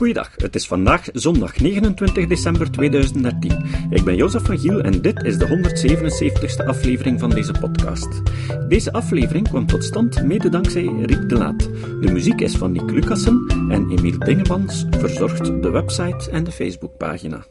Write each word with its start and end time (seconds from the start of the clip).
Goeiedag, 0.00 0.30
het 0.36 0.54
is 0.54 0.66
vandaag 0.66 1.08
zondag 1.12 1.58
29 1.58 2.26
december 2.26 2.70
2013. 2.70 3.64
Ik 3.90 4.04
ben 4.04 4.16
Jozef 4.16 4.44
van 4.44 4.58
Giel 4.58 4.80
en 4.80 5.02
dit 5.02 5.22
is 5.22 5.38
de 5.38 5.46
177ste 5.46 6.66
aflevering 6.66 7.20
van 7.20 7.30
deze 7.30 7.52
podcast. 7.60 8.22
Deze 8.68 8.92
aflevering 8.92 9.48
kwam 9.48 9.66
tot 9.66 9.84
stand 9.84 10.22
mede 10.24 10.48
dankzij 10.48 10.84
Riek 10.84 11.28
de 11.28 11.34
Laat. 11.34 11.58
De 12.00 12.12
muziek 12.12 12.40
is 12.40 12.56
van 12.56 12.72
Nick 12.72 12.90
Lucassen 12.90 13.46
en 13.48 13.90
Emiel 13.90 14.18
Dingemans 14.18 14.84
verzorgt 14.90 15.62
de 15.62 15.70
website 15.70 16.30
en 16.30 16.44
de 16.44 16.52
Facebookpagina. 16.52 17.46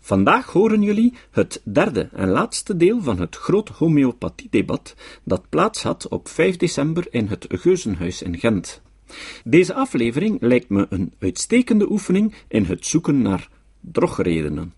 Vandaag 0.00 0.46
horen 0.46 0.82
jullie 0.82 1.14
het 1.30 1.60
derde 1.64 2.08
en 2.12 2.28
laatste 2.28 2.76
deel 2.76 3.02
van 3.02 3.20
het 3.20 3.36
groot 3.36 3.68
homeopathiedebat 3.68 4.94
dat 5.24 5.48
plaats 5.48 5.82
had 5.82 6.08
op 6.08 6.28
5 6.28 6.56
december 6.56 7.06
in 7.10 7.26
het 7.26 7.46
Geuzenhuis 7.48 8.22
in 8.22 8.38
Gent. 8.38 8.82
Deze 9.44 9.74
aflevering 9.74 10.40
lijkt 10.40 10.68
me 10.68 10.86
een 10.88 11.12
uitstekende 11.18 11.90
oefening 11.90 12.34
in 12.48 12.64
het 12.64 12.86
zoeken 12.86 13.22
naar 13.22 13.48
drogredenen. 13.80 14.74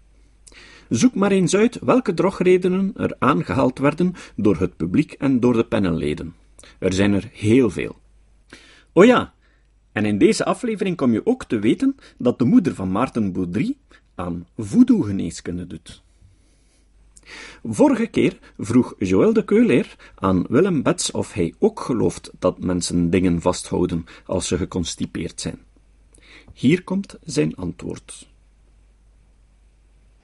Zoek 0.88 1.14
maar 1.14 1.30
eens 1.30 1.56
uit 1.56 1.78
welke 1.78 2.14
drogredenen 2.14 2.92
er 2.96 3.16
aangehaald 3.18 3.78
werden 3.78 4.14
door 4.36 4.56
het 4.56 4.76
publiek 4.76 5.12
en 5.12 5.40
door 5.40 5.52
de 5.52 5.64
panelleden. 5.64 6.34
Er 6.78 6.92
zijn 6.92 7.12
er 7.12 7.30
heel 7.32 7.70
veel. 7.70 7.96
Oh 8.92 9.04
ja, 9.04 9.34
en 9.92 10.04
in 10.04 10.18
deze 10.18 10.44
aflevering 10.44 10.96
kom 10.96 11.12
je 11.12 11.26
ook 11.26 11.44
te 11.44 11.58
weten 11.58 11.96
dat 12.18 12.38
de 12.38 12.44
moeder 12.44 12.74
van 12.74 12.92
Maarten 12.92 13.32
Boudry 13.32 13.76
aan 14.14 14.46
voodoo-geneeskunde 14.56 15.66
doet. 15.66 16.03
Vorige 17.64 18.06
keer 18.06 18.38
vroeg 18.58 18.94
Joël 18.98 19.32
de 19.32 19.44
Keuleer 19.44 19.96
aan 20.14 20.44
Willem 20.48 20.82
Bets 20.82 21.10
of 21.10 21.32
hij 21.32 21.54
ook 21.58 21.80
gelooft 21.80 22.30
dat 22.38 22.58
mensen 22.58 23.10
dingen 23.10 23.40
vasthouden 23.40 24.06
als 24.26 24.48
ze 24.48 24.56
geconstipeerd 24.56 25.40
zijn. 25.40 25.58
Hier 26.52 26.84
komt 26.84 27.16
zijn 27.24 27.56
antwoord. 27.56 28.26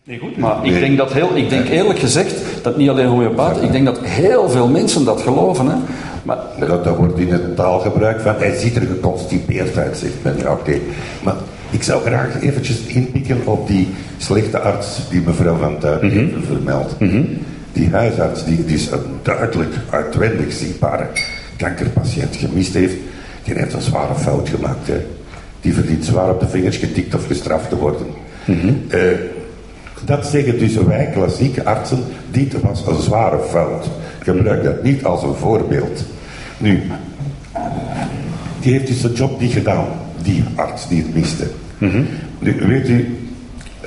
Nee, 0.05 0.19
goed, 0.19 0.37
maar 0.37 0.67
ik 0.67 0.81
denk 0.81 0.97
dat 0.97 1.13
heel, 1.13 1.37
ik 1.37 1.49
denk 1.49 1.69
eerlijk 1.69 1.99
gezegd 1.99 2.65
dat 2.65 2.77
niet 2.77 2.89
alleen 2.89 3.07
homeopaten, 3.07 3.63
ik 3.63 3.73
denk 3.73 3.85
dat 3.85 4.01
heel 4.01 4.49
veel 4.49 4.69
mensen 4.69 5.05
dat 5.05 5.21
geloven. 5.21 5.67
Hè. 5.67 5.77
Maar, 6.23 6.39
dat, 6.59 6.85
dat 6.85 6.97
wordt 6.97 7.19
in 7.19 7.29
het 7.29 7.57
taalgebruik 7.57 8.21
van 8.21 8.35
hij 8.35 8.57
ziet 8.57 8.77
er 8.77 8.87
geconstipeerd 8.87 9.77
uit, 9.77 9.97
zegt 9.97 10.23
men. 10.23 10.39
Ja, 10.39 10.53
oké. 10.53 10.79
Maar 11.25 11.37
ik 11.71 11.83
zou 11.83 12.03
graag 12.03 12.41
eventjes 12.41 12.81
inpikken 12.81 13.47
op 13.47 13.67
die 13.67 13.89
slechte 14.19 14.59
arts 14.59 15.01
die 15.11 15.21
mevrouw 15.21 15.57
Van 15.57 15.79
Tuin 15.79 15.99
mm 16.03 16.11
-hmm. 16.11 16.45
vermeldt. 16.45 17.01
Mm 17.01 17.09
-hmm. 17.09 17.39
Die 17.73 17.91
huisarts 17.91 18.45
die, 18.45 18.65
die 18.65 18.89
een 18.93 19.01
duidelijk 19.23 19.75
uitwendig 19.91 20.53
zichtbare 20.53 21.07
kankerpatiënt 21.57 22.37
gemist 22.37 22.75
heeft, 22.75 22.97
die 23.45 23.55
heeft 23.55 23.73
een 23.73 23.83
zware 23.83 24.15
fout 24.15 24.49
gemaakt. 24.49 24.87
Hè. 24.87 25.07
Die 25.61 25.75
verdient 25.75 26.05
zwaar 26.05 26.31
op 26.31 26.41
de 26.41 26.49
vingers 26.49 26.77
getikt 26.77 27.15
of 27.15 27.27
gestraft 27.27 27.69
te 27.69 27.77
worden. 27.77 28.07
Mm 28.45 28.61
-hmm. 28.61 28.83
uh, 28.95 29.01
dat 30.05 30.27
zeggen 30.27 30.59
dus 30.59 30.75
wij 30.75 31.11
klassieke 31.13 31.65
artsen, 31.65 32.05
dit 32.31 32.61
was 32.61 32.87
een 32.87 33.03
zware 33.03 33.39
fout. 33.49 33.87
Gebruik 34.19 34.65
dat 34.65 34.83
niet 34.83 35.05
als 35.05 35.23
een 35.23 35.35
voorbeeld. 35.35 36.05
Nu, 36.59 36.83
die 38.61 38.73
heeft 38.73 38.87
dus 38.87 39.01
zijn 39.01 39.13
job 39.13 39.41
niet 39.41 39.53
gedaan 39.53 39.87
die 40.23 40.45
arts 40.55 40.89
die 40.89 41.03
het 41.03 41.15
miste. 41.15 41.47
Mm 41.81 41.91
-hmm. 41.91 42.07
nu, 42.39 42.55
weet 42.67 42.89
u, 42.89 43.19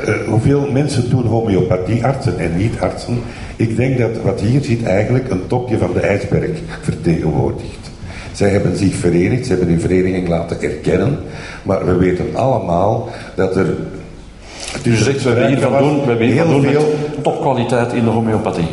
uh, 0.07 0.13
hoeveel 0.27 0.71
mensen 0.71 1.09
doen 1.09 1.25
homeopathie, 1.25 2.05
artsen 2.05 2.39
en 2.39 2.57
niet-artsen? 2.57 3.19
Ik 3.55 3.75
denk 3.75 3.97
dat 3.97 4.21
wat 4.23 4.41
hier 4.41 4.61
zit 4.63 4.83
eigenlijk 4.83 5.29
een 5.29 5.47
topje 5.47 5.77
van 5.77 5.93
de 5.93 5.99
ijsberg 5.99 6.49
vertegenwoordigt. 6.81 7.91
Zij 8.31 8.49
hebben 8.49 8.77
zich 8.77 8.95
verenigd, 8.95 9.45
ze 9.45 9.51
hebben 9.51 9.69
hun 9.69 9.79
vereniging 9.79 10.27
laten 10.27 10.61
erkennen, 10.61 11.17
maar 11.63 11.85
we 11.85 11.95
weten 11.95 12.25
allemaal 12.33 13.09
dat 13.35 13.55
er. 13.55 13.75
Dus 14.81 15.03
zegt, 15.03 15.23
we 15.23 15.29
hebben 15.29 15.47
hiervan 15.47 15.77
doen, 15.77 16.17
we 16.17 16.25
hebben 16.25 16.61
doen 16.61 16.71
veel 16.71 16.95
topkwaliteit 17.21 17.93
in 17.93 18.03
de 18.03 18.09
homeopathie. 18.09 18.67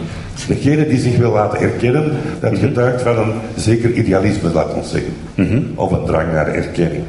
Degene 0.48 0.88
die 0.88 0.98
zich 0.98 1.16
wil 1.16 1.32
laten 1.32 1.60
erkennen, 1.60 2.12
dat 2.40 2.50
mm 2.50 2.58
-hmm. 2.58 2.68
getuigt 2.68 3.02
van 3.02 3.18
een 3.18 3.32
zeker 3.56 3.92
idealisme, 3.92 4.52
laat 4.52 4.74
ons 4.74 4.90
zeggen. 4.90 5.12
Mm 5.34 5.46
-hmm. 5.46 5.66
Of 5.74 5.90
een 5.90 6.04
drang 6.04 6.32
naar 6.32 6.48
erkenning. 6.54 7.02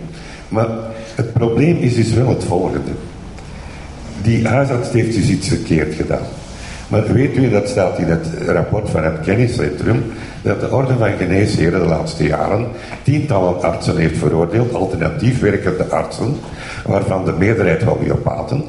Maar 0.47 0.67
het 1.15 1.33
probleem 1.33 1.77
is 1.77 1.95
dus 1.95 2.13
wel 2.13 2.29
het 2.29 2.43
volgende. 2.43 2.91
Die 4.21 4.47
huisarts 4.47 4.91
heeft 4.91 5.15
dus 5.15 5.29
iets 5.29 5.47
verkeerd 5.47 5.93
gedaan. 5.93 6.25
Maar 6.91 7.13
weet 7.13 7.37
u, 7.37 7.49
dat 7.49 7.67
staat 7.67 7.97
in 7.97 8.05
het 8.05 8.27
rapport 8.45 8.89
van 8.89 9.03
het 9.03 9.19
kenniscentrum, 9.19 10.03
dat 10.41 10.59
de 10.59 10.71
Orde 10.71 10.93
van 10.97 11.11
Geneesheren 11.17 11.79
de 11.79 11.85
laatste 11.85 12.23
jaren 12.23 12.67
tientallen 13.03 13.61
artsen 13.61 13.97
heeft 13.97 14.17
veroordeeld, 14.17 14.73
alternatief 14.73 15.39
werkende 15.39 15.85
artsen, 15.85 16.35
waarvan 16.85 17.25
de 17.25 17.33
meerderheid 17.37 17.83
homeopaten, 17.83 18.63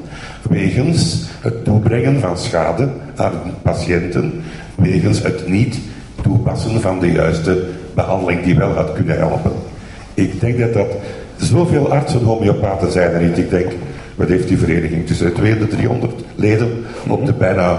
wegens 0.49 1.25
het 1.41 1.65
toebrengen 1.65 2.21
van 2.21 2.39
schade 2.39 2.89
aan 3.17 3.33
patiënten, 3.63 4.43
wegens 4.75 5.23
het 5.23 5.49
niet 5.49 5.79
toepassen 6.23 6.81
van 6.81 6.99
de 6.99 7.13
juiste 7.13 7.67
behandeling 7.95 8.43
die 8.43 8.57
wel 8.57 8.73
had 8.73 8.93
kunnen 8.93 9.17
helpen. 9.19 9.53
Ik 10.15 10.41
denk 10.41 10.59
dat 10.59 10.73
dat 10.73 10.95
Zoveel 11.43 11.93
artsen, 11.93 12.23
homeopaten 12.23 12.93
zijn 12.93 13.13
er 13.13 13.23
niet. 13.23 13.39
Ik 13.39 13.51
denk, 13.51 13.73
wat 14.15 14.29
heeft 14.29 14.49
die 14.49 14.59
vereniging? 14.59 15.07
Tussen 15.07 15.27
de 15.27 15.33
200 15.33 15.71
en 15.71 15.77
300 15.77 16.13
leden 16.35 16.85
op 17.09 17.27
de 17.27 17.33
bijna 17.33 17.79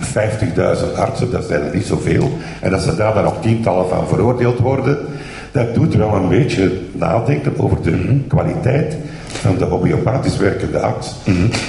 50.000 0.00 0.96
artsen, 0.96 1.30
dat 1.30 1.44
zijn 1.44 1.62
er 1.62 1.74
niet 1.74 1.86
zoveel. 1.86 2.30
En 2.60 2.70
dat 2.70 2.82
ze 2.82 2.96
daar 2.96 3.14
dan 3.14 3.24
nog 3.24 3.40
tientallen 3.40 3.88
van 3.88 4.08
veroordeeld 4.08 4.58
worden, 4.58 4.98
dat 5.52 5.74
doet 5.74 5.94
wel 5.94 6.14
een 6.14 6.28
beetje 6.28 6.72
nadenken 6.92 7.52
over 7.56 7.82
de 7.82 8.20
kwaliteit 8.28 8.96
van 9.26 9.56
de 9.58 9.64
homeopathisch 9.64 10.36
werkende 10.36 10.78
arts. 10.78 11.14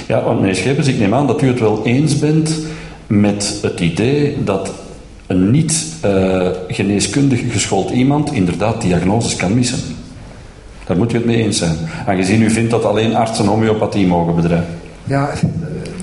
Ja, 0.06 0.24
want 0.24 0.40
meneer 0.40 0.54
Schepers, 0.54 0.86
ik 0.86 0.98
neem 0.98 1.14
aan 1.14 1.26
dat 1.26 1.42
u 1.42 1.46
het 1.46 1.60
wel 1.60 1.80
eens 1.84 2.18
bent 2.18 2.58
met 3.06 3.58
het 3.62 3.80
idee 3.80 4.36
dat 4.44 4.72
een 5.26 5.50
niet 5.50 5.86
uh, 6.04 6.48
geneeskundig 6.68 7.52
geschoold 7.52 7.90
iemand 7.90 8.32
inderdaad 8.32 8.80
diagnoses 8.80 9.36
kan 9.36 9.54
missen. 9.54 9.78
Daar 10.88 10.96
moet 10.96 11.12
u 11.12 11.16
het 11.16 11.24
mee 11.24 11.36
eens 11.36 11.58
zijn. 11.58 11.76
Aangezien 12.06 12.42
u 12.42 12.50
vindt 12.50 12.70
dat 12.70 12.84
alleen 12.84 13.16
artsen 13.16 13.46
homeopathie 13.46 14.06
mogen 14.06 14.34
bedrijven. 14.34 14.74
Ja, 15.04 15.30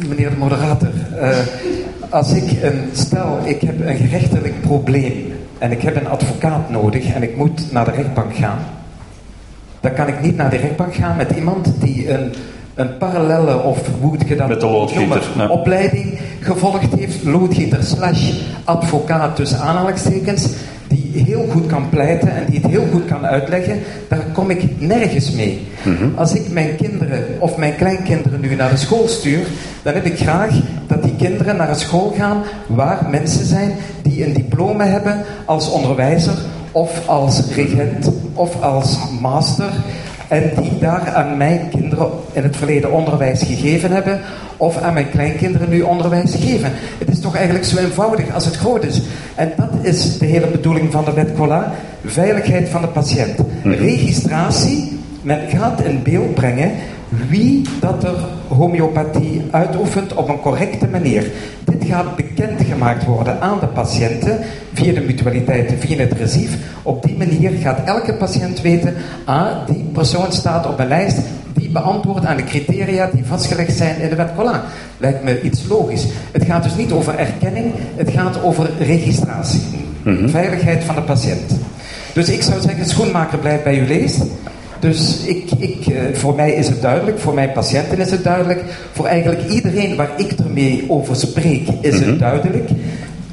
meneer 0.07 0.29
de 0.29 0.35
moderator. 0.35 0.89
Uh, 1.21 1.37
als 2.09 2.33
ik 2.33 2.63
een, 2.63 2.89
stel, 2.93 3.39
ik 3.43 3.61
heb 3.61 3.85
een 3.85 3.95
gerechtelijk 3.95 4.61
probleem 4.61 5.33
en 5.57 5.71
ik 5.71 5.81
heb 5.81 5.95
een 5.95 6.07
advocaat 6.07 6.69
nodig 6.69 7.13
en 7.13 7.23
ik 7.23 7.37
moet 7.37 7.71
naar 7.71 7.85
de 7.85 7.91
rechtbank 7.91 8.35
gaan, 8.35 8.57
dan 9.79 9.93
kan 9.93 10.07
ik 10.07 10.21
niet 10.21 10.37
naar 10.37 10.49
de 10.49 10.57
rechtbank 10.57 10.95
gaan 10.95 11.17
met 11.17 11.31
iemand 11.31 11.73
die 11.79 12.11
een, 12.11 12.33
een 12.75 12.97
parallelle 12.97 13.63
of 13.63 13.79
hoe 13.99 14.09
moet 14.09 14.27
je 14.27 14.35
dat 14.35 14.47
met 14.47 14.59
de 14.59 14.67
loodgieter, 14.67 15.23
noemen, 15.27 15.49
opleiding 15.49 16.19
gevolgd 16.39 16.95
heeft, 16.95 17.23
loodgieter 17.23 17.83
slash 17.83 18.31
advocaat 18.63 19.35
tussen 19.35 19.59
aanhalingstekens, 19.59 20.49
die 20.95 21.23
heel 21.23 21.45
goed 21.51 21.67
kan 21.67 21.89
pleiten 21.89 22.35
en 22.35 22.45
die 22.45 22.59
het 22.61 22.71
heel 22.71 22.85
goed 22.91 23.05
kan 23.05 23.25
uitleggen, 23.25 23.79
daar 24.07 24.25
kom 24.33 24.49
ik 24.49 24.81
nergens 24.81 25.31
mee. 25.31 25.67
Mm 25.83 25.95
-hmm. 25.95 26.11
Als 26.15 26.33
ik 26.33 26.51
mijn 26.51 26.75
kinderen 26.75 27.23
of 27.39 27.57
mijn 27.57 27.75
kleinkinderen 27.75 28.41
nu 28.41 28.55
naar 28.55 28.69
de 28.69 28.77
school 28.77 29.07
stuur, 29.07 29.45
dan 29.83 29.93
heb 29.93 30.05
ik 30.05 30.17
graag 30.17 30.49
dat 30.87 31.03
die 31.03 31.15
kinderen 31.15 31.55
naar 31.55 31.69
een 31.69 31.75
school 31.75 32.13
gaan 32.17 32.43
waar 32.67 33.07
mensen 33.09 33.45
zijn 33.45 33.71
die 34.01 34.25
een 34.25 34.33
diploma 34.33 34.85
hebben 34.85 35.23
als 35.45 35.69
onderwijzer 35.69 36.37
of 36.71 37.07
als 37.07 37.41
regent 37.55 38.11
of 38.33 38.61
als 38.61 38.97
master 39.21 39.71
en 40.27 40.51
die 40.61 40.77
daar 40.79 41.13
aan 41.13 41.37
mijn 41.37 41.69
kinderen 41.69 42.09
in 42.33 42.43
het 42.43 42.55
verleden 42.55 42.91
onderwijs 42.91 43.41
gegeven 43.41 43.91
hebben, 43.91 44.19
of 44.57 44.77
aan 44.77 44.93
mijn 44.93 45.09
kleinkinderen 45.09 45.69
nu 45.69 45.81
onderwijs 45.81 46.35
geven. 46.35 46.71
Het 46.97 47.09
is 47.09 47.19
toch 47.19 47.35
eigenlijk 47.35 47.65
zo 47.65 47.77
eenvoudig 47.77 48.33
als 48.33 48.45
het 48.45 48.55
groot 48.55 48.83
is. 48.83 49.01
En 49.35 49.51
dat 49.57 49.69
is 49.81 50.17
de 50.17 50.25
hele 50.25 50.47
bedoeling 50.47 50.91
van 50.91 51.05
de 51.05 51.13
wet 51.13 51.33
Cola: 51.33 51.71
veiligheid 52.05 52.69
van 52.69 52.81
de 52.81 52.87
patiënt. 52.87 53.39
Registratie, 53.63 54.99
men 55.21 55.39
gaat 55.49 55.81
in 55.81 56.03
beeld 56.03 56.33
brengen 56.33 56.71
wie 57.29 57.61
dat 57.79 58.03
er 58.03 58.15
homeopathie 58.47 59.41
uitoefent 59.51 60.13
op 60.13 60.29
een 60.29 60.39
correcte 60.39 60.87
manier. 60.87 61.31
Dit 61.63 61.85
gaat 61.85 62.15
bekendgemaakt 62.15 63.05
worden 63.05 63.41
aan 63.41 63.59
de 63.59 63.67
patiënten 63.67 64.39
via 64.73 64.93
de 64.93 65.01
mutualiteiten, 65.01 65.79
via 65.79 65.97
het 65.97 66.13
recief. 66.13 66.57
Op 66.83 67.03
die 67.03 67.17
manier 67.17 67.51
gaat 67.51 67.79
elke 67.85 68.13
patiënt 68.13 68.61
weten, 68.61 68.93
ah, 69.25 69.47
die 69.65 69.89
persoon 69.93 70.31
staat 70.31 70.67
op 70.67 70.79
een 70.79 70.87
lijst 70.87 71.19
die 71.53 71.69
beantwoordt 71.69 72.25
aan 72.25 72.37
de 72.37 72.43
criteria 72.43 73.09
die 73.13 73.25
vastgelegd 73.25 73.77
zijn 73.77 73.99
in 73.99 74.09
de 74.09 74.15
wet 74.15 74.35
Colin. 74.35 74.59
Lijkt 74.97 75.23
me 75.23 75.41
iets 75.41 75.67
logisch. 75.67 76.05
Het 76.31 76.45
gaat 76.45 76.63
dus 76.63 76.75
niet 76.75 76.91
over 76.91 77.17
erkenning, 77.17 77.73
het 77.95 78.09
gaat 78.09 78.43
over 78.43 78.69
registratie. 78.79 79.61
Mm 80.03 80.17
-hmm. 80.17 80.29
Veiligheid 80.29 80.83
van 80.83 80.95
de 80.95 81.01
patiënt. 81.01 81.59
Dus 82.13 82.29
ik 82.29 82.41
zou 82.41 82.61
zeggen, 82.61 82.85
schoenmaker 82.85 83.37
blijft 83.37 83.63
bij 83.63 83.79
uw 83.79 83.87
leest. 83.87 84.21
Dus 84.79 85.23
ik, 85.23 85.51
ik, 85.57 85.87
uh, 85.87 85.99
voor 86.13 86.35
mij 86.35 86.51
is 86.51 86.67
het 86.67 86.81
duidelijk, 86.81 87.19
voor 87.19 87.33
mijn 87.33 87.51
patiënten 87.51 87.97
is 87.97 88.11
het 88.11 88.23
duidelijk, 88.23 88.63
voor 88.91 89.05
eigenlijk 89.05 89.49
iedereen 89.49 89.95
waar 89.95 90.09
ik 90.17 90.31
ermee 90.31 90.85
over 90.87 91.15
spreek 91.15 91.67
is 91.81 91.93
het 91.93 92.03
mm 92.03 92.09
-hmm. 92.09 92.17
duidelijk. 92.17 92.69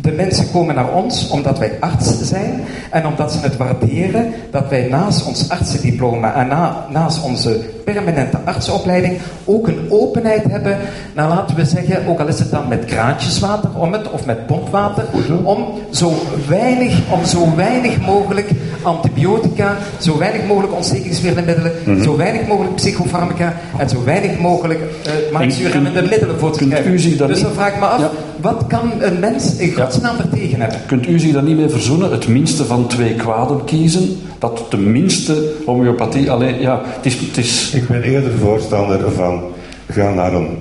De 0.01 0.13
mensen 0.13 0.51
komen 0.51 0.75
naar 0.75 0.93
ons 0.93 1.29
omdat 1.29 1.59
wij 1.59 1.77
arts 1.81 2.21
zijn 2.23 2.61
en 2.91 3.07
omdat 3.07 3.33
ze 3.33 3.39
het 3.41 3.57
waarderen 3.57 4.33
dat 4.51 4.69
wij 4.69 4.89
naast 4.89 5.27
ons 5.27 5.49
artsendiploma 5.49 6.35
en 6.35 6.49
na, 6.49 6.87
naast 6.91 7.23
onze 7.23 7.61
permanente 7.85 8.39
artsopleiding 8.45 9.19
ook 9.45 9.69
een 9.69 9.87
openheid 9.89 10.45
hebben 10.45 10.77
naar, 11.15 11.29
laten 11.29 11.57
we 11.57 11.65
zeggen, 11.65 12.07
ook 12.07 12.21
al 12.21 12.27
is 12.29 12.39
het 12.39 12.51
dan 12.51 12.69
met 12.69 12.85
kraantjeswater 12.85 13.71
om 13.79 13.93
het 13.93 14.11
of 14.11 14.27
met 14.27 14.47
pompwater, 14.47 15.05
om 15.43 15.65
zo 15.91 16.13
weinig, 16.49 16.99
om 17.11 17.25
zo 17.25 17.55
weinig 17.57 18.01
mogelijk 18.01 18.51
antibiotica, 18.83 19.77
zo 20.01 20.19
weinig 20.19 20.47
mogelijk 20.47 20.75
ontstekingsmiddelen, 20.75 21.73
Mhm. 21.85 22.03
zo 22.03 22.17
weinig 22.17 22.47
mogelijk 22.47 22.75
psychofarmaca 22.75 23.55
en 23.79 23.89
zo 23.89 24.05
weinig 24.05 24.39
mogelijk 24.39 24.81
uh, 24.81 25.33
maagzuurremmende 25.33 26.03
middelen 26.03 26.39
voor 26.39 26.51
te 26.53 26.65
schrijven. 26.65 27.19
daar 27.19 27.29
dus 27.29 27.37
niet- 27.37 27.45
dan 27.47 27.53
vraag 27.55 27.73
ik 27.75 27.79
me 27.81 27.87
af, 27.87 28.01
Ja. 28.01 28.11
wat 28.41 28.65
kan 28.67 28.91
een 29.01 29.19
mens 29.21 29.57
in 29.57 29.73
godsnaam 29.75 30.17
er 30.19 30.29
tegen 30.29 30.61
hebben? 30.61 30.79
Kunt 30.87 31.09
u 31.09 31.19
zich 31.19 31.33
daar 31.33 31.43
niet 31.43 31.57
mee 31.57 31.69
verzoenen? 31.69 32.11
Het 32.11 32.29
minste 32.29 32.65
van 32.65 32.87
twee 32.87 33.15
kwaden 33.15 33.65
kiezen? 33.65 34.21
Dat 34.43 34.67
de 34.71 34.77
minste 34.77 35.53
homeopathie 35.67 36.31
alleen... 36.31 36.61
Ja, 36.61 36.81
het 36.85 37.07
is... 37.07 37.15
Het 37.15 37.37
is 37.37 37.75
Ik 37.75 37.89
ben 37.89 38.03
eerder 38.03 38.33
voorstander 38.33 39.11
van 39.11 39.43
ga 39.89 40.11
naar 40.11 40.33
een 40.33 40.59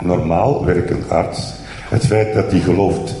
normaal 0.00 0.64
werkend 0.64 1.10
arts. 1.10 1.52
Het 1.88 2.06
feit 2.06 2.34
dat 2.34 2.50
die 2.50 2.60
gelooft, 2.60 3.14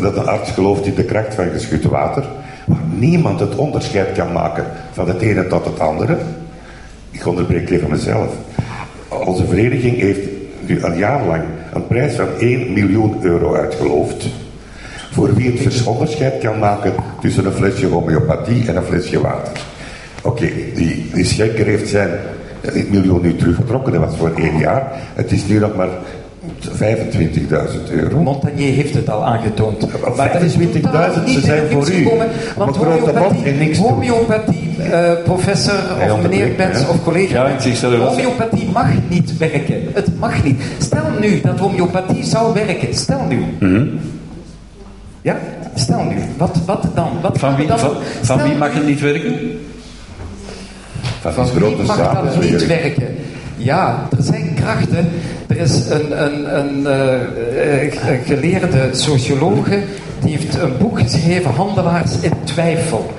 dat 0.00 0.16
een 0.16 0.26
arts 0.26 0.50
gelooft 0.50 0.86
in 0.86 0.94
de 0.94 1.04
kracht 1.04 1.34
van 1.34 1.50
geschud 1.50 1.84
water, 1.84 2.24
waar 2.66 2.84
niemand 2.94 3.40
het 3.40 3.54
onderscheid 3.54 4.12
kan 4.12 4.32
maken 4.32 4.64
van 4.92 5.08
het 5.08 5.20
ene 5.20 5.46
tot 5.46 5.64
het 5.64 5.80
andere. 5.80 6.16
Ik 7.10 7.26
onderbreek 7.26 7.70
even 7.70 7.90
mezelf. 7.90 8.34
Onze 9.08 9.46
vereniging 9.46 9.98
heeft 9.98 10.28
nu 10.66 10.82
een 10.82 10.96
jaar 10.96 11.26
lang 11.26 11.42
een 11.72 11.86
prijs 11.86 12.14
van 12.14 12.28
1 12.38 12.72
miljoen 12.72 13.16
euro 13.20 13.54
uitgeloofd. 13.54 14.26
Voor 15.10 15.34
wie 15.34 15.50
het 15.50 15.60
vers- 15.60 15.84
onderscheid 15.84 16.38
kan 16.38 16.58
maken 16.58 16.92
tussen 17.20 17.46
een 17.46 17.52
flesje 17.52 17.86
homeopathie 17.86 18.68
en 18.68 18.76
een 18.76 18.82
flesje 18.82 19.20
water. 19.20 19.52
Oké, 20.22 20.48
die, 20.74 21.10
die 21.14 21.24
schenker 21.24 21.66
heeft 21.66 21.88
zijn 21.88 22.10
eh, 22.60 22.82
miljoen 22.90 23.22
nu 23.22 23.36
teruggetrokken, 23.36 23.92
dat 23.92 24.00
was 24.04 24.16
voor 24.16 24.32
één 24.36 24.58
jaar. 24.58 24.92
Het 25.14 25.32
is 25.32 25.46
nu 25.46 25.58
nog 25.58 25.76
maar 25.76 25.88
25.000 26.68 27.90
euro. 27.90 28.18
Montagnier 28.22 28.72
heeft 28.74 28.94
het 28.94 29.10
al 29.10 29.24
aangetoond. 29.24 30.00
Maar 30.00 30.12
Maar 30.16 30.32
dat 30.32 30.42
is 30.42 30.54
25.000 30.54 30.80
totaal 30.80 31.08
niet 31.24 31.34
ze 31.34 31.40
zijn 31.40 31.68
voor 31.70 31.90
u. 31.90 32.04
Want 32.04 32.30
mond 32.56 32.76
homeopathie, 32.76 33.44
en 33.44 33.58
niks 33.58 33.78
doen. 33.78 33.86
homeopathie 33.86 34.82
eh, 34.82 35.12
professor 35.24 35.74
Hij 35.98 36.10
of 36.10 36.22
meneer 36.22 36.48
Pens 36.48 36.88
of 36.88 37.02
collega 37.04 37.48
Ja, 37.48 37.98
homeopathie 37.98 38.68
mag 38.72 38.88
niet 39.08 39.38
werken. 39.38 39.80
Het 39.92 40.18
mag 40.18 40.44
niet. 40.44 40.62
Stel 40.78 41.04
nu 41.20 41.40
dat 41.40 41.58
homeopathie 41.58 42.24
zou 42.24 42.54
werken. 42.54 42.94
Stel 42.94 43.20
nu. 43.28 43.44
Mhm. 43.58 43.86
Ja, 45.22 45.36
stel 45.74 46.02
nu. 46.02 46.16
Wat, 46.36 46.56
wat 46.66 46.86
dan? 46.94 47.20
Wat 47.22 47.38
Van 47.38 47.56
wie, 47.56 47.66
dan 47.66 47.78
van, 48.22 48.42
wie 48.42 48.56
mag 48.56 48.72
het 48.72 48.86
niet 48.86 49.00
werken? 49.00 49.60
Van 51.20 51.32
van 51.32 51.46
wie 51.52 51.76
mag 51.86 51.96
dat 51.96 52.40
niet 52.40 52.66
werken? 52.66 53.16
Ja, 53.56 54.08
er 54.16 54.22
zijn 54.22 54.54
krachten. 54.54 55.08
Er 55.46 55.56
is 55.56 55.86
een, 55.88 56.24
een, 56.24 56.58
een 56.58 56.86
eh, 56.86 57.86
eh, 57.86 58.26
geleerde 58.26 58.88
sociologe 58.92 59.82
die 60.20 60.36
heeft 60.36 60.58
een 60.58 60.76
boek 60.78 61.00
geschreven, 61.00 61.50
Handelaars 61.54 62.20
in 62.20 62.32
Twijfel. 62.44 63.10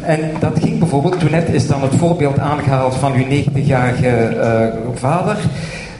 En 0.00 0.20
dat 0.40 0.58
ging 0.62 0.78
bijvoorbeeld, 0.78 1.20
toen 1.20 1.30
net 1.30 1.48
is 1.52 1.66
dan 1.66 1.82
het 1.82 1.94
voorbeeld 1.94 2.38
aangehaald 2.38 2.94
van 2.94 3.12
uw 3.12 3.24
90-jarige 3.24 4.08
eh, 4.08 4.66
vader. 4.94 5.36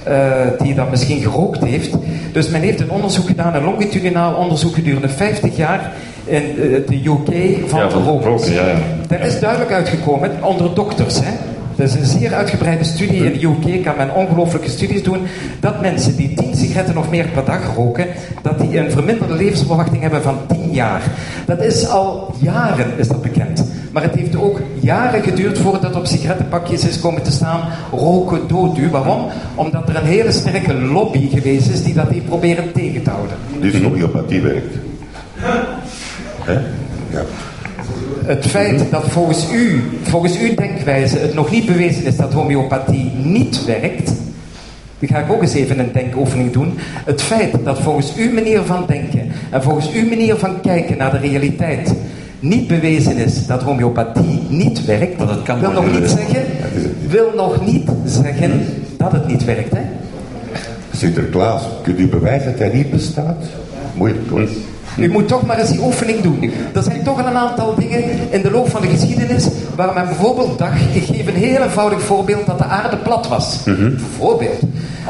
Eh, 0.04 0.30
die 0.62 0.74
dat 0.74 0.90
misschien 0.90 1.20
gerookt 1.22 1.64
heeft. 1.64 1.96
Dus 2.32 2.48
men 2.48 2.60
heeft 2.60 2.80
een 2.80 2.90
onderzoek 2.90 3.26
gedaan, 3.26 3.54
een 3.54 3.64
longitudinaal 3.64 4.34
onderzoek 4.34 4.74
gedurende 4.74 5.08
50 5.08 5.56
jaar 5.56 5.92
in 6.24 6.42
eh, 6.42 6.86
de 6.86 7.02
UK 7.04 7.68
van, 7.68 7.78
Ja, 7.78 7.90
van 7.90 8.02
rokers. 8.02 8.26
roken, 8.42 8.52
ja, 8.52 8.66
ja. 8.66 8.76
Er 9.08 9.20
is 9.20 9.40
duidelijk 9.40 9.72
uitgekomen, 9.72 10.30
onder 10.40 10.74
dokters, 10.74 11.20
hè. 11.22 11.32
Dat 11.76 11.88
is 11.88 11.94
een 11.94 12.04
zeer 12.04 12.34
uitgebreide 12.34 12.84
studie. 12.84 13.24
In 13.24 13.32
de 13.32 13.46
UK 13.46 13.82
kan 13.82 13.96
men 13.96 14.14
ongelooflijke 14.14 14.70
studies 14.70 15.02
doen. 15.02 15.26
Dat 15.60 15.80
mensen 15.80 16.16
die 16.16 16.34
10 16.34 16.56
sigaretten 16.56 16.96
of 16.96 17.10
meer 17.10 17.28
per 17.28 17.44
dag 17.44 17.74
roken, 17.74 18.06
dat 18.42 18.58
die 18.58 18.78
een 18.78 18.90
verminderde 18.90 19.34
levensverwachting 19.34 20.02
hebben 20.02 20.22
van 20.22 20.38
10 20.48 20.72
jaar. 20.72 21.02
Dat 21.46 21.62
is 21.62 21.88
al 21.88 22.34
jaren 22.40 22.98
is 22.98 23.08
dat 23.08 23.22
bekend. 23.22 23.64
Maar 23.92 24.02
het 24.02 24.14
heeft 24.14 24.36
ook 24.36 24.60
jaren 24.80 25.22
geduurd 25.22 25.58
voordat 25.58 25.96
op 25.96 26.06
sigarettenpakjes 26.06 26.84
is 26.84 27.00
komen 27.00 27.22
te 27.22 27.32
staan 27.32 27.60
roken 27.90 28.48
doodt 28.48 28.78
u. 28.78 28.90
Waarom? 28.90 29.26
Omdat 29.54 29.88
er 29.88 29.96
een 29.96 30.06
hele 30.06 30.32
sterke 30.32 30.74
lobby 30.74 31.28
geweest 31.28 31.68
is 31.68 31.82
die 31.82 31.94
dat 31.94 32.08
heeft 32.08 32.26
proberen 32.26 32.72
tegen 32.72 33.02
te 33.02 33.10
houden. 33.10 33.36
Dus 33.60 33.82
homeopathie 33.82 34.40
werkt. 34.40 34.74
Hè? 36.44 36.52
Ja. 37.10 37.22
Het 38.24 38.46
feit 38.46 38.82
dat 38.90 39.04
volgens 39.08 39.52
u, 39.52 39.82
volgens 40.02 40.38
uw 40.38 40.54
denkwijze, 40.54 41.18
het 41.18 41.34
nog 41.34 41.50
niet 41.50 41.66
bewezen 41.66 42.04
is 42.04 42.16
dat 42.16 42.32
homeopathie 42.32 43.10
niet 43.22 43.64
werkt. 43.64 44.12
Nu 44.98 45.08
ga 45.08 45.18
ik 45.18 45.32
ook 45.32 45.42
eens 45.42 45.54
even 45.54 45.78
een 45.78 45.92
denkoefening 45.92 46.52
doen. 46.52 46.78
Het 47.04 47.22
feit 47.22 47.54
dat 47.64 47.78
volgens 47.78 48.14
uw 48.14 48.32
manier 48.32 48.62
van 48.62 48.84
denken 48.86 49.32
en 49.50 49.62
volgens 49.62 49.92
uw 49.92 50.08
manier 50.08 50.36
van 50.36 50.60
kijken 50.60 50.96
naar 50.96 51.10
de 51.10 51.18
realiteit 51.28 51.94
niet 52.40 52.66
bewezen 52.68 53.16
is 53.16 53.46
dat 53.46 53.62
homeopathie 53.62 54.40
niet 54.48 54.84
werkt, 54.84 55.18
Maar 55.18 55.26
dat 55.26 55.42
kan 55.42 55.60
wil 55.60 55.72
nog 55.72 55.90
niet 55.92 56.00
niet. 56.00 56.10
zeggen, 56.10 56.42
wil 57.08 57.32
nog 57.36 57.66
niet 57.66 57.88
zeggen 58.04 58.66
dat 58.96 59.12
het 59.12 59.26
niet 59.26 59.44
werkt. 59.44 59.72
Hè? 59.72 59.80
Sinterklaas, 60.96 61.62
kunt 61.82 61.98
u 61.98 62.08
bewijzen 62.08 62.50
dat 62.50 62.58
hij 62.58 62.70
niet 62.72 62.90
bestaat? 62.90 63.44
Moeilijk 63.94 64.30
hoor. 64.30 64.48
U 64.96 65.08
moet 65.08 65.28
toch 65.28 65.46
maar 65.46 65.58
eens 65.58 65.70
die 65.70 65.80
oefening 65.80 66.20
doen. 66.20 66.52
Er 66.74 66.82
zijn 66.82 67.02
toch 67.02 67.20
al 67.20 67.26
een 67.26 67.36
aantal 67.36 67.74
dingen 67.74 68.02
in 68.30 68.42
de 68.42 68.50
loop 68.50 68.68
van 68.68 68.80
de 68.80 68.88
geschiedenis 68.88 69.46
waar 69.76 69.94
men 69.94 70.06
bijvoorbeeld 70.06 70.58
dacht, 70.58 70.80
ik 70.92 71.04
geef 71.04 71.26
een 71.26 71.34
heel 71.34 71.62
eenvoudig 71.62 72.02
voorbeeld, 72.02 72.46
dat 72.46 72.58
de 72.58 72.64
aarde 72.64 72.96
plat 72.96 73.28
was. 73.28 73.58
Bijvoorbeeld. 73.64 74.60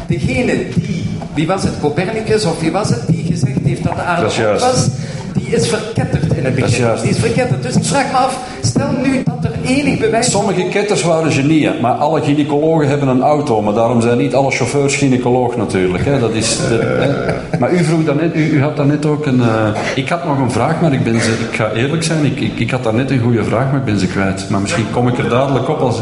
Degene 0.06 0.68
die, 0.74 1.06
wie 1.34 1.46
was 1.46 1.62
het, 1.62 1.72
Copernicus 1.80 2.44
of 2.44 2.60
wie 2.60 2.72
was 2.72 2.88
het, 2.88 3.06
die 3.06 3.24
gezegd 3.24 3.58
heeft 3.64 3.82
dat 3.82 3.96
de 3.96 4.02
aarde 4.02 4.26
plat 4.34 4.60
was, 4.60 4.88
die 5.32 5.46
is 5.46 5.68
verketterd 5.68 6.32
in 6.36 6.44
het 6.44 6.56
is 6.56 6.62
begin. 6.62 6.86
Die 7.02 7.10
is 7.10 7.18
verketterd. 7.18 7.62
Dus 7.62 7.76
ik 7.76 7.84
vraag 7.84 8.10
me 8.10 8.16
af, 8.16 8.38
stel 8.62 8.90
nu 9.02 9.22
dat 9.24 9.33
enig 9.64 9.98
bewijs... 9.98 10.30
Sommige 10.30 10.68
ketters 10.68 11.02
waren 11.02 11.32
genieën, 11.32 11.72
maar 11.80 11.92
alle 11.92 12.20
gynaecologen 12.22 12.88
hebben 12.88 13.08
een 13.08 13.22
auto, 13.22 13.62
maar 13.62 13.74
daarom 13.74 14.00
zijn 14.00 14.18
niet 14.18 14.34
alle 14.34 14.50
chauffeurs 14.50 14.96
gynaecoloog 14.96 15.56
natuurlijk. 15.56 16.04
Hè. 16.04 16.18
Dat 16.18 16.32
is 16.32 16.56
de, 16.56 16.74
hè. 17.50 17.58
Maar 17.58 17.72
u 17.72 17.84
vroeg 17.84 18.04
daarnet, 18.04 18.36
u, 18.36 18.50
u 18.50 18.62
had 18.62 18.76
daarnet 18.76 19.06
ook 19.06 19.26
een... 19.26 19.40
eh, 19.40 19.68
ik 19.94 20.08
had 20.08 20.24
nog 20.24 20.38
een 20.38 20.50
vraag, 20.50 20.80
maar 20.80 20.92
ik 20.92 21.04
ben 21.04 21.20
ze... 21.20 21.30
Ik 21.50 21.56
ga 21.56 21.70
eerlijk 21.72 22.02
zijn, 22.02 22.24
ik, 22.24 22.40
ik, 22.40 22.58
ik 22.58 22.70
had 22.70 22.82
daarnet 22.82 23.10
een 23.10 23.20
goede 23.20 23.44
vraag, 23.44 23.70
maar 23.70 23.78
ik 23.78 23.84
ben 23.84 23.98
ze 23.98 24.06
kwijt. 24.06 24.50
Maar 24.50 24.60
misschien 24.60 24.90
kom 24.92 25.08
ik 25.08 25.18
er 25.18 25.28
dadelijk 25.28 25.68
op 25.68 25.80
als... 25.80 26.00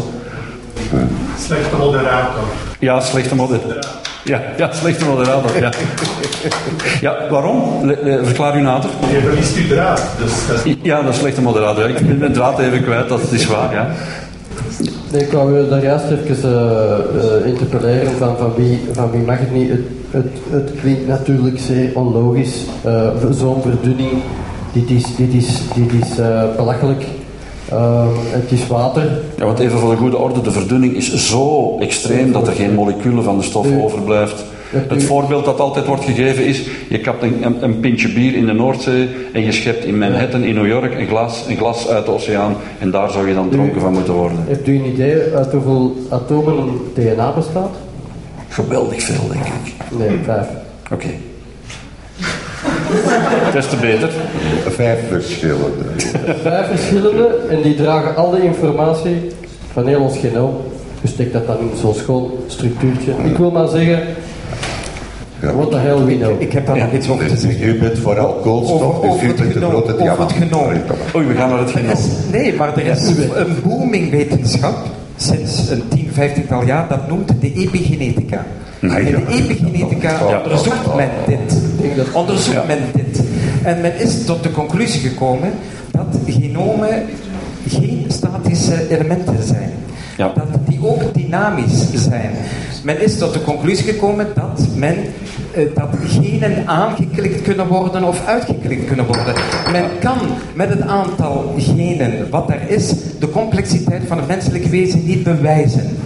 Slechte 1.39 1.77
moderator. 1.77 2.43
Ja, 2.79 3.01
slechte 3.01 3.35
moderator. 3.35 4.01
Ja, 4.25 4.41
ja, 4.57 4.73
slechte 4.73 5.05
moderator, 5.05 5.59
ja. 5.61 5.71
Ja, 7.01 7.17
waarom? 7.31 7.87
Le- 7.87 7.99
le- 8.03 8.25
verklaar 8.25 8.57
u 8.59 8.61
nader. 8.61 8.91
Je 9.13 9.21
verliest 9.21 9.57
uw 9.57 9.67
draad. 9.69 10.03
Dus 10.19 10.47
dat 10.49 10.65
is 10.67 10.75
Ja, 10.83 11.03
dat 11.03 11.13
is 11.13 11.19
slechte 11.19 11.41
moderator. 11.43 11.89
Ik 11.89 12.07
ben 12.07 12.19
mijn 12.19 12.33
draad 12.33 12.59
even 12.59 12.83
kwijt, 12.83 13.09
dat 13.09 13.21
is 13.31 13.47
waar, 13.47 13.73
ja. 13.73 13.89
Nee, 15.13 15.23
ik 15.23 15.33
wou 15.33 15.59
u 15.59 15.69
daar 15.69 15.83
juist 15.83 16.05
even 16.11 16.53
eh, 16.53 16.93
eh, 16.99 17.47
interpelleren 17.47 18.13
van, 18.19 18.37
van, 18.37 18.53
wie, 18.57 18.81
van 18.93 19.11
wie 19.11 19.21
mag 19.21 19.39
het 19.39 19.53
niet. 19.53 19.71
Het, 19.71 19.81
het, 20.11 20.27
het 20.51 20.71
klinkt 20.81 21.07
natuurlijk 21.09 21.59
zeer 21.59 21.91
onlogisch. 21.95 22.57
Eh, 22.85 23.09
Zo'n 23.31 23.63
verdunning, 23.63 24.13
dit 24.73 24.91
is, 24.91 25.05
dit 25.17 25.33
is, 25.35 25.59
dit 25.75 25.93
is 26.03 26.19
eh, 26.19 26.43
belachelijk. 26.57 27.05
Eh, 27.73 28.07
het 28.15 28.53
is 28.53 28.67
water. 28.67 29.11
Ja, 29.37 29.45
want 29.45 29.59
even 29.59 29.79
voor 29.79 29.91
de 29.91 29.97
goede 29.97 30.17
orde, 30.17 30.41
de 30.41 30.51
verdunning 30.51 30.95
is 30.97 31.15
zo 31.31 31.79
extreem 31.79 32.33
dat 32.33 32.47
er 32.47 32.53
geen 32.53 32.75
moleculen 32.75 33.25
van 33.25 33.39
de 33.39 33.45
stof 33.45 33.69
Nee. 33.69 33.83
overblijft. 33.83 34.45
Het 34.71 35.05
voorbeeld 35.05 35.45
dat 35.45 35.61
altijd 35.61 35.87
wordt 35.87 36.05
gegeven 36.05 36.45
is, 36.45 36.63
je 36.89 36.99
kapt 36.99 37.23
een, 37.23 37.45
een, 37.45 37.57
een 37.65 37.81
pintje 37.81 38.09
bier 38.09 38.35
in 38.35 38.47
de 38.47 38.53
Noordzee 38.53 39.09
en 39.33 39.43
je 39.45 39.53
schept 39.53 39.85
in 39.85 39.99
Manhattan 39.99 40.43
in 40.43 40.55
New 40.55 40.67
York 40.67 40.95
een 40.99 41.07
glas, 41.07 41.45
een 41.49 41.57
glas 41.57 41.89
uit 41.89 42.05
de 42.05 42.11
oceaan 42.13 42.55
en 42.79 42.91
daar 42.91 43.11
zou 43.11 43.29
je 43.29 43.35
dan 43.35 43.49
dronken 43.49 43.81
van 43.81 43.93
moeten 43.93 44.15
worden. 44.15 44.39
Heeft 44.47 44.69
u 44.69 44.75
een 44.79 44.85
idee 44.85 45.17
uit 45.35 45.53
hoeveel 45.53 45.97
atomen 46.09 46.69
DNA 46.95 47.33
bestaat? 47.33 47.71
Geweldig 48.49 49.03
veel, 49.03 49.29
denk 49.33 49.45
ik. 49.45 49.99
Nee, 49.99 50.19
vijf. 50.25 50.47
Oké. 50.93 51.09
Des 53.53 53.67
te 53.67 53.77
beter. 53.77 54.11
Vijf 54.69 54.99
verschillende. 55.09 55.85
Vijf 56.43 56.67
verschillende 56.67 57.29
en 57.51 57.63
die 57.63 57.75
dragen 57.75 58.17
al 58.17 58.31
de 58.31 58.43
informatie 58.43 59.17
van 59.73 59.87
heel 59.87 60.01
ons 60.01 60.19
genoom. 60.19 60.57
Dus 61.01 61.11
steek 61.11 61.33
dat 61.33 61.47
dan 61.47 61.59
in 61.59 61.71
zo'n 61.81 61.95
schoon 61.95 62.31
structuurtje. 62.47 63.13
Ik 63.25 63.37
wil 63.37 63.51
maar 63.51 63.69
zeggen, 63.69 64.01
Ja. 65.41 65.55
what 65.55 65.71
the 65.71 65.77
hell 65.77 66.05
we 66.05 66.17
know. 66.19 66.41
Ik 66.43 66.53
heb 66.53 66.67
daar 66.67 66.77
nog 66.77 66.93
iets 66.93 67.09
over 67.09 67.25
te 67.27 67.31
Dus 67.33 67.41
zeggen. 67.41 67.67
u 67.69 67.79
bent 67.79 67.99
vooral 67.99 68.33
koolstof, 68.43 68.83
Over- 68.83 69.01
dus 69.03 69.11
over 69.11 69.25
u 69.25 69.27
het 69.29 69.37
bent 69.37 69.49
de 69.53 69.55
genoom, 69.59 69.71
grote 69.71 69.93
over 69.93 70.03
diamant. 70.05 70.35
het 70.35 70.43
genoom. 70.49 70.67
Oei, 71.17 71.27
we 71.27 71.35
gaan 71.35 71.49
naar 71.49 71.59
het 71.59 71.99
is- 71.99 72.07
nee, 72.33 72.55
maar 72.55 72.77
er 72.77 72.87
is 72.87 73.07
een 73.35 73.57
booming 73.65 74.11
wetenschap 74.11 74.75
sinds 75.23 75.71
een 75.71 75.83
10, 75.89 76.09
15 76.13 76.67
jaar 76.67 76.89
dat 76.89 77.09
noemt 77.09 77.41
de 77.41 77.53
epigenetica. 77.53 78.47
In 78.81 78.89
de 79.05 79.25
epigenetica 79.29 80.41
onderzoekt 80.43 80.95
men 80.97 81.11
dit. 81.27 81.59
Onderzoekt 82.13 82.67
men 82.67 82.79
dit. 82.95 83.23
En 83.63 83.81
men 83.81 83.99
is 84.01 84.25
tot 84.25 84.43
de 84.43 84.51
conclusie 84.51 85.01
gekomen 85.01 85.53
dat 85.91 86.19
genomen 86.27 87.03
geen 87.69 88.05
statische 88.09 88.91
elementen 88.91 89.43
zijn. 89.43 89.71
Ja. 90.17 90.33
Dat 90.35 90.67
die 90.69 90.79
ook 90.83 91.15
dynamisch 91.15 91.87
zijn. 91.95 92.31
Men 92.85 93.03
is 93.03 93.19
tot 93.19 93.33
de 93.33 93.43
conclusie 93.43 93.85
gekomen 93.93 94.27
dat 94.35 94.67
men 94.77 94.97
eh, 95.55 95.63
dat 95.75 95.89
genen 96.07 96.63
aangeklikt 96.67 97.43
kunnen 97.43 97.67
worden 97.67 98.05
of 98.05 98.27
uitgeklikt 98.27 98.87
kunnen 98.87 99.07
worden. 99.07 99.35
Men 99.73 99.85
kan 100.01 100.19
met 100.55 100.69
het 100.69 100.81
aantal 100.83 101.55
genen 101.59 102.31
wat 102.31 102.51
er 102.51 102.61
is, 102.67 102.93
de 103.19 103.31
complexiteit 103.31 104.03
van 104.07 104.17
het 104.17 104.27
menselijk 104.27 104.65
wezen 104.65 105.07
niet 105.07 105.23
bewijzen. 105.23 105.97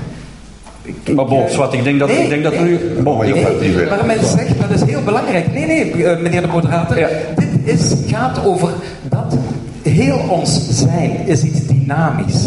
Maar 1.15 1.25
bon, 1.27 1.49
zwart, 1.49 1.73
ik 1.73 1.85
denk 1.85 1.99
dat, 1.99 2.11
ik 2.11 2.29
denk 2.29 2.43
dat 2.43 2.53
nee. 2.53 2.63
nu... 2.65 2.79
Bon, 3.03 3.25
ik- 3.25 3.35
Nee, 3.35 3.87
maar 3.89 4.07
men 4.07 4.25
zegt, 4.25 4.61
dat 4.61 4.71
is 4.71 4.83
heel 4.83 5.03
belangrijk. 5.05 5.53
Nee, 5.53 5.67
nee, 5.67 6.05
eh, 6.05 6.21
meneer 6.23 6.41
de 6.41 6.47
moderator. 6.47 6.99
Ja. 6.99 7.09
Dit 7.37 7.49
is, 7.81 7.95
gaat 8.07 8.45
over 8.45 8.69
dat 9.09 9.37
heel 9.89 10.19
ons 10.29 10.61
zijn 10.71 11.11
is 11.27 11.43
iets 11.43 11.67
dynamisch. 11.67 12.45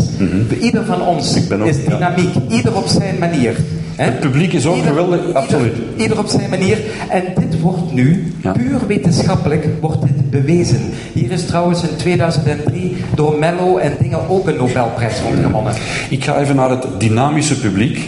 Ieder 0.62 0.86
van 0.86 1.02
ons 1.02 1.34
Mhm. 1.34 1.62
ook- 1.62 1.68
is 1.68 1.78
ja. 1.88 1.90
dynamiek. 1.96 2.34
Ieder 2.50 2.76
op 2.76 2.88
zijn 2.88 3.16
manier. 3.20 3.56
Hè? 3.96 4.06
Het 4.06 4.20
publiek 4.20 4.54
is 4.54 4.66
ook 4.66 4.76
Ieder- 4.76 4.90
geweldig, 4.90 5.20
ieder- 5.20 5.36
absoluut. 5.36 5.74
Ieder 5.98 6.20
op 6.20 6.28
zijn 6.28 6.50
manier. 6.50 6.78
En 7.10 7.24
dit 7.40 7.60
wordt 7.62 7.94
nu, 7.94 8.34
Ja. 8.44 8.52
puur 8.52 8.88
wetenschappelijk, 8.88 9.68
wordt 9.82 10.02
dit 10.02 10.30
bewezen. 10.30 10.80
Hier 11.14 11.32
is 11.32 11.46
trouwens 11.46 11.82
in 11.82 11.96
2003 11.98 12.96
door 13.16 13.36
Mello 13.40 13.78
en 13.78 13.92
dingen 14.02 14.30
ook 14.30 14.48
een 14.48 14.56
Nobelprijs 14.58 15.14
voor 15.20 15.44
gewonnen. 15.44 15.74
Ik 16.10 16.24
ga 16.24 16.40
even 16.40 16.56
naar 16.56 16.70
het 16.70 16.86
dynamische 16.98 17.60
publiek. 17.60 18.00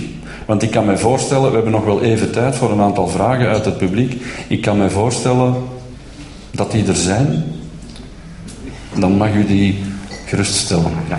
Want 0.46 0.64
ik 0.64 0.72
kan 0.72 0.86
mij 0.86 0.98
voorstellen, 0.98 1.48
we 1.50 1.54
hebben 1.56 1.72
nog 1.72 1.86
wel 1.86 2.02
even 2.02 2.32
tijd 2.32 2.56
voor 2.56 2.72
een 2.72 2.82
aantal 2.82 3.08
vragen 3.08 3.48
uit 3.48 3.66
het 3.66 3.78
publiek. 3.78 4.22
Ik 4.48 4.62
kan 4.62 4.78
mij 4.78 4.90
voorstellen 4.90 5.54
dat 6.52 6.72
die 6.72 6.86
er 6.88 6.96
zijn. 6.96 7.44
Dan 8.96 9.18
mag 9.18 9.34
u 9.34 9.46
die 9.46 9.84
geruststellen. 10.26 10.92
Ja. 11.10 11.18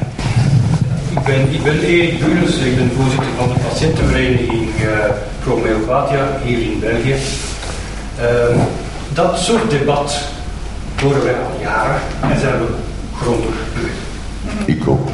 Ik 1.16 1.22
ben, 1.24 1.52
ik 1.52 1.62
ben 1.62 1.80
Erik 1.80 2.18
Burens, 2.18 2.56
ik 2.56 2.76
ben 2.76 2.90
voorzitter 2.96 3.28
van 3.36 3.48
de 3.48 3.54
patiëntenvereniging 3.68 4.68
uh, 4.84 6.44
hier 6.44 6.58
in 6.58 6.78
België. 6.80 7.14
Uh, 8.20 8.56
dat 9.12 9.38
soort 9.38 9.70
debat 9.70 10.20
horen 11.02 11.24
wij 11.24 11.34
al 11.34 11.60
jaren 11.60 12.00
en 12.20 12.40
zijn 12.40 12.58
we 12.58 12.66
grondig. 13.16 13.54
Ik 14.64 14.88
ook. 14.88 15.08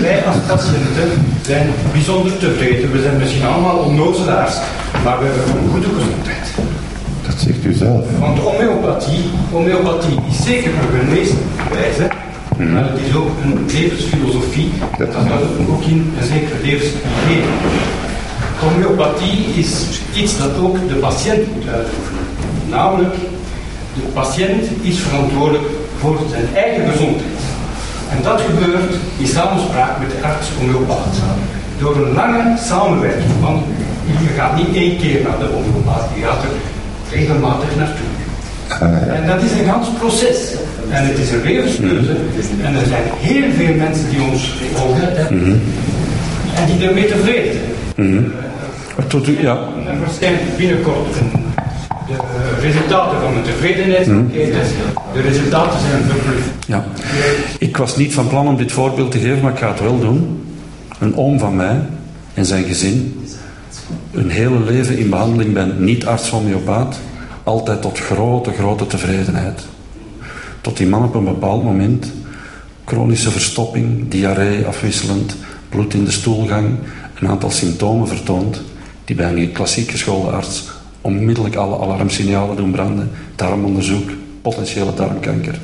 Wij 0.00 0.24
als 0.24 0.36
patiënten 0.46 1.26
zijn 1.42 1.70
bijzonder 1.92 2.38
tevreden. 2.38 2.92
We 2.92 3.02
zijn 3.02 3.16
misschien 3.16 3.44
allemaal 3.44 3.76
onnozelaars, 3.76 4.54
maar 5.04 5.18
we 5.18 5.24
hebben 5.24 5.62
een 5.62 5.70
goede 5.70 5.88
gezondheid. 5.88 6.49
Zegt 7.46 7.64
u 7.64 7.72
zelf. 7.72 8.04
Want 8.18 8.38
homeopathie, 8.38 9.24
homeopathie 9.52 10.18
is 10.30 10.44
zeker 10.44 10.70
een 10.70 10.98
geneeswijze, 11.00 12.08
maar 12.72 12.90
het 12.90 13.00
is 13.06 13.14
ook 13.16 13.30
een 13.44 13.66
levensfilosofie. 13.66 14.70
Dat 14.98 15.12
Dat 15.12 15.68
ook 15.70 15.82
in 15.82 16.12
een 16.18 16.26
zekere 16.26 16.60
levenshygiëne. 16.62 17.50
Homeopathie 18.58 19.44
is 19.62 19.70
iets 20.14 20.38
dat 20.38 20.58
ook 20.58 20.76
de 20.88 20.94
patiënt 20.94 21.54
moet 21.54 21.68
uitoefenen. 21.68 22.26
Namelijk, 22.68 23.14
de 23.94 24.06
patiënt 24.12 24.64
is 24.80 24.98
verantwoordelijk 24.98 25.64
voor 25.98 26.18
zijn 26.30 26.48
eigen 26.54 26.90
gezondheid. 26.90 27.40
En 28.10 28.22
dat 28.22 28.40
gebeurt 28.40 28.94
in 29.18 29.26
samenspraak 29.26 29.98
met 29.98 30.10
de 30.10 30.26
arts 30.26 30.48
homeopaat. 30.58 31.14
Door 31.78 31.96
een 31.96 32.12
lange 32.12 32.58
samenwerking. 32.58 33.32
Want 33.40 33.62
je 34.20 34.28
gaat 34.36 34.56
niet 34.56 34.74
één 34.74 34.98
keer 34.98 35.22
naar 35.22 35.38
de 35.38 35.48
homeopaat, 35.54 36.04
je 36.14 36.22
gaat 36.24 36.42
er 36.42 36.54
regelmatig 37.12 37.76
naartoe. 37.76 38.06
En 39.14 39.26
dat 39.26 39.42
is 39.42 39.52
een 39.52 39.64
gans 39.64 39.88
proces. 39.98 40.54
En 40.90 41.06
het 41.06 41.18
is 41.18 41.30
een 41.30 41.42
levenskeuze. 41.42 42.16
En 42.62 42.74
er 42.74 42.86
zijn 42.86 43.02
heel 43.18 43.50
veel 43.56 43.74
mensen 43.74 44.10
die 44.10 44.20
ons 44.30 44.54
volgen. 44.74 45.16
En 46.54 46.66
die 46.66 46.88
ermee 46.88 47.06
tevreden 47.06 47.52
zijn. 47.94 48.32
Wat 48.96 49.10
doet 49.10 49.28
u? 49.28 49.42
Ja. 49.42 49.58
Er 49.86 49.96
verschijnt 50.04 50.56
binnenkort 50.56 51.16
de 52.10 52.16
eh, 52.16 52.62
resultaten 52.62 53.20
van 53.20 53.36
een 53.36 53.42
tevredenheidsenquête. 53.42 54.58
De 55.12 55.20
resultaten 55.20 55.80
zijn 55.80 56.02
verbluffend. 56.02 56.54
ja. 56.66 56.84
Ik 57.58 57.76
was 57.76 57.96
niet 57.96 58.14
van 58.14 58.28
plan 58.28 58.48
om 58.48 58.56
dit 58.56 58.72
voorbeeld 58.72 59.10
te 59.10 59.18
geven, 59.18 59.40
maar 59.40 59.52
ik 59.52 59.58
ga 59.58 59.68
het 59.68 59.80
wel 59.80 59.98
doen. 59.98 60.44
Een 60.98 61.16
oom 61.16 61.38
van 61.38 61.56
mij 61.56 61.76
en 62.34 62.44
zijn 62.44 62.64
gezin, 62.64 63.24
een 64.12 64.30
hele 64.30 64.60
leven 64.60 64.98
in 64.98 65.10
behandeling 65.10 65.52
bij 65.52 65.62
een 65.62 65.84
niet-arts 65.84 66.28
homeopaat, 66.28 66.98
altijd 67.42 67.82
tot 67.82 67.98
grote, 67.98 68.52
grote 68.52 68.86
tevredenheid. 68.86 69.62
Tot 70.60 70.76
die 70.76 70.86
man 70.86 71.04
op 71.04 71.14
een 71.14 71.24
bepaald 71.24 71.64
moment 71.64 72.12
chronische 72.84 73.30
verstopping, 73.30 74.08
diarree 74.08 74.66
afwisselend, 74.66 75.36
bloed 75.68 75.94
in 75.94 76.04
de 76.04 76.10
stoelgang, 76.10 76.68
een 77.20 77.28
aantal 77.28 77.50
symptomen 77.50 78.08
vertoont 78.08 78.62
die 79.04 79.16
bij 79.16 79.32
een 79.32 79.52
klassiek 79.52 79.90
geschoolde 79.90 80.30
arts 80.30 80.68
onmiddellijk 81.00 81.54
alle 81.54 81.78
alarmsignalen 81.78 82.56
doen 82.56 82.70
branden, 82.70 83.10
darmonderzoek, 83.36 84.10
potentiële 84.42 84.94
darmkanker. 84.94 85.58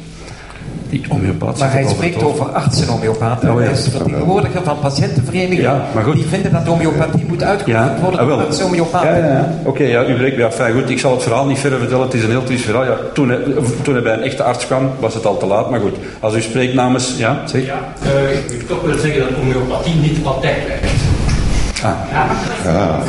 Die 0.90 1.04
homeopaat 1.08 1.58
Maar 1.58 1.72
hij 1.72 1.86
spreekt 1.88 2.22
over 2.22 2.46
artsen-homeopaten. 2.46 3.50
Oh 3.52 3.60
ja. 3.60 3.64
Hij 3.64 3.72
is 3.72 3.84
de 3.84 3.90
vertegenwoordiger 3.90 4.62
van 4.62 4.78
patiëntenverenigingen. 4.78 5.62
Ja, 5.62 5.86
maar 5.94 6.04
goed. 6.04 6.14
Die 6.14 6.24
vinden 6.24 6.52
dat 6.52 6.64
de 6.64 6.70
homeopathie 6.70 7.24
moet 7.28 7.42
uitgevoerd 7.42 8.00
worden 8.00 8.20
ah, 8.20 8.26
door 8.26 8.36
wel. 8.36 8.46
artsen-homeopaten. 8.46 9.08
Ja, 9.08 9.16
ja, 9.16 9.32
ja. 9.32 9.54
Oké, 9.64 9.82
ja, 9.82 10.06
u 10.06 10.14
breekt, 10.14 10.36
ja, 10.36 10.50
fijn, 10.52 10.74
goed. 10.74 10.90
Ik 10.90 10.98
zal 10.98 11.12
het 11.12 11.22
verhaal 11.22 11.46
niet 11.46 11.58
verder 11.58 11.78
vertellen. 11.78 12.04
Het 12.04 12.14
is 12.14 12.22
een 12.22 12.30
heel 12.30 12.44
triest 12.44 12.64
verhaal. 12.64 12.84
Ja, 12.84 12.96
toen, 13.12 13.28
hij, 13.28 13.38
toen 13.82 13.94
hij 13.94 14.02
bij 14.02 14.12
een 14.12 14.22
echte 14.22 14.42
arts 14.42 14.66
kwam, 14.66 14.90
was 15.00 15.14
het 15.14 15.26
al 15.26 15.36
te 15.36 15.46
laat. 15.46 15.70
Maar 15.70 15.80
goed, 15.80 15.96
als 16.20 16.34
u 16.34 16.40
spreekt 16.40 16.74
namens... 16.74 17.14
Ja, 17.16 17.42
zeg. 17.44 17.66
Ja, 17.66 17.78
eh, 18.02 18.32
ik 18.32 18.62
wil 18.66 18.76
toch 18.76 18.86
wel 18.86 18.98
zeggen 18.98 19.20
dat 19.20 19.30
homeopathie 19.30 19.94
niet 19.94 20.18
altijd 20.24 20.66
werkt. 20.66 21.05
Ja. 22.64 23.00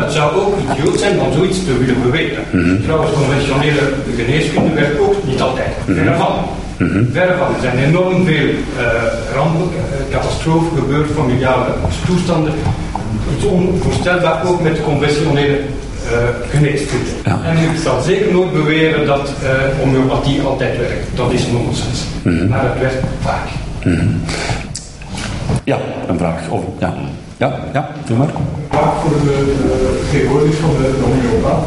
Het 0.00 0.12
zou 0.12 0.36
ook 0.36 0.54
idioot 0.70 0.98
zijn 0.98 1.20
om 1.20 1.32
zoiets 1.32 1.64
te 1.64 1.78
willen 1.78 2.02
beweren. 2.02 2.44
Trouwens, 2.82 3.12
conventionele 3.12 3.80
geneeskunde 4.16 4.74
werkt 4.74 4.98
ook 5.00 5.24
niet 5.26 5.40
altijd. 5.40 5.72
Verre 5.84 6.14
van. 6.14 6.34
Verre 7.12 7.34
van. 7.38 7.54
Er 7.54 7.60
zijn 7.60 7.78
enorm 7.78 8.24
veel 8.24 8.48
eh, 8.48 8.84
rampen, 9.34 9.68
eh, 9.76 10.12
catastrofen 10.14 10.78
gebeurd, 10.78 11.10
familiale 11.16 11.66
toestanden. 12.06 12.52
Iets 13.36 13.44
onvoorstelbaar 13.44 14.46
ook 14.46 14.62
met 14.62 14.82
conventionele 14.82 15.58
eh, 16.12 16.18
geneeskunde. 16.50 17.10
Ja. 17.24 17.38
En 17.44 17.56
ik 17.56 17.80
zal 17.82 18.00
zeker 18.00 18.32
nooit 18.32 18.52
beweren 18.52 19.06
dat 19.06 19.32
eh, 19.42 19.78
homeopathie 19.78 20.42
altijd 20.42 20.78
werkt. 20.78 21.16
Dat 21.16 21.32
is 21.32 21.46
nonsens. 21.46 22.04
Maar 22.48 22.62
het 22.62 22.80
werkt 22.80 23.04
vaak. 23.20 23.48
Ja, 25.64 25.78
een 26.08 26.18
vraag. 26.18 26.48
Oh, 26.48 26.78
ja. 26.78 26.94
Ja, 27.38 27.58
ja, 27.72 27.88
doe 28.06 28.16
maar. 28.16 28.28
Vaak 28.70 28.94
voor 29.00 29.10
de 29.10 29.54
eh, 29.64 30.00
vertegenwoordigers 30.00 30.58
van 30.58 30.70
de, 30.70 30.88
de 30.98 31.04
homeopaat. 31.10 31.64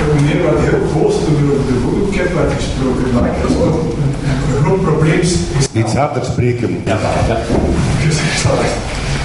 Een 0.00 0.14
meneer 0.14 0.42
wat 0.44 0.60
heel 0.66 0.80
boos 0.94 1.14
toen 1.24 1.36
er 1.40 1.52
over 1.52 1.66
de 1.72 1.78
voedselcap 1.82 2.34
werd 2.34 2.52
gesproken, 2.52 3.12
maar 3.14 3.30
dat 3.42 3.50
is 3.50 3.56
toch 3.56 3.74
een, 3.74 4.62
groot 4.64 4.82
probleem 4.82 5.20
is 5.20 5.36
Iets 5.72 5.94
harder 5.94 6.24
spreken. 6.24 6.82
gesteld. 8.08 8.58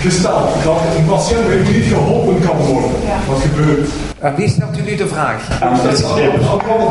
Gesteld 0.09 0.49
dat 0.63 0.77
een 0.97 1.05
patiënt 1.05 1.47
bij 1.47 1.55
u 1.57 1.77
niet 1.77 1.85
geholpen 1.93 2.39
kan 2.47 2.57
worden. 2.57 2.89
Wat 3.29 3.41
gebeurt? 3.41 3.89
Aan 4.21 4.35
wie 4.35 4.49
stelt 4.49 4.77
u 4.77 4.81
nu 4.89 4.95
de 4.95 5.07
vraag? 5.07 5.59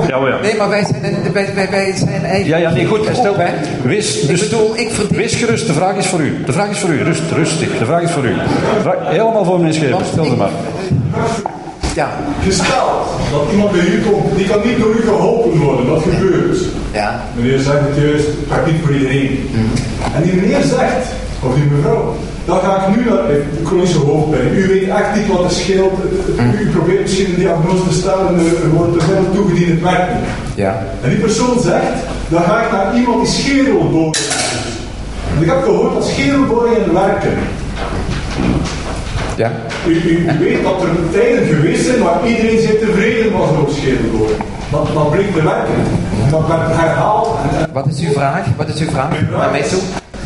Ja, 0.09 0.19
oh 0.21 0.29
ja. 0.29 0.41
Nee, 0.43 0.57
maar 0.57 0.69
wij 0.69 0.85
zijn, 0.85 1.05
een- 1.05 1.33
wij, 1.33 1.55
wij, 1.55 1.71
wij 1.71 1.93
zijn 1.97 2.09
eigenlijk... 2.09 2.47
Ja, 2.47 2.57
ja, 2.57 2.71
nee, 2.71 2.87
goed. 2.87 2.99
Op, 3.09 3.15
Stel, 3.15 3.35
hè? 3.37 3.51
wees, 3.83 4.21
Ik 4.21 4.41
bedoel, 4.41 4.77
ik 4.77 4.91
verdien... 4.91 5.17
wees 5.17 5.35
gerust, 5.35 5.67
de 5.67 5.73
vraag 5.73 5.97
is 5.97 6.07
voor 6.07 6.21
u. 6.21 6.43
De 6.47 6.53
vraag 6.53 6.71
is 6.71 6.79
voor 6.79 6.91
u. 6.91 7.03
Rust, 7.03 7.23
rustig. 7.33 7.79
De 7.79 7.85
vraag 7.85 8.03
is 8.03 8.11
voor 8.11 8.25
u. 8.25 8.35
De 8.35 8.81
vraag- 8.83 8.97
helemaal 9.09 9.45
voor 9.45 9.59
meneer 9.59 9.73
Schepers. 9.75 10.09
Stel 10.09 10.25
ze 10.25 10.37
maar. 10.37 10.51
Ja, 11.95 12.09
Gesteld 12.45 13.07
dat 13.31 13.43
iemand 13.53 13.73
bij 13.73 13.81
u 13.87 14.01
komt, 14.11 14.37
die 14.37 14.47
kan 14.47 14.61
niet 14.65 14.79
door 14.79 14.95
u 14.95 15.01
geholpen 15.01 15.59
worden. 15.61 15.89
Wat 15.89 16.03
gebeurt? 16.03 16.59
ja. 16.93 17.21
Meneer 17.37 17.59
zegt 17.59 17.79
het 17.81 17.97
juist, 18.05 18.27
het 18.27 18.49
werkt 18.49 18.67
niet 18.67 18.81
voor 18.85 18.95
iedereen. 18.95 19.51
En 20.17 20.23
die 20.23 20.35
meneer 20.35 20.63
zegt, 20.63 21.07
of 21.41 21.55
die 21.55 21.65
mevrouw, 21.65 22.15
dan 22.45 22.61
ga 22.61 22.77
ik 22.77 22.97
nu 22.97 23.05
naar 23.05 23.27
de 23.27 23.45
chronische 23.65 23.99
hoofdpijn. 23.99 24.57
U 24.57 24.67
weet 24.67 24.89
echt 24.89 25.15
niet 25.17 25.27
wat 25.27 25.45
er 25.45 25.51
scheelt. 25.51 25.93
U 26.61 26.69
probeert 26.71 27.01
misschien 27.01 27.27
een 27.27 27.35
diagnose 27.35 27.89
te 27.89 27.95
stellen, 27.95 28.39
er 28.63 28.71
wordt 28.71 29.03
veel 29.03 29.27
toegediend, 29.35 29.71
het 29.71 29.83
werkt 29.83 30.15
niet. 30.15 30.25
Ja. 30.55 30.83
En 31.03 31.09
die 31.11 31.19
persoon 31.19 31.61
zegt, 31.63 31.99
dan 32.29 32.43
ga 32.43 32.63
ik 32.63 32.73
naar 32.73 32.97
iemand 32.97 33.23
die 33.23 33.33
schedelboringen 33.33 33.93
doet. 33.93 34.19
En 35.37 35.43
ik 35.43 35.49
heb 35.49 35.63
gehoord 35.63 35.95
dat 35.95 36.05
schedelboringen 36.05 36.93
werken. 36.93 37.33
Ja. 39.37 39.51
U, 39.87 39.93
u, 39.93 40.29
u 40.29 40.39
weet 40.39 40.63
dat 40.63 40.83
er 40.83 40.89
tijden 41.13 41.47
geweest 41.47 41.85
zijn 41.85 42.03
waar 42.03 42.27
iedereen 42.27 42.61
zich 42.61 42.79
tevreden 42.79 43.33
was 43.33 43.49
over 43.49 43.75
schedelboringen. 43.75 44.45
Dat, 44.71 44.87
dat 44.95 45.11
bleek 45.11 45.33
te 45.35 45.43
werken. 45.43 45.75
En 46.25 46.31
dat 46.31 46.47
werd 46.47 46.61
herhaald. 46.67 47.29
En, 47.53 47.59
en 47.59 47.73
Wat 47.73 47.87
is 47.87 48.01
uw 48.01 48.13
vraag? 48.13 48.47
Wat 48.57 48.69
is 48.69 48.81
uw 48.81 48.91
vraag 48.91 49.09
naar 49.31 49.51
mij 49.51 49.63
toe? 49.63 49.81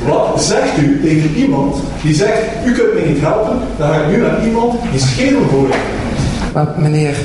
Wat 0.08 0.42
zegt 0.42 0.78
u 0.78 1.00
tegen 1.02 1.34
iemand 1.34 1.76
die 2.02 2.14
zegt, 2.14 2.66
u 2.66 2.72
kunt 2.72 2.94
mij 2.94 3.04
niet 3.04 3.20
helpen, 3.20 3.58
dan 3.78 3.88
ga 3.88 4.02
ik 4.02 4.08
nu 4.10 4.22
naar 4.22 4.46
iemand 4.46 4.80
die 4.90 5.00
schedelboringen 5.00 5.72
heeft. 5.72 6.54
Maar 6.54 6.74
meneer, 6.76 7.16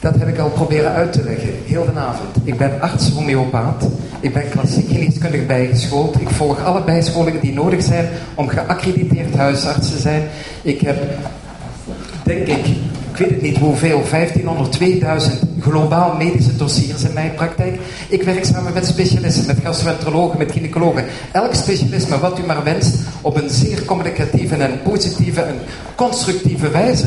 Dat 0.00 0.14
heb 0.18 0.28
ik 0.28 0.38
al 0.38 0.50
proberen 0.50 0.92
uit 0.92 1.12
te 1.12 1.22
leggen, 1.24 1.48
heel 1.64 1.84
de 1.84 2.00
avond. 2.00 2.36
Ik 2.44 2.56
ben 2.56 2.80
arts 2.80 3.10
homeopaat. 3.10 3.86
Ik 4.20 4.32
ben 4.32 4.48
klassiek 4.48 4.88
geneeskundig 4.88 5.46
bijgeschoold. 5.46 6.20
Ik 6.20 6.28
volg 6.28 6.64
alle 6.64 6.82
bijscholingen 6.82 7.40
die 7.40 7.52
nodig 7.52 7.82
zijn 7.82 8.08
om 8.34 8.48
geaccrediteerd 8.48 9.36
huisarts 9.36 9.90
te 9.90 9.98
zijn. 9.98 10.22
Ik 10.62 10.80
heb, 10.80 10.96
denk 12.22 12.46
ik, 12.46 12.66
ik 13.18 13.26
weet 13.26 13.30
het 13.30 13.42
niet 13.42 13.56
hoeveel, 13.58 14.02
1500, 14.10 14.72
2000 14.72 15.40
globaal 15.60 16.14
medische 16.18 16.56
dossiers 16.56 17.02
in 17.02 17.12
mijn 17.14 17.34
praktijk. 17.34 17.78
Ik 18.08 18.22
werk 18.22 18.44
samen 18.44 18.72
met 18.72 18.86
specialisten, 18.86 19.46
met 19.46 19.56
gastroenterologen, 19.62 20.38
met 20.38 20.52
gynaecologen. 20.52 21.04
Elk 21.32 21.54
specialisme 21.54 22.18
wat 22.18 22.38
u 22.38 22.42
maar 22.46 22.64
wenst, 22.64 22.94
op 23.20 23.36
een 23.36 23.50
zeer 23.50 23.84
communicatieve 23.84 24.54
en 24.54 24.82
positieve 24.82 25.40
en 25.40 25.54
constructieve 25.94 26.70
wijze. 26.70 27.06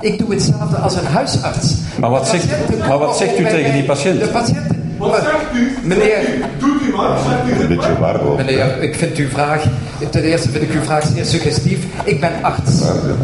Ik 0.00 0.18
doe 0.18 0.30
hetzelfde 0.30 0.76
als 0.76 0.94
een 0.94 1.06
huisarts. 1.06 1.74
Maar 2.00 2.10
wat 2.10 2.28
zegt- 2.28 2.78
maar 2.88 2.98
wat 2.98 3.16
zegt 3.16 3.38
u 3.38 3.44
tegen 3.44 3.72
die 3.72 3.84
patiënt? 3.84 4.20
De 4.20 4.28
patiënten. 4.28 4.87
Wat 4.98 5.10
Maar- 5.10 5.20
zegt 5.20 5.54
u? 5.54 5.76
Meneer, 5.82 6.18
Doet 6.58 6.82
u 6.82 6.94
maar, 6.96 7.18
zegt 7.28 7.58
u 7.58 7.62
Een 7.62 7.68
beetje 7.76 7.98
warm. 7.98 8.36
Meneer, 8.36 8.82
ik 8.82 8.94
vind 8.94 9.16
uw 9.16 9.28
vraag, 9.28 9.62
ten 10.10 10.22
eerste 10.22 10.48
vind 10.50 10.62
ik 10.62 10.70
uw 10.72 10.82
vraag 10.82 11.04
zeer 11.14 11.24
suggestief. 11.24 11.78
Ik 12.04 12.20
ben 12.20 12.30
arts. 12.42 12.72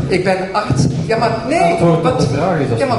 Ik 0.08 0.24
ben 0.24 0.36
arts. 0.52 0.82
Ja, 1.06 1.16
maar 1.18 1.30
nee. 1.48 1.60
Antwoord 1.60 1.96
op 1.96 2.02
wat- 2.02 2.20
de 2.20 2.26
vraag 2.34 2.58
is 2.58 2.78
Ja, 2.78 2.86
maar 2.86 2.96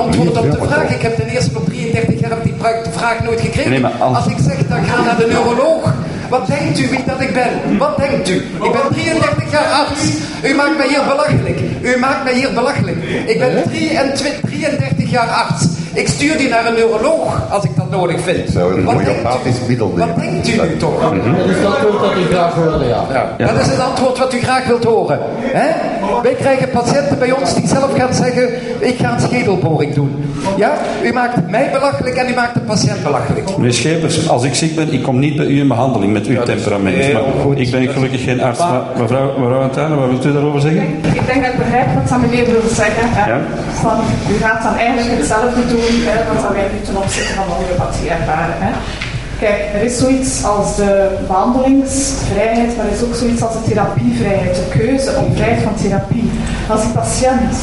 antwoord 0.00 0.36
op 0.38 0.50
de 0.50 0.66
vraag. 0.66 0.90
Ik 0.94 1.02
heb 1.02 1.16
ten 1.16 1.26
eerste 1.26 1.50
op 1.56 1.66
33 1.68 2.20
jaar 2.20 2.42
die 2.42 2.54
vraag 2.90 3.22
nooit 3.24 3.40
gekregen. 3.40 3.70
Nee, 3.70 3.80
maar 3.80 3.92
als- 3.98 4.16
Als 4.16 4.26
ik 4.26 4.36
zeg, 4.48 4.56
dan 4.68 4.84
ga 4.84 5.02
naar 5.04 5.16
de 5.16 5.26
neuroloog. 5.26 5.92
Wat 6.30 6.46
denkt 6.46 6.78
u 6.78 6.88
wie 6.88 7.02
dat 7.06 7.20
ik 7.20 7.32
ben? 7.32 7.78
Wat 7.78 7.96
denkt 7.98 8.28
u? 8.28 8.34
Ik 8.36 8.72
ben 8.72 8.80
33 8.92 9.50
jaar 9.50 9.64
arts. 9.64 10.02
U 10.44 10.54
maakt 10.54 10.76
mij 10.76 10.88
hier 10.88 11.02
belachelijk. 11.08 11.60
U 11.82 11.98
maakt 11.98 12.24
mij 12.24 12.34
hier 12.34 12.52
belachelijk. 12.54 12.96
Ik 13.26 13.38
ben 13.38 13.62
23 13.70 14.40
33 14.50 15.10
jaar 15.10 15.28
arts. 15.28 15.64
Ik 15.94 16.08
stuur 16.08 16.36
die 16.36 16.48
naar 16.48 16.66
een 16.66 16.74
neuroloog 16.74 17.50
als 17.50 17.64
ik 17.64 17.70
dat 17.90 18.00
nodig 18.00 18.20
vind. 18.20 18.50
zou 18.50 18.74
een 18.74 18.84
Wat 18.84 18.94
denkt 18.94 19.10
u? 19.10 19.14
homeopathisch 19.14 19.66
middel 19.68 19.92
Wat 19.96 20.16
denkt 20.16 20.48
u 20.48 20.60
nu 20.68 20.76
toch? 20.76 21.00
Dat 21.00 21.12
is 21.48 21.56
het 21.56 21.66
antwoord 21.66 22.00
dat 22.00 22.16
u 22.16 22.24
graag 22.34 22.54
wilde, 22.54 22.84
ja. 22.84 23.04
Ja. 23.38 23.46
Dat 23.46 23.60
is 23.60 23.66
het 23.66 23.80
antwoord 23.80 24.18
wat 24.18 24.34
u 24.34 24.40
graag 24.40 24.66
wilt 24.66 24.84
horen. 24.84 25.18
Hè? 25.40 25.68
Wij 26.22 26.34
krijgen 26.34 26.70
patiënten 26.70 27.18
bij 27.18 27.32
ons 27.32 27.54
die 27.54 27.68
zelf 27.68 27.92
gaan 27.96 28.14
zeggen: 28.14 28.48
Ik 28.78 28.96
ga 28.98 29.12
een 29.12 29.20
schedelboring 29.20 29.94
doen. 29.94 30.24
Ja? 30.56 30.72
U 31.02 31.12
maakt 31.12 31.50
mij 31.50 31.70
belachelijk 31.72 32.16
en 32.16 32.28
u 32.28 32.34
maakt 32.34 32.54
de 32.54 32.60
patiënt 32.60 33.02
belachelijk. 33.02 33.56
Meneer 33.56 33.72
Schepers, 33.72 34.28
als 34.28 34.44
ik 34.44 34.54
ziek 34.54 34.74
ben, 34.76 34.92
ik 34.92 35.02
kom 35.02 35.18
niet 35.18 35.36
bij 35.36 35.46
u 35.46 35.58
in 35.58 35.68
behandeling 35.68 36.12
met 36.12 36.26
uw 36.26 36.42
temperament. 36.42 36.96
heel 36.96 37.12
Maar 37.12 37.42
goed. 37.42 37.58
ik 37.58 37.70
ben 37.70 37.88
gelukkig 37.88 38.24
geen 38.24 38.42
arts. 38.42 38.58
Maar 38.58 38.82
mevrouw, 38.98 39.38
mevrouw 39.38 39.60
Antana, 39.60 39.94
wat 39.94 40.08
wilt 40.08 40.24
u 40.24 40.32
daarover 40.32 40.60
zeggen? 40.60 40.82
Ik 41.20 41.26
denk 41.26 41.42
dat 41.44 41.52
ik 41.52 41.58
begrijp 41.58 41.86
wat 41.94 42.08
dat 42.08 42.20
meneer 42.20 42.44
wil 42.44 42.68
zeggen. 42.72 43.08
Hè? 43.18 43.30
Ja. 43.30 43.40
Van, 43.72 43.98
u 44.32 44.34
gaat 44.44 44.62
dan 44.62 44.74
eigenlijk 44.74 45.16
hetzelfde 45.18 45.66
doen 45.66 45.94
hè, 46.08 46.16
wat 46.32 46.52
wij 46.52 46.68
nu 46.72 46.80
ten 46.84 46.96
opzichte 46.96 47.32
van 47.34 47.44
de 47.46 47.52
homeopathie 47.52 48.10
ervaren. 48.10 48.56
Hè? 48.58 48.70
Kijk, 49.38 49.60
er 49.74 49.82
is 49.82 49.98
zoiets 49.98 50.44
als 50.44 50.76
de 50.76 51.18
behandelingsvrijheid, 51.26 52.76
maar 52.76 52.86
er 52.86 52.92
is 52.92 53.02
ook 53.02 53.14
zoiets 53.14 53.42
als 53.42 53.52
de 53.52 53.62
therapievrijheid, 53.68 54.54
de 54.54 54.78
keuze 54.78 55.10
op 55.16 55.36
vrijheid 55.36 55.62
van 55.62 55.74
therapie. 55.74 56.30
Als 56.68 56.82
die 56.82 56.92
patiënt 56.92 57.54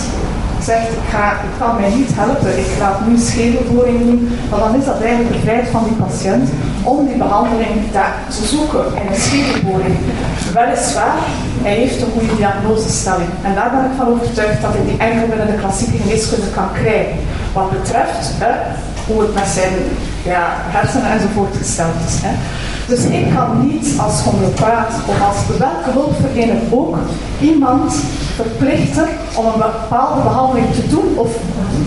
zegt, 0.63 0.89
ik, 0.89 1.05
ga, 1.09 1.31
ik 1.31 1.53
kan 1.59 1.75
mij 1.79 1.89
niet 1.89 2.11
helpen, 2.13 2.57
ik 2.57 2.71
laat 2.79 3.07
nu 3.07 3.17
schedelboring 3.17 3.99
doen, 3.99 4.21
maar 4.49 4.59
dan 4.59 4.75
is 4.79 4.85
dat 4.85 5.01
eigenlijk 5.01 5.33
de 5.33 5.39
vrijheid 5.39 5.67
van 5.67 5.83
die 5.83 5.97
patiënt 6.05 6.49
om 6.83 7.07
die 7.07 7.17
behandeling 7.17 7.75
te 8.35 8.45
zoeken 8.53 8.85
in 8.99 9.07
een 9.11 9.21
schedelboring. 9.27 9.95
Weliswaar, 10.53 11.17
hij 11.65 11.75
heeft 11.75 12.01
een 12.01 12.13
goede 12.15 12.35
diagnosestelling. 12.35 13.29
En 13.47 13.53
daar 13.55 13.71
ben 13.75 13.85
ik 13.89 13.97
van 13.97 14.07
overtuigd 14.07 14.61
dat 14.61 14.73
hij 14.73 14.85
die 14.89 14.97
enkel 15.07 15.27
binnen 15.27 15.51
de 15.51 15.61
klassieke 15.63 15.97
geneeskunde 15.97 16.49
kan 16.55 16.69
krijgen. 16.81 17.17
Wat 17.53 17.69
betreft 17.69 18.23
hoe 19.07 19.21
het 19.21 19.33
met 19.33 19.47
zijn 19.59 19.73
ja, 20.23 20.55
hersenen 20.55 21.11
enzovoort 21.11 21.57
gesteld 21.57 21.95
is. 22.07 22.15
Hè. 22.21 22.35
Dus 22.87 23.03
ik 23.05 23.33
kan 23.35 23.67
niet 23.67 23.99
als 23.99 24.21
homeopaat 24.21 24.93
of 25.07 25.21
als 25.21 25.57
welke 25.57 25.91
hulpverlener 25.91 26.61
ook 26.69 26.97
iemand 27.41 27.95
verplichten 28.35 29.07
om 29.35 29.45
een 29.45 29.51
bepaalde 29.59 30.21
behandeling 30.21 30.65
te 30.73 30.87
doen 30.89 31.07
of 31.15 31.35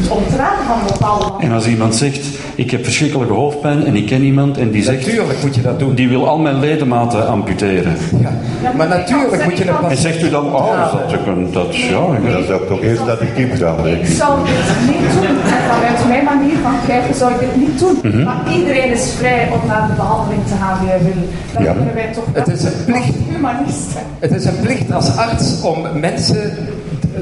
om 0.09 0.23
te 0.31 0.37
raden 0.37 0.65
van 0.67 0.79
een 0.79 0.87
bepaalde 0.93 1.19
behandeling. 1.25 1.51
En 1.51 1.53
als 1.57 1.67
iemand 1.67 1.95
zegt, 1.95 2.27
ik 2.55 2.71
heb 2.71 2.85
verschrikkelijke 2.85 3.33
hoofdpijn 3.33 3.87
en 3.87 3.97
ik 3.97 4.07
ken 4.07 4.23
iemand 4.23 4.59
en 4.59 4.71
die 4.71 4.83
zegt, 4.83 5.07
Natuurlijk 5.07 5.43
moet 5.43 5.55
je 5.55 5.63
dat 5.63 5.79
doen. 5.79 5.95
die 5.95 6.09
wil 6.09 6.29
al 6.29 6.39
mijn 6.39 6.59
ledematen 6.61 7.29
amputeren. 7.29 7.97
Ja. 8.21 8.31
Maar 8.77 8.89
natuurlijk 8.89 9.45
moet 9.45 9.59
je 9.59 9.69
een 9.69 9.91
En 9.91 9.97
zegt 9.97 10.23
u 10.23 10.31
dan, 10.31 10.45
oh, 10.55 10.93
dat, 10.93 11.11
dat, 11.11 11.53
dat 11.53 11.77
ja, 11.77 11.91
Dan 12.33 12.45
zou 12.47 12.63
ik 12.63 12.69
toch 12.69 12.81
eerst 12.83 13.05
naar 13.07 13.19
de 13.19 13.27
kip 13.35 13.59
denk 13.59 13.79
Ik 14.03 14.09
ik. 14.09 14.17
zou 14.17 14.39
dit 14.45 14.87
niet 14.87 15.13
doen. 15.13 15.37
En 15.55 15.63
vanuit 15.71 16.09
mijn 16.09 16.25
manier 16.25 16.57
van 16.63 16.73
kijken 16.87 17.15
zou 17.15 17.33
ik 17.33 17.39
dit 17.41 17.57
niet 17.57 17.79
doen. 17.79 17.99
Mhm. 18.03 18.23
Maar 18.25 18.37
iedereen 18.57 18.93
is 18.93 19.13
vrij 19.19 19.49
om 19.53 19.69
naar 19.69 19.87
de 19.89 19.95
behandeling 19.95 20.43
te 20.47 20.55
gaan 20.61 20.79
die 20.81 20.89
hij 20.89 20.99
wil. 21.03 21.23
Dat 21.55 21.63
Ja. 21.63 21.73
kunnen 21.73 21.95
wij 21.95 22.11
toch 22.15 22.25
Het 22.33 22.49
is 22.49 22.63
een 22.63 22.73
plicht. 22.85 23.07
als 23.07 23.15
humanisten. 23.35 24.01
Het 24.19 24.31
is 24.35 24.45
een 24.45 24.61
plicht 24.61 24.93
als 24.93 25.17
arts 25.17 25.61
om 25.63 25.79
mensen 26.01 26.36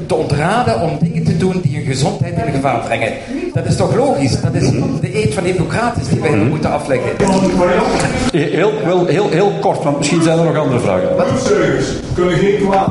te 0.06 0.14
ontraden 0.14 0.80
om 0.80 0.98
dingen 1.00 1.24
te 1.24 1.36
doen 1.36 1.60
die 1.62 1.76
hun 1.76 1.84
gezondheid 1.84 2.34
in 2.46 2.52
gevaar 2.52 2.80
brengen. 2.80 3.12
Dat 3.52 3.66
is 3.66 3.76
toch 3.76 3.94
logisch? 3.96 4.40
Dat 4.40 4.54
is 4.54 4.70
de 5.00 5.22
eed 5.22 5.34
van 5.34 5.44
Hippocrates 5.44 6.08
die 6.08 6.20
wij 6.20 6.36
moeten 6.36 6.70
afleggen. 6.70 7.10
Heel, 8.32 8.72
wel, 8.84 9.06
heel, 9.06 9.28
heel 9.28 9.52
kort, 9.60 9.82
want 9.82 9.98
misschien 9.98 10.22
zijn 10.22 10.38
er 10.38 10.44
nog 10.44 10.56
andere 10.56 10.80
vragen. 10.80 11.08
Bloedzuigers 11.16 11.86
kunnen 12.14 12.34
geen 12.38 12.58
kwaad. 12.60 12.90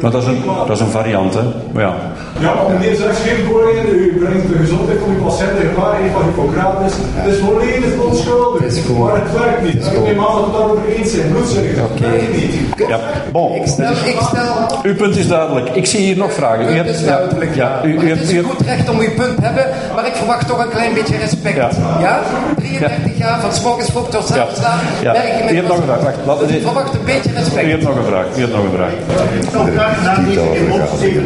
Maar 0.00 0.10
dat 0.10 0.22
is 0.22 0.28
een, 0.28 0.42
dat 0.66 0.76
is 0.76 0.80
een 0.80 0.90
variant, 1.00 1.34
hè. 1.34 1.40
Maar 1.72 1.82
ja. 1.82 1.94
Ja, 2.38 2.54
maar 2.54 2.70
meneer 2.78 2.94
zegt 2.96 3.16
schedelboringen, 3.16 3.86
u 3.94 4.16
brengt 4.24 4.48
de 4.48 4.56
gezondheid 4.64 4.98
van 5.04 5.08
uw 5.16 5.22
patiënt 5.24 5.50
in 5.62 5.68
gevaar, 5.74 6.00
een 6.00 6.10
van 6.12 6.22
Hippocrates. 6.22 6.92
Het 7.20 7.32
is 7.34 7.38
volledig 7.46 7.92
onschuldig. 8.08 8.62
Het 8.62 8.72
is 8.72 8.82
goed. 8.86 8.98
Maar 8.98 9.14
het 9.14 9.32
werkt 9.42 9.62
niet. 9.62 9.82
Ik 9.96 10.02
neem 10.08 10.18
aan 10.26 10.34
dat 10.34 10.44
we 10.44 10.48
het 10.48 10.52
daarover 10.58 10.84
eens 10.96 11.10
zijn. 11.12 11.28
Dat 11.34 11.98
werkt 12.00 12.36
niet. 12.36 12.54
ja. 12.88 12.98
Bon. 13.32 13.54
Ik 13.54 13.66
stel, 13.66 13.90
ik 13.90 14.18
stel 14.30 14.78
Uw 14.82 14.94
punt 14.94 15.16
is 15.16 15.28
duidelijk. 15.28 15.68
Ik 15.80 15.86
zie 15.86 16.00
hier 16.00 16.16
nog 16.16 16.32
vragen. 16.32 16.64
U 16.64 16.66
Het 16.66 16.76
hebt, 16.76 16.88
is 16.88 17.04
duidelijk, 17.04 17.54
ja, 17.54 17.80
u, 17.84 17.88
u 17.88 17.94
het 17.98 18.08
hebt, 18.08 18.20
is 18.22 18.32
u 18.32 18.38
een 18.38 18.44
hebt- 18.44 18.56
goed 18.56 18.66
recht 18.66 18.88
om 18.90 18.98
uw 18.98 19.14
punt 19.16 19.36
te 19.36 19.42
hebben, 19.44 19.66
maar 19.94 20.06
ik 20.06 20.14
verwacht 20.14 20.46
toch 20.48 20.58
een 20.64 20.70
klein 20.70 20.94
beetje 20.94 21.16
respect. 21.16 21.56
Ja. 21.56 21.70
Ja? 22.00 22.20
33 22.56 23.18
jaar, 23.18 23.40
van 23.40 23.52
's 23.52 23.62
morgens 23.62 23.88
vroeg 23.90 24.08
tot 24.08 24.32
avonds 24.32 24.60
Ja. 24.60 24.66
laat, 24.68 24.80
Ja. 25.02 25.12
werk 25.12 25.36
je 25.38 25.44
met 25.44 25.52
U 25.52 25.56
hebt 25.56 25.68
nog 25.68 25.76
een 25.76 25.82
vraag. 25.82 26.14
Wacht, 26.24 26.40
Dus 26.40 26.50
ik 26.50 26.62
verwacht 26.62 26.94
een 26.94 27.04
beetje 27.04 27.30
u 27.30 27.34
respect. 27.34 27.66
hebt 27.70 27.82
nog 27.82 27.96
een 27.96 28.04
vraag. 28.04 28.24
U 28.36 28.40
hebt 28.40 28.54
nog 28.54 28.64
een 28.64 28.74
vraag. 28.78 28.92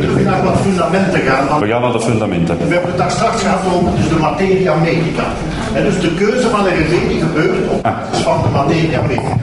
Terug 0.00 0.24
naar 0.24 0.44
wat 0.44 0.58
fundamenten 0.62 1.20
gaan. 1.20 1.60
We 1.60 1.66
gaan 1.66 1.82
naar 1.82 1.92
de 1.92 2.00
fundamenten. 2.00 2.56
we 2.56 2.72
hebben 2.76 2.90
het 2.90 2.98
daar 2.98 3.10
straks 3.10 3.42
gehad 3.42 3.62
over 3.74 3.90
dus 3.96 4.08
de 4.08 4.20
materia 4.28 4.74
medica. 4.74 5.26
En 5.74 5.82
dus 5.84 6.00
de 6.00 6.14
keuze 6.14 6.48
van 6.48 6.60
een 6.66 6.74
remedie 6.74 7.20
gebeurt 7.20 7.68
op 7.68 7.82
basis 7.82 8.22
van 8.28 8.42
de 8.42 8.48
materia 8.48 9.00
medica. 9.02 9.36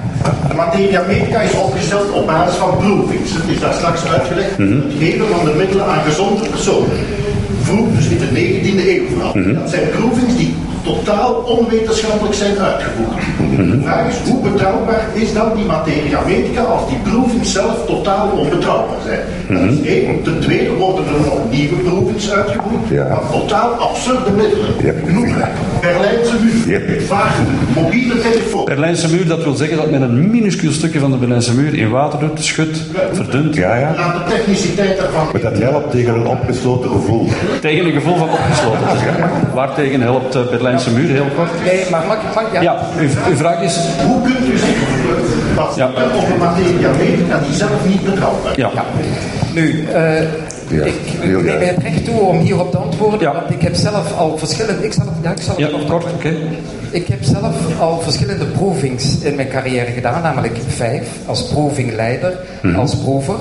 De 0.48 0.54
materia 0.56 1.02
medica 1.08 1.40
is 1.42 1.56
opgesteld 1.66 2.12
op 2.12 2.26
basis 2.26 2.56
van 2.56 2.78
proefings. 2.78 3.32
Het 3.34 3.48
is 3.48 3.60
daar 3.60 3.74
straks 3.74 4.06
uitgelegd. 4.06 4.58
Het 4.58 4.94
geven 5.00 5.28
van 5.28 5.46
de 5.46 5.54
middelen 5.58 5.86
aan 5.86 6.04
gezonde 6.10 6.50
personen. 6.50 6.98
Vroeg, 7.62 7.88
dus 7.96 8.08
in 8.08 8.18
de 8.18 8.30
19e 8.42 8.88
eeuw 8.88 9.06
vooral. 9.12 9.34
Dat 9.60 9.70
zijn 9.70 9.90
proefings 9.90 10.36
die 10.38 10.54
totaal 10.84 11.34
onwetenschappelijk 11.34 12.36
zijn 12.36 12.58
uitgevoerd. 12.60 13.16
De 13.72 13.80
vraag 13.84 14.08
is, 14.08 14.30
hoe 14.30 14.42
betrouwbaar 14.52 15.06
is 15.14 15.34
dan 15.34 15.56
die 15.56 15.66
materia 15.66 16.20
medica 16.26 16.62
als 16.62 16.90
die 16.90 16.98
proefings 16.98 17.52
zelf 17.52 17.86
totaal 17.86 18.30
onbetrouwbaar 18.38 19.02
zijn? 19.06 19.20
Dat 19.48 19.72
is 19.78 19.82
één. 19.88 20.24
Ten 20.24 20.40
tweede 20.40 20.74
worden 20.74 21.06
er 21.06 21.22
nog 21.26 21.40
nieuwe 21.52 21.76
proefings 21.76 22.32
uitgevoerd 22.32 22.88
Ja. 22.90 23.08
van 23.22 23.40
totaal 23.40 23.70
absurde 23.70 24.32
middelen. 24.36 24.74
Ja. 24.84 25.50
Berlijnse 25.82 26.34
muur, 26.44 26.80
Ja. 27.00 27.02
vagen, 27.06 27.46
mobiele 27.76 28.20
telefoon. 28.20 28.66
Berlijnse 28.66 29.10
muur, 29.10 29.28
dat 29.28 29.44
wil 29.44 29.54
zeggen 29.56 29.78
dat 29.78 29.92
men 29.92 30.02
een 30.02 30.30
minuscuul 30.30 30.72
stukje 30.72 31.00
van 31.00 31.12
de 31.12 31.18
Berlijnse 31.18 31.56
muur 31.56 31.74
in 31.78 31.90
water 31.90 32.20
doet, 32.20 32.44
schudt, 32.44 32.78
verdunt. 33.12 33.56
Ja, 33.56 33.76
ja. 33.76 33.94
Laat 33.98 34.14
de 34.28 34.36
techniciteit 34.36 34.98
ervan. 34.98 35.28
Maar 35.32 35.42
dat 35.42 35.58
helpt 35.60 35.92
tegen 35.92 36.14
een 36.14 36.28
opgesloten 36.28 36.90
gevoel. 36.90 37.28
Tegen 37.62 37.86
een 37.86 37.92
gevoel 37.92 38.16
van 38.18 38.30
opgesloten. 38.30 38.80
Waartegen 39.54 40.02
helpt 40.02 40.34
de 40.34 40.48
Berlijnse 40.52 40.92
muur, 40.92 41.10
heel 41.10 41.26
kort. 41.36 41.50
Nee, 41.66 41.84
maar 41.92 42.04
mag, 42.08 42.18
mag, 42.36 42.54
ja. 42.54 42.62
Ja, 42.62 42.76
uw, 43.00 43.08
uw 43.30 43.36
vraag 43.36 43.62
is... 43.62 43.78
Hoe 44.06 44.22
kunt 44.22 44.48
u 44.54 44.58
zich 44.58 44.76
baseren 45.56 45.92
Ja. 45.96 46.04
op 46.18 46.30
een 46.34 46.38
materia 46.40 46.90
medica 46.98 47.40
die 47.48 47.56
zelf 47.58 47.88
niet 47.88 48.04
betrouwbaar 48.04 48.52
is? 48.52 48.58
Ja. 48.58 48.72
Nu, 49.54 49.86
eh, 49.94 50.02
Ja, 50.72 50.84
ik 50.86 50.94
neem 51.24 51.40
graag. 51.44 51.60
het 51.70 51.84
recht 51.84 52.06
toe 52.06 52.20
om 52.20 52.40
hierop 52.40 52.72
te 52.72 52.78
antwoorden, 52.78 53.20
Ja. 53.20 53.34
want 53.34 53.50
ik 53.54 53.62
heb 53.62 53.76
zelf 53.76 54.18
al 54.18 54.38
verschillende... 54.38 54.86
Ik 54.86 54.94
zal 54.94 55.06
het, 55.06 55.14
ja, 55.24 55.32
ik 55.32 55.42
zal 55.42 55.56
het 55.56 55.66
Ja, 55.66 55.72
kort 55.72 55.88
kort, 55.88 56.14
oké. 56.14 56.34
Ik 56.92 57.08
heb 57.08 57.24
zelf 57.24 57.80
al 57.80 58.00
verschillende 58.02 58.46
provings 58.46 59.18
in 59.20 59.36
mijn 59.36 59.48
carrière 59.48 59.92
gedaan, 59.92 60.22
namelijk 60.22 60.58
vijf, 60.68 61.08
als 61.26 61.44
provingleider, 61.48 62.38
als 62.76 62.96
prover. 62.96 63.36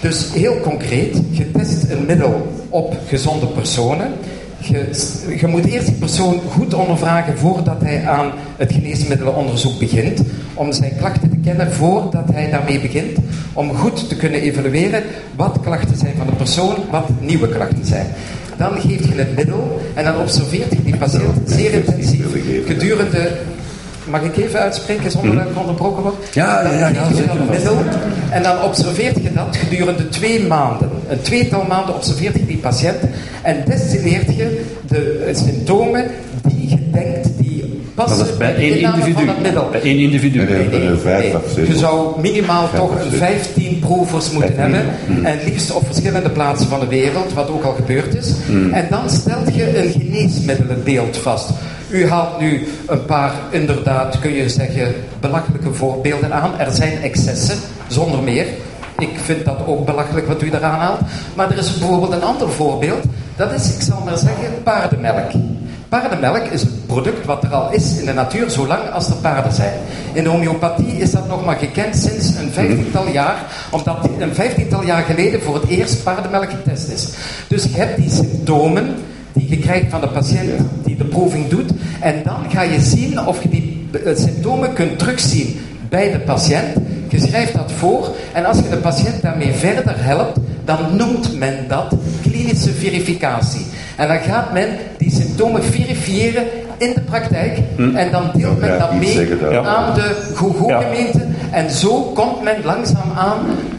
Dus 0.00 0.26
heel 0.34 0.60
concreet, 0.60 1.16
je 1.30 1.50
test 1.50 1.90
een 1.90 2.04
middel 2.06 2.46
op 2.68 2.96
gezonde 3.08 3.46
personen. 3.46 4.12
Je, 4.58 4.84
je 5.40 5.46
moet 5.46 5.64
eerst 5.66 5.86
die 5.86 5.94
persoon 5.96 6.40
goed 6.50 6.74
ondervragen 6.74 7.38
voordat 7.38 7.80
hij 7.82 8.06
aan 8.06 8.30
het 8.56 8.72
geneesmiddelenonderzoek 8.72 9.78
begint. 9.78 10.20
Om 10.58 10.72
zijn 10.72 10.92
klachten 10.98 11.30
te 11.30 11.36
kennen 11.36 11.72
voordat 11.72 12.28
hij 12.32 12.50
daarmee 12.50 12.80
begint. 12.80 13.18
Om 13.52 13.74
goed 13.74 14.08
te 14.08 14.16
kunnen 14.16 14.40
evalueren 14.40 15.02
wat 15.36 15.58
klachten 15.62 15.96
zijn 15.96 16.14
van 16.16 16.26
de 16.26 16.32
persoon, 16.32 16.74
wat 16.90 17.08
nieuwe 17.20 17.48
klachten 17.48 17.84
zijn. 17.86 18.06
Dan 18.56 18.80
geef 18.80 19.08
je 19.08 19.14
het 19.14 19.36
middel 19.36 19.80
en 19.94 20.04
dan 20.04 20.20
observeert 20.20 20.70
je 20.70 20.82
die 20.82 20.96
patiënt 20.96 21.50
zeer 21.50 21.72
intensief 21.72 22.26
gedurende 22.66 23.30
Mag 24.10 24.22
ik 24.22 24.36
even 24.36 24.60
uitspreken 24.60 25.10
zonder 25.10 25.36
dat 25.36 25.46
ik 25.50 25.58
onderbroken 25.58 26.02
word? 26.02 26.14
Ja, 26.32 26.62
ja, 26.62 26.72
ja, 26.72 26.78
ja, 26.78 26.92
Dan 26.92 27.04
geef 27.04 27.08
je 27.08 27.14
zeker. 27.16 27.38
dat 27.38 27.50
middel 27.50 27.76
en 28.30 28.42
dan 28.42 28.62
observeert 28.62 29.16
je 29.16 29.32
dat 29.32 29.56
gedurende 29.56 30.08
twee 30.08 30.46
maanden. 30.46 30.90
Een 31.08 31.20
tweetal 31.20 31.64
maanden 31.68 31.94
observeert 31.94 32.34
je 32.34 32.46
die 32.46 32.56
patiënt 32.56 32.96
en 33.42 33.62
destilleert 33.64 34.36
je 34.36 34.64
de 34.86 35.24
eh, 35.28 35.36
symptomen 35.36 36.04
passen 37.98 38.18
Dat 38.18 38.28
is 38.28 38.36
bij 38.36 38.54
één 38.54 38.78
individu. 38.78 39.12
van 39.12 39.28
het 39.28 39.42
middel. 39.42 39.68
Bij 39.70 39.80
één 39.80 39.98
individu. 39.98 40.38
Nee, 40.38 40.68
nee. 40.68 40.78
Nee, 40.78 40.96
vijf 40.96 41.22
nee. 41.22 41.36
of 41.36 41.50
zes. 41.54 41.68
Je 41.68 41.76
zou 41.76 42.20
minimaal 42.20 42.66
Vijf 42.66 42.80
toch 42.80 42.90
of 42.90 43.04
een 43.04 43.10
zes. 43.10 43.18
15 43.18 43.78
provers 43.78 44.30
moeten 44.30 44.54
hebben. 44.56 44.84
En 45.22 45.38
liefst 45.44 45.72
op 45.72 45.86
verschillende 45.86 46.30
plaatsen 46.30 46.68
van 46.68 46.80
de 46.80 46.86
wereld, 46.86 47.32
wat 47.32 47.50
ook 47.50 47.64
al 47.64 47.72
gebeurd 47.72 48.14
is. 48.14 48.32
En 48.72 48.86
dan 48.90 49.10
stelt 49.10 49.54
je 49.54 49.78
een 49.78 49.90
geneesmiddelenbeeld 49.90 51.16
vast. 51.16 51.50
U 51.90 52.08
haalt 52.08 52.40
nu 52.40 52.68
een 52.86 53.04
paar, 53.04 53.32
inderdaad, 53.50 54.18
kun 54.18 54.32
je 54.32 54.48
zeggen, 54.48 54.94
belachelijke 55.20 55.72
voorbeelden 55.72 56.32
aan. 56.32 56.58
Er 56.58 56.72
zijn 56.72 57.02
excessen, 57.02 57.56
zonder 57.88 58.22
meer. 58.22 58.46
Ik 58.98 59.18
vind 59.24 59.44
dat 59.44 59.58
ook 59.66 59.86
belachelijk 59.86 60.26
wat 60.26 60.42
u 60.42 60.50
eraan 60.52 60.78
haalt. 60.78 61.00
Maar 61.34 61.50
er 61.50 61.58
is 61.58 61.78
bijvoorbeeld 61.78 62.12
een 62.12 62.22
ander 62.22 62.50
voorbeeld. 62.50 63.04
Dat 63.36 63.52
is, 63.52 63.74
ik 63.74 63.80
zal 63.80 64.02
maar 64.04 64.18
zeggen, 64.18 64.62
paardenmelk. 64.62 65.30
Paardenmelk 65.88 66.42
is 66.50 66.62
een 66.62 66.77
product 66.88 67.24
wat 67.24 67.44
er 67.44 67.54
al 67.54 67.72
is 67.72 67.98
in 67.98 68.06
de 68.06 68.12
natuur, 68.12 68.50
zolang 68.50 68.90
als 68.90 69.08
er 69.08 69.16
paarden 69.16 69.52
zijn. 69.52 69.72
In 70.12 70.22
de 70.22 70.28
homeopathie 70.28 70.92
is 70.92 71.10
dat 71.10 71.28
nog 71.28 71.44
maar 71.44 71.56
gekend 71.56 71.96
sinds 71.96 72.34
een 72.34 72.50
vijftiental 72.52 73.08
jaar, 73.08 73.36
omdat 73.70 74.08
een 74.18 74.34
vijftiental 74.34 74.84
jaar 74.84 75.02
geleden 75.02 75.42
voor 75.42 75.54
het 75.54 75.68
eerst 75.68 76.02
paardenmelk 76.02 76.50
getest 76.50 76.88
is. 76.88 77.08
Dus 77.48 77.62
je 77.62 77.76
hebt 77.76 77.96
die 77.96 78.10
symptomen 78.10 78.94
die 79.32 79.48
je 79.48 79.58
krijgt 79.58 79.90
van 79.90 80.00
de 80.00 80.08
patiënt 80.08 80.50
die 80.84 80.96
de 80.96 81.04
proving 81.04 81.48
doet, 81.48 81.70
en 82.00 82.22
dan 82.24 82.50
ga 82.50 82.62
je 82.62 82.80
zien 82.80 83.26
of 83.26 83.42
je 83.42 83.48
die 83.48 83.88
eh, 84.04 84.16
symptomen 84.16 84.72
kunt 84.72 84.98
terugzien 84.98 85.60
bij 85.88 86.12
de 86.12 86.18
patiënt. 86.18 86.76
Je 87.08 87.20
schrijft 87.20 87.54
dat 87.54 87.72
voor, 87.72 88.14
en 88.32 88.44
als 88.44 88.56
je 88.56 88.68
de 88.68 88.76
patiënt 88.76 89.22
daarmee 89.22 89.52
verder 89.52 89.94
helpt, 90.04 90.38
dan 90.64 90.96
noemt 90.96 91.38
men 91.38 91.64
dat 91.68 91.94
klinische 92.22 92.72
verificatie. 92.72 93.66
En 93.96 94.08
dan 94.08 94.18
gaat 94.18 94.52
men 94.52 94.68
die 94.98 95.10
symptomen 95.10 95.64
verifiëren 95.64 96.44
in 96.78 96.92
de 96.94 97.00
praktijk. 97.00 97.58
En 97.94 98.10
dan 98.10 98.30
deelt 98.34 98.60
men 98.60 98.68
Ja, 98.68 98.78
dat 98.78 98.94
mee 98.94 99.30
aan 99.64 99.94
de 99.94 100.28
Ja. 100.30 100.34
Gogo-gemeente. 100.34 101.26
En 101.50 101.70
zo 101.70 102.02
komt 102.02 102.42
men 102.42 102.56
langzaam 102.64 103.12
aan, 103.16 103.38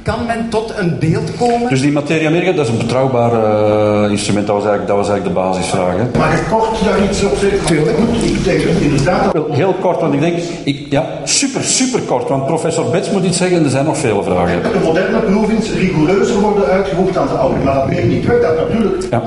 kan 0.10 0.26
men 0.26 0.50
tot 0.50 0.74
een 0.78 1.00
beeld 1.00 1.32
komen. 1.38 1.70
Dus 1.70 1.82
die 1.82 1.92
materia 1.92 2.30
medica, 2.30 2.52
dat 2.52 2.66
is 2.66 2.72
een 2.72 2.78
betrouwbaar 2.78 3.32
eh, 3.34 4.12
instrument. 4.12 4.48
Dat 4.48 4.56
was, 4.56 4.66
eigenlijk, 4.66 4.88
dat 4.88 4.98
was 4.98 5.10
eigenlijk 5.10 5.36
de 5.36 5.42
basisvraag. 5.42 5.96
Hè. 5.98 6.18
Mag 6.18 6.40
ik 6.40 6.46
kort 6.50 6.84
daar 6.84 7.04
iets 7.04 7.24
op 7.24 7.36
zeggen? 7.38 7.78
Ik 8.24 8.44
denk 8.44 8.62
inderdaad 8.62 9.34
Heel 9.50 9.76
kort, 9.82 10.00
want 10.00 10.14
ik 10.14 10.20
denk, 10.20 10.38
ik, 10.64 10.86
ja, 10.90 11.06
super, 11.24 11.64
super 11.64 12.02
kort. 12.02 12.30
Want 12.30 12.46
professor 12.46 12.90
Bets 12.92 13.12
moet 13.12 13.24
iets 13.24 13.38
zeggen 13.38 13.58
en 13.58 13.64
er 13.64 13.70
zijn 13.70 13.86
nog 13.86 13.98
vele 13.98 14.24
vragen. 14.24 14.64
dat 14.64 14.74
de 14.74 14.80
moderne 14.80 15.20
provings 15.20 15.74
rigoureuzer 15.74 16.40
worden 16.40 16.66
uitgevoerd 16.66 17.14
dan 17.14 17.28
de 17.28 17.34
oude. 17.34 17.64
Maar 17.64 17.74
dat 17.74 17.90
neemt 17.90 18.10
niet 18.10 18.26
weg 18.26 18.42
dat 18.42 18.58
natuurlijk 18.58 19.08
Ja. 19.12 19.22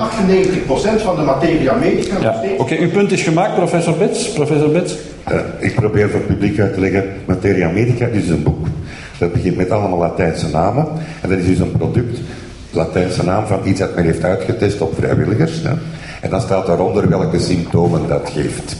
98% 0.99 1.03
van 1.03 1.17
de 1.17 1.23
materia 1.23 1.75
medica 1.75 2.15
Ja. 2.21 2.35
steeds... 2.39 2.61
Oké, 2.61 2.75
uw 2.75 2.91
punt 2.91 3.13
is 3.13 3.23
gemaakt, 3.23 3.55
professor 3.55 3.97
Bets. 3.97 4.29
Professor 4.33 4.71
Bets. 4.71 4.95
Eh, 5.25 5.39
ik 5.59 5.75
probeer 5.75 6.11
voor 6.11 6.19
het 6.19 6.29
publiek 6.29 6.61
uit 6.61 6.75
te 6.75 6.81
leggen, 6.81 7.05
Materia 7.25 7.69
Medica 7.69 8.07
is 8.07 8.29
een 8.29 8.43
boek. 8.43 8.67
Dat 9.19 9.33
begint 9.33 9.57
met 9.57 9.71
allemaal 9.71 9.99
Latijnse 9.99 10.49
namen. 10.49 10.87
En 11.21 11.29
dat 11.29 11.39
is 11.39 11.47
dus 11.47 11.59
een 11.59 11.77
product, 11.77 12.21
Latijnse 12.71 13.25
naam 13.25 13.47
van 13.47 13.61
iets 13.65 13.81
dat 13.81 13.95
men 13.95 14.05
heeft 14.05 14.25
uitgetest 14.25 14.81
op 14.81 14.95
vrijwilligers. 14.95 15.63
En 16.21 16.31
dan 16.31 16.41
staat 16.41 16.67
daaronder 16.67 17.09
welke 17.09 17.41
symptomen 17.41 18.09
dat 18.09 18.31
geeft. 18.35 18.77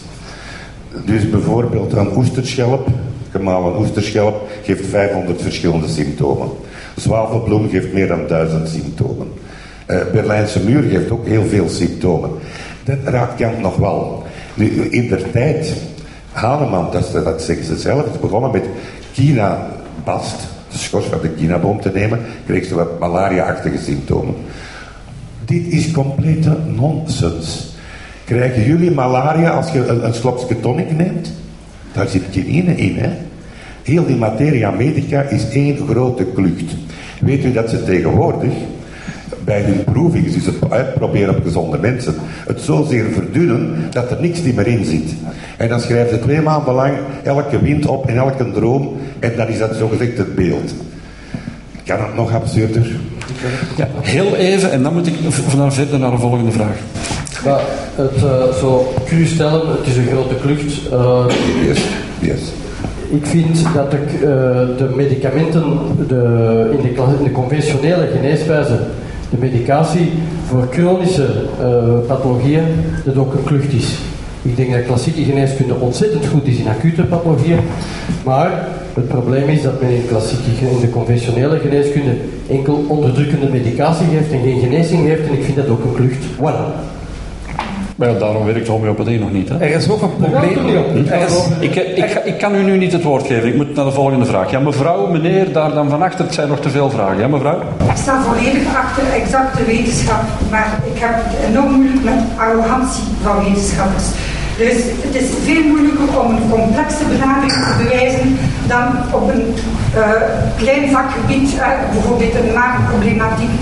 Dus 1.05 1.31
bijvoorbeeld 1.31 1.93
een 1.93 2.17
oesterschelp, 2.17 2.89
gemalen 3.31 3.79
oesterschelp, 3.79 4.49
geeft 4.63 4.87
500 4.87 5.43
verschillende 5.43 5.89
symptomen. 5.89 6.49
Zwavelbloem 6.97 7.69
geeft 7.69 7.93
meer 7.93 8.09
dan 8.09 8.27
1000 8.27 8.69
symptomen. 8.69 9.27
Eh, 9.87 9.97
Berlijnse 10.13 10.61
muur 10.61 10.83
geeft 10.83 11.11
ook 11.11 11.27
heel 11.27 11.45
veel 11.45 11.69
symptomen. 11.69 12.31
Dat 12.85 12.97
raakt 13.05 13.35
Kant 13.35 13.61
nog 13.61 13.77
wel. 13.77 14.23
Nu, 14.55 14.67
in 14.91 15.09
der 15.09 15.31
tijd, 15.31 15.73
Hahnemann, 16.33 16.91
dat, 16.93 17.25
dat 17.25 17.43
zeggen 17.43 17.65
ze 17.67 17.77
zelf, 17.77 18.07
is 18.07 18.21
begonnen 18.21 18.51
met 18.51 18.65
Kina-bast, 19.13 19.82
de 20.05 20.79
schors 20.79 21.05
van 21.05 21.19
de 21.23 21.29
kinaboom 21.29 21.81
te 21.81 21.91
nemen, 21.95 22.21
kreeg 22.47 22.65
ze 22.65 22.75
wat 22.75 22.99
malaria-achtige 22.99 23.79
symptomen. 23.79 24.35
Dit 25.45 25.67
is 25.67 25.91
complete 25.91 26.57
nonsens. 26.67 27.75
Krijgen 28.25 28.65
jullie 28.65 28.91
malaria 28.91 29.51
als 29.51 29.73
je 29.73 29.87
een, 29.87 30.05
een 30.05 30.61
tonic 30.61 30.97
neemt? 30.97 31.33
Daar 31.93 32.09
zit 32.09 32.23
kinine 32.31 32.77
in, 32.77 32.97
hè? 32.97 33.11
Heel 33.83 34.07
die 34.07 34.17
materia 34.17 34.71
medica 34.71 35.23
is 35.23 35.49
één 35.49 35.77
grote 35.89 36.25
klucht. 36.25 36.75
Weet 37.21 37.45
u 37.45 37.53
dat 37.53 37.71
ze 37.71 37.85
tegenwoordig 37.85 38.53
bij 39.45 39.63
hun 39.63 39.85
provings, 39.85 40.35
dus 40.35 40.47
het 40.47 40.57
uitproberen 40.69 41.37
op 41.37 41.43
gezonde 41.45 41.79
mensen, 41.79 42.15
het 42.47 42.61
zozeer 42.61 43.05
verdunnen 43.13 43.75
dat 43.91 44.11
er 44.11 44.21
niks 44.21 44.43
meer 44.43 44.67
in 44.67 44.85
zit. 44.85 45.15
En 45.57 45.69
dan 45.69 45.81
schrijven 45.81 46.19
ze 46.19 46.23
twee 46.23 46.41
maanden 46.41 46.75
lang 46.75 46.95
elke 47.23 47.63
wind 47.63 47.87
op 47.87 48.07
en 48.09 48.17
elke 48.17 48.53
droom 48.53 48.97
en 49.19 49.33
dan 49.37 49.49
is 49.49 49.59
dat 49.59 49.75
zogezegd 49.75 50.19
het 50.19 50.35
beeld. 50.35 50.75
Kan 51.85 52.01
het 52.01 52.15
nog 52.15 52.35
absurder? 52.35 52.87
Ja, 53.77 53.89
heel 54.01 54.35
even 54.35 54.73
en 54.73 54.83
dan 54.83 54.93
moet 54.93 55.07
ik 55.07 55.15
vanaf 55.31 55.75
verder 55.75 55.99
naar 55.99 56.11
de 56.11 56.19
volgende 56.19 56.51
vraag. 56.51 56.77
Maar 57.45 57.61
het 57.95 58.17
eh, 58.17 58.59
zo 58.61 58.93
cru 59.07 59.27
stellen, 59.27 59.69
het 59.69 59.87
is 59.87 59.97
een 59.97 60.07
grote 60.07 60.35
klucht. 60.35 60.89
Eh, 60.93 61.25
Yes, 61.67 61.85
yes. 62.21 62.41
ik 63.11 63.27
vind 63.27 63.75
dat 63.75 63.93
ik, 63.93 64.13
eh, 64.13 64.21
de 64.79 64.91
medicamenten 64.97 65.65
de, 66.09 66.71
in, 66.77 66.83
de, 66.83 67.03
in 67.19 67.25
de 67.25 67.33
conventionele 67.33 68.09
geneeswijze, 68.17 68.79
de 69.33 69.39
medicatie 69.39 70.13
voor 70.47 70.67
chronische 70.71 71.27
eh, 71.61 72.07
pathologieën, 72.07 72.65
dat 73.05 73.17
ook 73.17 73.35
een 73.35 73.45
klucht 73.45 73.73
is. 73.73 73.99
Ik 74.43 74.57
denk 74.57 74.73
dat 74.73 74.85
klassieke 74.85 75.23
geneeskunde 75.23 75.75
ontzettend 75.75 76.27
goed 76.27 76.47
is 76.47 76.57
in 76.57 76.69
acute 76.69 77.03
pathologieën, 77.03 77.59
maar 78.25 78.69
het 78.95 79.09
probleem 79.09 79.49
is 79.49 79.63
dat 79.63 79.81
men 79.81 79.91
in, 79.91 80.07
klassieke, 80.09 80.71
in 80.71 80.81
de 80.81 80.91
conventionele 80.91 81.59
geneeskunde 81.59 82.15
enkel 82.49 82.85
onderdrukkende 82.89 83.49
medicatie 83.49 84.07
geeft 84.07 84.33
en 84.33 84.43
geen 84.43 84.61
genezing 84.61 85.07
geeft 85.07 85.27
en 85.27 85.33
ik 85.33 85.45
vind 85.45 85.57
dat 85.57 85.69
ook 85.69 85.85
een 85.85 85.95
klucht. 85.95 86.25
Voilà. 86.37 87.01
Maar 87.97 88.11
ja, 88.11 88.19
daarom 88.19 88.45
werkt 88.45 88.69
homeopathie 88.69 89.19
nog 89.19 89.33
niet. 89.33 89.49
Hè? 89.49 89.59
Er 89.59 89.71
is 89.71 89.91
ook 89.91 90.03
een 90.03 90.17
probleem. 90.17 91.07
Er 91.09 91.21
is, 91.21 91.49
Ik, 91.61 91.77
eh, 91.77 91.99
ik, 91.99 92.21
ik 92.25 92.39
kan 92.39 92.55
u 92.55 92.63
nu 92.63 92.77
niet 92.77 92.93
het 92.93 93.03
woord 93.03 93.27
geven. 93.27 93.49
Ik 93.49 93.57
moet 93.57 93.75
naar 93.75 93.85
de 93.85 93.93
volgende 93.93 94.25
vraag. 94.25 94.51
Ja, 94.51 94.59
mevrouw, 94.59 95.07
meneer, 95.07 95.53
daar 95.53 95.73
dan 95.73 95.91
van 95.91 96.03
achter. 96.03 96.25
Het 96.25 96.35
zijn 96.35 96.49
nog 96.49 96.61
te 96.61 96.71
veel 96.71 96.91
vragen. 96.91 97.19
Ja, 97.19 97.29
mevrouw? 97.29 97.59
Ik 97.61 97.97
sta 97.97 98.23
volledig 98.23 98.77
achter 98.77 99.03
exacte 99.23 99.65
wetenschap, 99.65 100.23
maar 100.51 100.79
ik 100.95 101.01
heb 101.01 101.11
het 101.15 101.49
enorm 101.49 101.73
moeilijk 101.73 102.05
met 102.05 102.21
arrogantie 102.37 103.05
van 103.23 103.45
wetenschappers. 103.45 104.07
Dus 104.57 104.77
het 105.07 105.15
is 105.23 105.29
veel 105.45 105.63
moeilijker 105.63 106.21
om 106.21 106.31
een 106.31 106.49
complexe 106.51 107.05
benadering 107.05 107.53
te 107.53 107.75
bewijzen 107.83 108.39
dan 108.67 108.87
op 109.13 109.29
een 109.35 109.55
eh, 109.95 110.23
klein 110.57 110.91
vakgebied, 110.91 111.59
eh, 111.59 111.69
bijvoorbeeld 111.93 112.35
een 112.35 112.53
maagproblematiek 112.55 113.55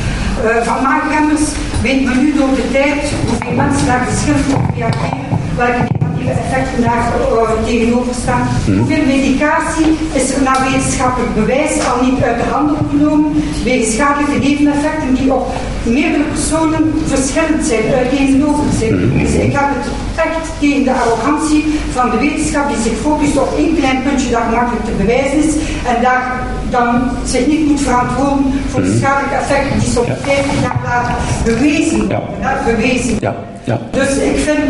eh, 0.45 0.63
van 0.69 0.83
maagremmers, 0.83 1.45
weet 1.83 2.05
men 2.05 2.19
nu 2.25 2.33
door 2.39 2.55
de 2.55 2.71
tijd 2.73 3.13
hoeveel 3.27 3.57
mensen 3.57 3.87
daar 3.87 4.05
verschillend 4.09 4.55
op 4.55 4.63
reageren, 4.77 5.27
welke 5.57 5.83
negatieve 5.93 6.33
effecten 6.43 6.83
daar 6.83 7.13
tegenover 7.65 8.15
staan. 8.23 8.49
Hoeveel 8.79 9.05
medicatie 9.07 9.89
is 10.13 10.35
er 10.35 10.43
naar 10.43 10.61
wetenschappelijk 10.71 11.35
bewijs 11.35 11.75
al 11.89 12.05
niet 12.05 12.23
uit 12.23 12.39
de 12.43 12.49
handel 12.51 12.77
genomen, 12.91 13.31
wegens 13.65 13.95
schadelijke 13.95 14.39
neveneffecten 14.47 15.15
die 15.15 15.33
op 15.33 15.47
meerdere 15.83 16.25
personen 16.35 16.85
verschillend 17.07 17.65
zijn, 17.65 17.85
uiteenlopend 17.95 18.75
zijn. 18.79 18.97
Dus 19.19 19.33
ik 19.33 19.53
heb 19.53 19.69
het 19.77 19.87
echt 20.27 20.47
tegen 20.61 20.85
de 20.85 20.93
arrogantie 20.93 21.65
van 21.93 22.11
de 22.11 22.19
wetenschap 22.19 22.69
die 22.69 22.83
zich 22.83 22.99
focust 23.07 23.37
op 23.39 23.51
één 23.57 23.77
klein 23.77 24.03
puntje 24.03 24.31
dat 24.31 24.51
makkelijk 24.51 24.85
te 24.85 24.95
bewijzen 25.03 25.39
is 25.39 25.55
en 25.91 26.03
daar 26.03 26.23
dan 26.71 27.03
zich 27.25 27.47
niet 27.47 27.67
moet 27.69 27.81
verantwoorden 27.81 28.53
voor 28.71 28.83
de 28.83 28.97
schadelijke 28.99 29.37
effecten 29.37 29.79
die 29.79 29.89
soms 29.91 30.09
50 30.23 30.61
jaar 30.63 30.81
later 30.85 31.15
bewezen 31.45 31.99
worden. 31.99 32.65
bewezen. 32.65 33.17
Ja, 33.21 33.35
ja. 33.65 33.79
Dus 33.91 34.09
ik 34.17 34.39
vind, 34.39 34.65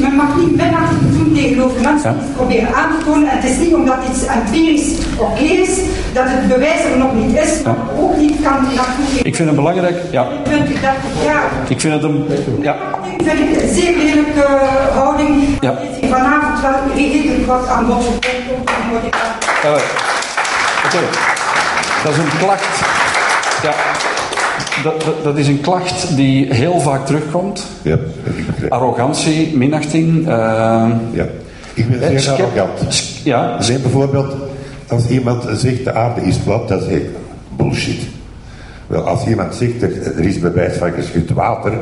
men 0.00 0.14
mag 0.14 0.36
niet 0.36 0.50
minachtig 0.56 0.98
doen 1.10 1.32
tegenover 1.34 1.80
mensen 1.80 2.12
die 2.12 2.22
het 2.22 2.36
proberen 2.36 2.74
aan 2.74 2.90
te 2.98 3.04
tonen. 3.04 3.28
En 3.30 3.36
het 3.38 3.50
is 3.50 3.58
niet 3.58 3.74
omdat 3.74 3.96
iets 4.10 4.26
empirisch 4.26 4.88
oké 5.18 5.42
is, 5.42 5.70
dat 6.12 6.24
het 6.26 6.48
bewijs 6.48 6.84
er 6.92 6.98
nog 6.98 7.14
niet 7.14 7.38
is, 7.38 7.62
maar 7.64 7.74
ook 7.98 8.16
niet 8.16 8.36
kan 8.42 8.52
naartoe. 8.62 9.20
Ik 9.22 9.34
vind 9.36 9.48
het 9.48 9.56
belangrijk. 9.56 9.96
Ja, 10.10 10.26
20, 10.44 10.80
30 10.80 10.90
jaar. 11.24 11.50
ik 11.68 11.80
vind 11.80 11.92
het 11.94 12.02
een. 12.02 12.24
Ja, 12.62 12.74
Ik 13.18 13.22
vind 13.26 13.38
ik 13.40 13.62
een 13.62 13.74
zeer 13.74 13.96
lelijke 13.96 14.42
eh, 14.44 14.96
houding. 14.96 15.58
Ja. 15.60 15.74
Vanavond 16.10 16.60
wel 16.60 16.72
redelijk 16.96 17.46
wat 17.46 17.68
aan 17.68 17.86
bod 17.86 18.04
gekomen. 18.04 19.10
Dat 22.04 22.12
is 22.12 22.18
een 22.18 22.38
klacht. 22.38 22.80
Ja. 23.62 23.74
dat, 24.82 25.02
dat, 25.04 25.14
dat 25.24 25.36
is 25.38 25.48
een 25.48 25.60
klacht 25.60 26.16
die 26.16 26.54
heel 26.54 26.80
vaak 26.80 27.06
terugkomt. 27.06 27.66
Ja. 27.82 27.98
Arrogantie, 28.68 29.56
minachting. 29.56 30.18
eh, 30.28 30.34
Ja. 31.12 31.26
Ik 31.74 31.88
ben 31.90 32.08
zeer 32.08 32.20
skep- 32.20 32.38
arrogant. 32.56 33.02
Ja, 33.24 33.56
bijvoorbeeld, 33.82 34.34
als 34.88 35.08
iemand 35.08 35.44
zegt 35.56 35.84
de 35.84 35.92
aarde 35.94 36.20
is 36.20 36.36
plat, 36.36 36.68
dan 36.68 36.80
zeg 36.80 36.90
ik 36.92 37.04
bullshit. 37.56 38.00
Wel, 38.86 39.02
als 39.02 39.26
iemand 39.26 39.54
zegt 39.54 39.82
er, 39.82 40.16
er 40.16 40.24
is 40.24 40.38
bewijs 40.38 40.76
van 40.76 40.90
geschud 40.92 41.30
water, 41.30 41.72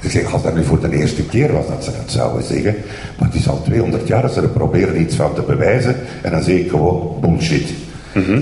ik 0.00 0.10
zeg, 0.10 0.32
als 0.32 0.42
dat 0.42 0.54
nu 0.54 0.64
voor 0.64 0.80
de 0.80 0.96
eerste 0.96 1.22
keer 1.22 1.52
was 1.52 1.66
dat 1.66 1.84
ze 1.84 1.90
dat 1.90 2.10
zouden 2.12 2.42
zeggen, 2.44 2.74
maar 3.18 3.28
het 3.28 3.36
is 3.40 3.48
al 3.48 3.62
200 3.64 4.06
jaar 4.08 4.22
dat 4.22 4.32
ze 4.32 4.40
er 4.40 4.48
proberen 4.48 5.00
iets 5.00 5.16
van 5.16 5.34
te 5.34 5.42
bewijzen, 5.42 5.96
en 6.22 6.30
dan 6.30 6.42
zeg 6.42 6.54
ik 6.56 6.70
gewoon 6.70 7.16
bullshit. 7.20 7.68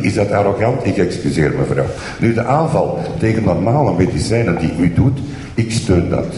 Is 0.01 0.15
dat 0.15 0.31
arrogant? 0.31 0.87
Ik 0.87 0.99
excuseer 0.99 1.53
mevrouw. 1.59 1.87
Nu, 2.21 2.35
de 2.35 2.45
aanval 2.45 2.99
tegen 3.19 3.45
normale 3.45 3.97
medicijnen 3.97 4.59
die 4.59 4.73
u 4.79 4.93
doet, 4.93 5.19
ik 5.55 5.73
steun 5.73 6.09
dat. 6.09 6.35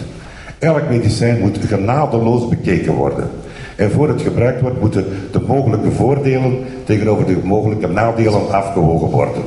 Elk 0.58 0.88
medicijn 0.88 1.40
moet 1.40 1.58
genadeloos 1.66 2.48
bekeken 2.48 2.92
worden. 2.92 3.30
En 3.76 3.90
voor 3.90 4.08
het 4.08 4.22
gebruikt 4.22 4.60
wordt, 4.60 4.80
moeten 4.80 5.04
de 5.32 5.40
mogelijke 5.40 5.90
voordelen 5.90 6.58
tegenover 6.84 7.26
de 7.26 7.38
mogelijke 7.44 7.86
nadelen 7.86 8.52
afgewogen 8.52 9.08
worden. 9.08 9.42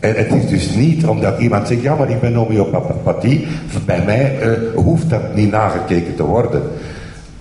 En 0.00 0.14
het 0.14 0.32
is 0.32 0.46
dus 0.46 0.74
niet 0.74 1.06
omdat 1.06 1.40
iemand 1.40 1.68
zegt, 1.68 1.82
ja 1.82 1.94
maar 1.94 2.10
ik 2.10 2.20
ben 2.20 2.34
homeopathie, 2.34 3.46
bij 3.86 4.02
mij 4.04 4.38
eh, 4.40 4.50
hoeft 4.74 5.10
dat 5.10 5.34
niet 5.34 5.50
nagekeken 5.50 6.14
te 6.14 6.24
worden. 6.24 6.62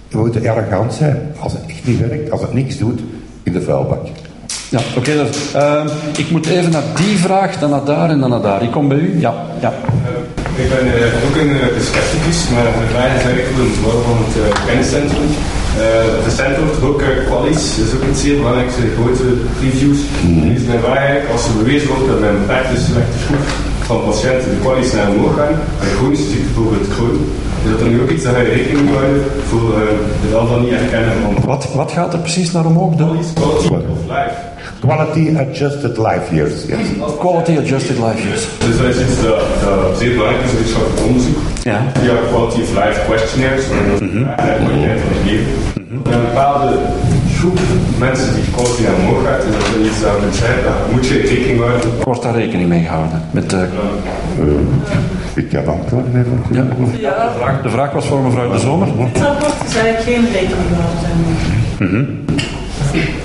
We 0.10 0.18
moeten 0.18 0.50
arrogant 0.50 0.94
zijn. 0.94 1.18
Als 1.40 1.54
het 1.54 1.62
echt 1.68 1.88
niet 1.88 2.00
werkt, 2.00 2.32
als 2.32 2.42
het 2.42 2.54
niks 2.54 2.78
doet, 2.78 3.02
in 3.44 3.54
de 3.54 3.62
vuilbak. 3.62 4.08
Ja 4.70 4.80
oké. 4.98 5.12
dus, 5.12 5.54
ik 6.18 6.30
moet 6.32 6.46
even 6.46 6.72
naar 6.72 6.84
die 6.96 7.18
vraag, 7.18 7.60
dan 7.60 7.70
naar 7.70 7.86
daar 7.86 8.10
en 8.10 8.20
dan 8.20 8.30
naar 8.30 8.42
daar. 8.42 8.64
Ik 8.64 8.72
kom 8.72 8.88
bij 8.88 8.98
u. 8.98 9.20
Ja, 9.20 9.34
ja. 9.60 9.74
Ik 10.56 10.70
ben 10.70 10.86
eh, 10.94 11.28
ook 11.28 11.36
een 11.42 11.50
uh, 11.50 11.64
scepticus, 11.88 12.40
maar 12.54 12.64
met 12.82 12.92
mij 12.98 13.10
is 13.18 13.24
eigenlijk 13.24 13.56
wel 13.56 13.66
een 13.66 13.82
bouw 13.84 14.02
van 14.08 14.18
het 14.24 14.66
kenniscentrum. 14.68 15.30
Het 16.26 16.34
centrum, 16.40 16.70
ook 16.90 17.02
uh, 17.02 17.08
Qualis, 17.26 17.64
is 17.84 17.92
ook 17.96 18.04
een 18.10 18.16
zeer 18.16 18.38
belangrijkste 18.38 18.82
grote 18.96 19.28
reviews. 19.62 20.00
En 20.24 20.52
is 20.58 20.64
mijn 20.70 20.86
eigenlijk, 20.86 21.30
als 21.32 21.44
er 21.48 21.58
bewezen 21.62 21.88
wordt 21.88 22.08
dat 22.08 22.20
bij 22.20 22.30
een 22.30 22.40
beperkte 22.40 22.78
selecte 22.86 23.18
groep 23.26 23.46
van 23.88 24.04
patiënten 24.04 24.50
de 24.50 24.60
Qualis 24.62 24.94
naar 24.94 25.10
omhoog 25.10 25.36
gaan, 25.36 25.56
bij 25.80 25.90
chronische 25.96 26.26
ziekte 26.26 26.54
bijvoorbeeld 26.54 26.88
Crohn, 26.96 27.20
is 27.64 27.72
dat 27.72 27.80
er 27.80 27.88
nu 27.88 28.02
ook 28.02 28.10
iets 28.10 28.24
dat 28.24 28.36
je 28.36 28.42
rekening 28.42 28.82
moet 28.86 28.96
houden 28.98 29.24
voor 29.50 29.70
uh, 29.70 29.80
het 30.24 30.34
al 30.40 30.48
dan 30.48 30.62
niet 30.62 30.74
herkennen 30.80 31.14
van 31.22 31.36
Wat, 31.46 31.74
wat 31.74 31.92
gaat 31.92 32.14
er 32.14 32.20
precies 32.20 32.52
naar 32.52 32.66
omhoog? 32.66 32.96
De 32.96 33.06
quality 33.34 33.68
of 33.96 34.02
life. 34.16 34.36
Quality 34.80 35.24
adjusted 35.46 35.98
life 35.98 36.36
years. 36.36 36.54
Yes. 36.66 36.88
quality 37.20 37.58
adjusted 37.58 37.98
life 38.06 38.22
years. 38.28 38.44
Dus 38.66 38.78
dat 38.78 38.88
is 38.94 39.00
iets 39.06 39.22
dat, 39.22 39.40
dat 39.64 39.98
zeer 40.00 40.12
belangrijk 40.16 40.44
is, 40.46 40.52
wetenschappelijk 40.52 41.06
onderzoek. 41.08 41.38
Ja. 41.64 41.80
via 41.94 42.16
quality 42.32 42.62
of 42.66 42.70
life 42.82 43.00
questionnaires, 43.08 43.66
naar 43.70 44.38
de 44.38 44.64
kwaliteit 44.66 45.00
van 45.04 45.12
het 45.18 45.26
leven. 45.30 45.52
Een 46.14 46.26
bepaalde 46.30 46.70
groep 47.40 47.60
mensen 48.00 48.34
die 48.36 48.44
naar 48.84 48.96
omhoog 49.00 49.24
gaat, 49.28 49.44
en 49.44 49.52
dat 49.52 49.62
is 49.82 49.88
iets 49.90 50.02
dat 50.02 50.22
men 50.22 50.34
zei, 50.34 50.54
daar 50.64 50.74
moet 50.92 51.08
je 51.08 51.18
rekening 51.22 51.60
houden. 51.60 51.90
Wordt 52.04 52.22
daar 52.24 52.36
rekening 52.36 52.70
mee 52.70 52.84
gehouden? 52.84 53.22
Met, 53.32 53.54
eh, 53.54 53.62
Ik 55.36 55.50
kan 55.50 55.68
antwoorden 55.68 56.12
even. 56.20 56.42
ja. 56.52 56.66
Ja, 57.00 57.26
de, 57.34 57.34
vraag, 57.40 57.62
de 57.62 57.70
vraag 57.70 57.92
was 57.92 58.06
voor 58.06 58.20
mevrouw 58.20 58.52
De 58.52 58.60
Zomer. 58.60 58.88
het 58.88 59.18
rapport 59.22 59.54
is 59.68 59.76
eigenlijk 59.76 60.04
geen 60.04 60.26
rekening 60.34 60.68
gehouden. 60.72 62.16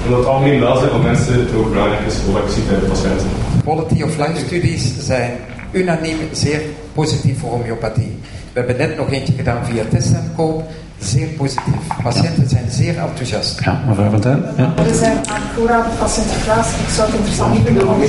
Omdat 0.05 0.19
het 0.19 0.27
algemeen 0.27 0.61
welzijn 0.61 0.91
van 0.91 1.03
mensen 1.03 1.35
het 1.35 1.55
ook 1.57 1.71
belangrijk 1.73 2.07
is 2.07 2.15
voor 2.15 2.41
zie 2.49 2.63
bij 2.63 2.81
de 2.81 2.87
patiënten. 2.87 3.27
Quality 3.63 4.03
of 4.03 4.17
life 4.19 4.47
studies 4.47 4.93
zijn 5.01 5.31
unaniem 5.73 6.17
zeer 6.33 6.61
positief 6.95 7.39
voor 7.39 7.51
homeopathie. 7.51 8.19
We 8.53 8.59
hebben 8.59 8.77
net 8.77 8.97
nog 8.97 9.13
eentje 9.13 9.33
gedaan 9.33 9.65
via 9.65 9.83
testcenkoop. 9.91 10.63
Zeer 11.03 11.27
positief. 11.27 11.75
Patiënten 12.03 12.49
zijn 12.49 12.71
zeer 12.71 12.99
enthousiast. 12.99 13.61
Ja, 13.65 13.81
mevrouw 13.89 14.11
Van 14.11 14.21
Tijn. 14.21 14.43
Ja. 14.57 14.73
Er 14.87 14.95
zijn 14.95 15.17
aan 15.17 15.41
voorraden 15.55 15.93
van 15.99 16.09
Sinterklaas. 16.09 16.69
Ik 16.69 16.89
zou 16.95 17.07
het 17.07 17.17
interessant 17.17 17.59
vinden 17.65 17.89
om 17.89 18.01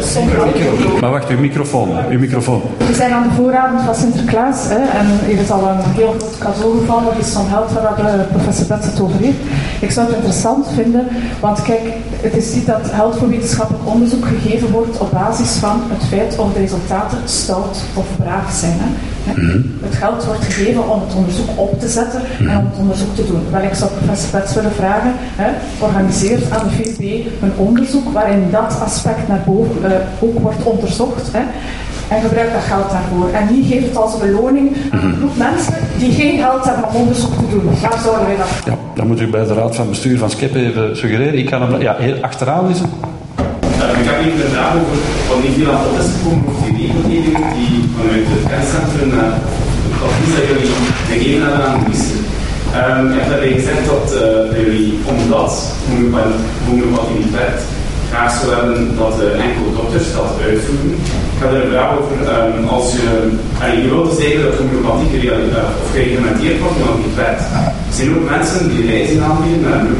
sommige 0.00 1.00
Maar 1.00 1.10
wacht, 1.10 1.28
uw 1.28 1.38
microfoon. 1.38 1.88
Uw 2.10 2.18
microfoon. 2.18 2.62
We 2.78 2.94
zijn 2.94 3.12
aan 3.12 3.22
de 3.22 3.34
voorraden 3.34 3.80
van 3.80 3.94
Sinterklaas 3.94 4.56
hè, 4.68 4.98
en 4.98 5.06
hier 5.26 5.40
is 5.40 5.50
al 5.50 5.68
een 5.68 5.92
heel 5.94 6.14
groot 6.18 6.38
cadeau 6.38 6.78
gevallen, 6.78 7.04
dat 7.04 7.24
is 7.24 7.32
zo'n 7.32 7.48
geld 7.48 7.72
waar 7.72 7.96
de 7.96 8.24
professor 8.32 8.66
Betts 8.66 8.86
het 8.86 9.00
over 9.00 9.18
heeft. 9.18 9.38
Ik 9.80 9.90
zou 9.90 10.06
het 10.06 10.14
interessant 10.14 10.66
vinden, 10.74 11.08
want 11.40 11.62
kijk, 11.62 11.82
het 12.20 12.36
is 12.36 12.54
niet 12.54 12.66
dat 12.66 12.90
geld 12.94 13.16
voor 13.16 13.28
wetenschappelijk 13.28 13.86
onderzoek 13.86 14.24
gegeven 14.26 14.70
wordt 14.70 14.98
op 14.98 15.10
basis 15.10 15.50
van 15.50 15.82
het 15.88 16.08
feit 16.08 16.38
of 16.38 16.52
de 16.52 16.58
resultaten 16.58 17.18
stout 17.24 17.76
of 17.94 18.06
braaf 18.18 18.52
zijn. 18.52 18.76
Hè. 18.78 19.11
Het 19.82 19.94
geld 19.94 20.24
wordt 20.24 20.44
gegeven 20.44 20.90
om 20.90 21.00
het 21.00 21.14
onderzoek 21.14 21.48
op 21.54 21.80
te 21.80 21.88
zetten 21.88 22.20
en 22.38 22.56
om 22.58 22.66
het 22.70 22.78
onderzoek 22.78 23.14
te 23.14 23.26
doen. 23.26 23.42
Wel, 23.50 23.62
ik 23.62 23.74
zou 23.74 23.90
professor 23.90 24.30
Betts 24.30 24.54
willen 24.54 24.72
vragen, 24.72 25.12
hè, 25.16 25.50
organiseert 25.78 26.50
aan 26.50 26.68
de 26.68 26.74
VUB 26.74 27.26
een 27.42 27.52
onderzoek 27.56 28.12
waarin 28.12 28.50
dat 28.50 28.80
aspect 28.84 29.28
naar 29.28 29.42
boven 29.46 29.76
uh, 29.82 29.90
ook 30.20 30.38
wordt 30.38 30.62
onderzocht. 30.62 31.32
Hè, 31.32 31.42
en 32.14 32.20
gebruik 32.20 32.52
dat 32.52 32.62
geld 32.62 32.90
daarvoor. 32.90 33.28
En 33.32 33.54
niet 33.54 33.66
geef 33.66 33.82
het 33.82 33.96
als 33.96 34.18
beloning 34.18 34.76
aan 34.90 35.04
een 35.04 35.16
groep 35.16 35.36
mensen 35.36 35.74
die 35.98 36.12
geen 36.12 36.38
geld 36.38 36.64
hebben 36.64 36.88
om 36.88 36.94
onderzoek 36.94 37.32
te 37.34 37.48
doen. 37.50 37.64
Waar 37.80 37.98
zouden 38.02 38.26
wij 38.26 38.36
dat 38.36 38.48
Ja, 38.64 38.76
dan 38.94 39.06
moet 39.06 39.20
u 39.20 39.26
bij 39.26 39.44
de 39.44 39.54
raad 39.54 39.76
van 39.76 39.88
bestuur 39.88 40.18
van 40.18 40.30
Skep 40.30 40.54
even 40.54 40.96
suggereren. 40.96 41.38
Ik 41.38 41.46
kan 41.46 41.62
hem, 41.62 41.80
ja, 41.80 41.96
heel 41.98 42.16
achteraan 42.20 42.70
is 42.70 42.78
het. 42.78 42.88
Heb 44.22 44.32
hier 44.32 44.44
een 44.44 44.56
vraag 44.56 44.74
over 45.32 45.50
veel 45.56 45.70
aan 45.72 45.82
bod 45.84 46.00
is 46.02 46.10
gekomen 46.14 46.44
over 46.48 46.70
die 46.78 46.86
regelgeving 46.86 47.46
die 47.56 47.74
vanuit 47.96 48.26
het 48.32 48.44
kenniscentrum 48.50 49.10
uh, 49.18 49.34
het 49.92 50.02
advies 50.06 50.34
dat 50.36 50.46
jullie 50.50 50.72
gegeven 51.10 51.42
hebben 51.44 51.62
aan 51.66 51.76
de 51.76 51.82
minister. 51.86 52.18
Um, 52.80 53.04
je 53.12 53.16
hebt 53.18 53.30
daarbij 53.32 53.54
gezegd 53.60 53.84
dat 53.94 54.06
uh, 54.14 54.20
jullie, 54.60 54.88
omdat 55.12 55.52
homeopathie 56.64 57.18
niet 57.22 57.34
werkt, 57.40 57.62
graag 58.10 58.32
zou 58.38 58.48
hebben 58.56 58.78
dat 59.02 59.14
uh, 59.22 59.44
enkel 59.46 59.66
dokters 59.78 60.08
dat 60.16 60.30
uitvoeren. 60.46 60.96
Ik 61.34 61.40
heb 61.40 61.50
er 61.52 61.60
een 61.62 61.72
vraag 61.74 61.90
over, 61.98 62.16
um, 62.34 62.64
als 62.76 62.86
je, 62.96 63.06
je 63.84 63.88
wilt 63.94 64.18
zeggen 64.20 64.40
dat 64.46 64.58
homeopathie 64.60 65.10
uh, 65.22 65.72
of 65.82 65.88
gereglementeerd 65.94 66.58
wordt, 66.62 66.78
maar 66.80 67.02
niet 67.04 67.18
werkt. 67.24 67.44
Er 67.90 67.96
zijn 67.98 68.10
ook 68.14 68.26
mensen 68.34 68.62
die 68.70 68.86
reizen 68.90 69.20
aanbieden 69.26 69.62
naar 69.64 69.80
een 69.80 69.92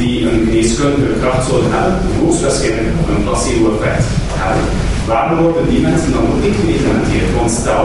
die 0.00 0.14
een 0.28 0.40
geneeskundige 0.44 1.14
kracht 1.20 1.46
zouden 1.48 1.72
hebben, 1.76 1.98
hoogstwaarschijnlijk 2.20 2.96
een 3.10 3.24
placebo-effect 3.26 4.04
hebben. 4.42 4.64
Waarom 5.12 5.38
worden 5.44 5.68
die 5.72 5.86
mensen 5.88 6.12
dan 6.14 6.24
ook 6.30 6.40
niet 6.44 6.58
geïmplementeerd? 6.60 7.28
Want 7.38 7.50
stel, 7.60 7.84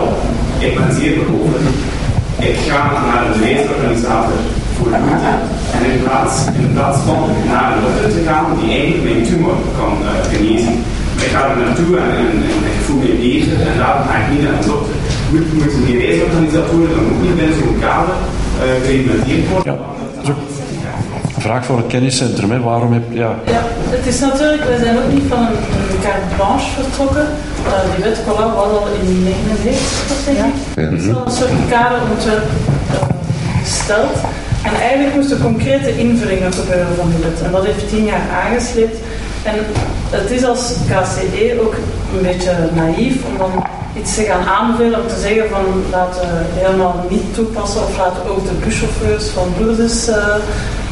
ik 0.66 0.72
ben 0.78 0.92
zeer 1.00 1.14
behoorlijk, 1.20 1.68
ik 2.50 2.58
ga 2.68 2.82
naar 3.08 3.22
een 3.26 3.42
reisorganisator 3.44 4.40
voor 4.76 4.88
groente 4.94 5.34
en 5.76 5.82
in 5.92 6.02
plaats, 6.06 6.36
in 6.64 6.74
plaats 6.76 7.00
van 7.08 7.22
naar 7.52 7.68
een 7.72 7.82
dokter 7.86 8.10
te 8.16 8.22
gaan 8.28 8.46
die 8.60 8.70
eigenlijk 8.74 9.04
mijn 9.10 9.24
tumor 9.28 9.58
kan 9.80 9.94
uh, 10.02 10.10
genezen, 10.34 10.76
ik 11.26 11.30
ga 11.34 11.42
er 11.50 11.58
naartoe 11.64 11.92
en, 12.04 12.12
en, 12.22 12.30
en, 12.48 12.62
ik 12.76 12.82
voel 12.86 13.00
me 13.02 13.12
beter 13.24 13.58
en 13.70 13.78
daarom 13.82 14.04
ga 14.08 14.16
ik 14.22 14.28
niet 14.32 14.44
naar 14.44 14.56
een 14.60 14.70
dokter. 14.72 14.96
Moeten 15.32 15.86
die 15.86 15.98
reisorganisatoren 16.04 16.90
dan 16.96 17.06
ook 17.12 17.22
niet 17.22 17.36
binnen 17.36 17.56
zo'n 17.60 17.80
kader 17.88 18.18
uh, 18.64 19.50
worden? 19.52 19.78
Vraag 21.40 21.66
voor 21.66 21.78
het 21.78 21.88
kenniscentrum, 21.88 22.52
hè. 22.52 22.60
waarom 22.60 22.94
heb 22.94 23.04
ja. 23.10 23.36
Ja, 23.46 23.62
het 23.90 24.06
is 24.06 24.20
natuurlijk, 24.20 24.64
wij 24.64 24.78
zijn 24.78 24.98
ook 24.98 25.12
niet 25.14 25.24
van 25.28 25.40
een, 25.40 25.58
een 25.92 26.02
carte 26.02 26.36
blanche 26.36 26.70
vertrokken. 26.82 27.28
Uh, 27.66 27.96
die 27.96 28.04
wet 28.04 28.20
Cola 28.28 28.46
was 28.54 28.72
al 28.80 28.88
in 29.00 29.24
1999, 29.24 30.26
denk 30.26 30.38
ik. 30.38 30.56
Er 30.76 30.94
is 30.94 31.16
al 31.16 31.26
een 31.26 31.32
soort 31.32 31.52
kaderontwerp 31.70 32.48
uh, 32.92 33.08
gesteld. 33.64 34.16
En 34.64 34.74
eigenlijk 34.88 35.16
moesten 35.16 35.42
concrete 35.42 35.98
invulling 35.98 36.56
gebeuren 36.56 36.96
van 36.96 37.10
die 37.10 37.24
wet. 37.26 37.42
En 37.42 37.52
dat 37.52 37.66
heeft 37.66 37.90
tien 37.90 38.06
jaar 38.06 38.26
aangesleept. 38.44 38.98
En 39.44 39.56
het 40.10 40.32
is 40.32 40.44
als 40.46 40.74
KCE 40.90 41.60
ook 41.62 41.76
een 42.16 42.22
beetje 42.22 42.54
naïef 42.74 43.16
om 43.30 43.38
dan 43.38 43.52
iets 43.98 44.16
te 44.16 44.24
gaan 44.24 44.46
aanbevelen 44.48 45.02
om 45.02 45.08
te 45.08 45.20
zeggen 45.28 45.50
van 45.50 45.66
laten 45.92 46.22
we 46.22 46.60
helemaal 46.60 47.06
niet 47.10 47.34
toepassen 47.34 47.82
of 47.82 47.98
laten 47.98 48.24
we 48.24 48.30
ook 48.30 48.46
de 48.48 48.66
buschauffeurs 48.66 49.28
van 49.28 49.48
Lourdes 49.60 50.10
uh, 50.10 50.36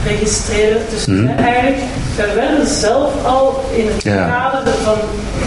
registreren. 0.07 0.81
Dus 0.89 1.05
mm. 1.05 1.27
eigenlijk, 1.27 1.77
we 2.15 2.31
werden 2.35 2.67
zelf 2.67 3.25
al 3.25 3.63
in 3.75 3.87
het 3.87 4.03
ja. 4.03 4.27
kader 4.27 4.73
van, 4.73 4.95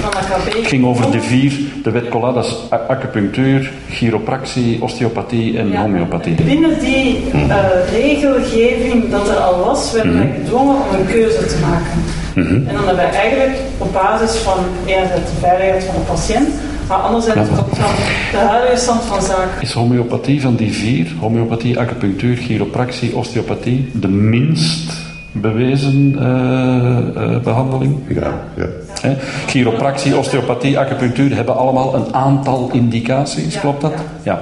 van 0.01 0.11
AKB. 0.11 0.55
Het 0.55 0.67
ging 0.67 0.85
over 0.85 1.11
de 1.11 1.21
vier, 1.21 1.53
de 1.83 1.91
wet 1.91 2.05
is 2.45 2.57
acupunctuur, 2.71 3.71
chiropractie, 3.89 4.83
osteopathie 4.83 5.59
en 5.59 5.71
ja. 5.71 5.81
homeopathie. 5.81 6.35
Binnen 6.43 6.79
die 6.81 7.25
uh, 7.35 7.57
regelgeving 7.93 9.11
dat 9.11 9.29
er 9.29 9.37
al 9.37 9.65
was, 9.65 9.93
werden 9.93 10.15
wij 10.15 10.27
Mhm. 10.27 10.35
gedwongen 10.35 10.75
om 10.75 10.99
een 10.99 11.07
keuze 11.07 11.47
te 11.47 11.59
maken. 11.61 12.03
Mhm. 12.35 12.69
En 12.69 12.75
dan 12.75 12.87
hebben 12.87 12.97
wij 12.97 13.11
eigenlijk 13.11 13.59
op 13.79 13.93
basis 13.93 14.37
van 14.37 14.59
enerzijds 14.87 15.31
de 15.31 15.37
veiligheid 15.41 15.85
van 15.85 15.95
de 15.95 16.01
patiënt, 16.01 16.49
maar 16.91 16.99
anderzijds 16.99 17.49
Ja. 17.51 17.57
ook 17.57 17.75
van 17.77 17.91
de 18.31 18.47
huidige 18.47 18.77
stand 18.77 19.03
van 19.03 19.23
zaken. 19.23 19.61
Is 19.61 19.73
homeopathie 19.73 20.41
van 20.41 20.55
die 20.55 20.73
vier, 20.73 21.07
homeopathie, 21.21 21.79
acupunctuur, 21.79 22.37
chiropractie, 22.37 23.17
osteopathie, 23.17 23.91
de 23.93 24.09
minst 24.09 24.93
bewezen 25.33 26.13
uh, 26.13 27.39
behandeling. 27.43 27.99
Ja, 28.09 28.33
ja. 28.57 28.67
Hè? 29.01 29.17
Chiropractie, 29.47 30.17
osteopathie, 30.17 30.79
acupunctuur 30.79 31.35
hebben 31.35 31.57
allemaal 31.57 31.95
een 31.95 32.15
aantal 32.15 32.71
indicaties, 32.73 33.61
klopt 33.61 33.81
dat? 33.81 33.93
Ja. 34.23 34.39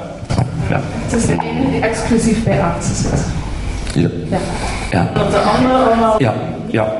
ja. 0.68 0.80
Het 0.82 1.12
is 1.12 1.26
de 1.26 1.32
ene 1.32 1.70
die 1.70 1.80
exclusief 1.80 2.44
bij 2.44 2.62
artsen 2.62 2.94
zit. 2.94 3.26
Ja. 3.94 4.08
Ja. 4.30 4.38
ja. 4.90 5.10
Dat 5.14 5.30
de 5.30 5.38
andere 5.38 5.74
allemaal... 5.74 6.22
Ja, 6.22 6.34
ja. 6.66 6.92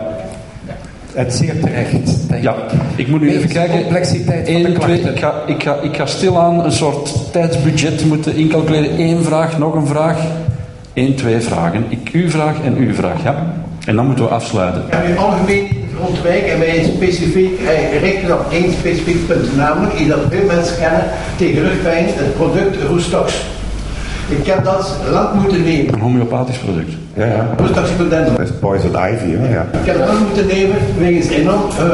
Het 1.19 1.35
zeer 1.35 1.61
terecht. 1.61 2.11
Ja, 2.41 2.55
ik 2.97 3.09
moet 3.09 3.21
nu 3.21 3.31
even 3.31 3.49
kijken. 3.49 3.81
complexiteit 3.81 4.49
van 4.49 4.63
de 4.63 4.69
1, 4.69 4.81
2, 4.81 4.99
klachten. 5.01 5.13
ik 5.13 5.19
ga, 5.19 5.35
ik, 5.47 5.63
ga, 5.63 5.77
ik 5.83 5.97
ga 5.97 6.07
stilaan 6.07 6.65
een 6.65 6.73
soort 6.73 7.33
tijdsbudget 7.33 8.05
moeten 8.05 8.35
incalculeren. 8.35 9.01
Eén 9.01 9.23
vraag, 9.23 9.59
nog 9.59 9.75
een 9.75 9.87
vraag. 9.87 10.19
Eén, 10.95 11.15
twee 11.15 11.41
vragen. 11.41 11.85
Ik, 11.89 12.09
uw 12.13 12.31
vraag 12.31 12.61
en 12.65 12.77
uw 12.77 12.95
vraag, 12.95 13.23
ja. 13.23 13.55
En 13.87 13.97
dan 13.97 14.07
moeten 14.07 14.25
we 14.25 14.31
afsluiten. 14.31 14.85
Heb 14.89 15.09
in 15.09 15.19
algemeen 15.19 15.69
grondwijk 15.97 16.47
en 16.47 16.59
wij 16.59 16.91
specifiek 16.97 17.61
eh, 17.61 18.01
richten 18.01 18.39
op 18.39 18.53
één 18.53 18.73
specifiek 18.73 19.27
punt, 19.27 19.57
namelijk 19.57 19.99
iets 19.99 20.09
dat 20.09 20.21
veel 20.31 20.47
mensen 20.47 20.77
kennen 20.79 21.05
tegen 21.37 21.63
rugpijn, 21.63 22.05
het 22.09 22.35
product 22.35 22.83
Roestox. 22.83 23.35
Ik 24.29 24.47
heb 24.47 24.65
dat 24.65 24.97
lang 25.11 25.41
moeten 25.41 25.63
nemen. 25.63 25.95
Een 25.95 26.01
homeopathisch 26.01 26.57
product. 26.57 26.93
Ja, 27.15 27.27
ja. 27.27 27.55
Pudendum. 27.97 28.37
Dat 28.37 28.47
is 28.47 28.51
poison 28.61 28.91
ivy, 28.91 29.31
hè? 29.37 29.53
ja. 29.55 29.67
Ik 29.81 29.87
heb 29.87 29.99
het 29.99 30.07
lang 30.07 30.19
moeten 30.27 30.47
nemen 30.47 30.77
wegens 30.99 31.29
enorm 31.29 31.63
eh, 31.71 31.87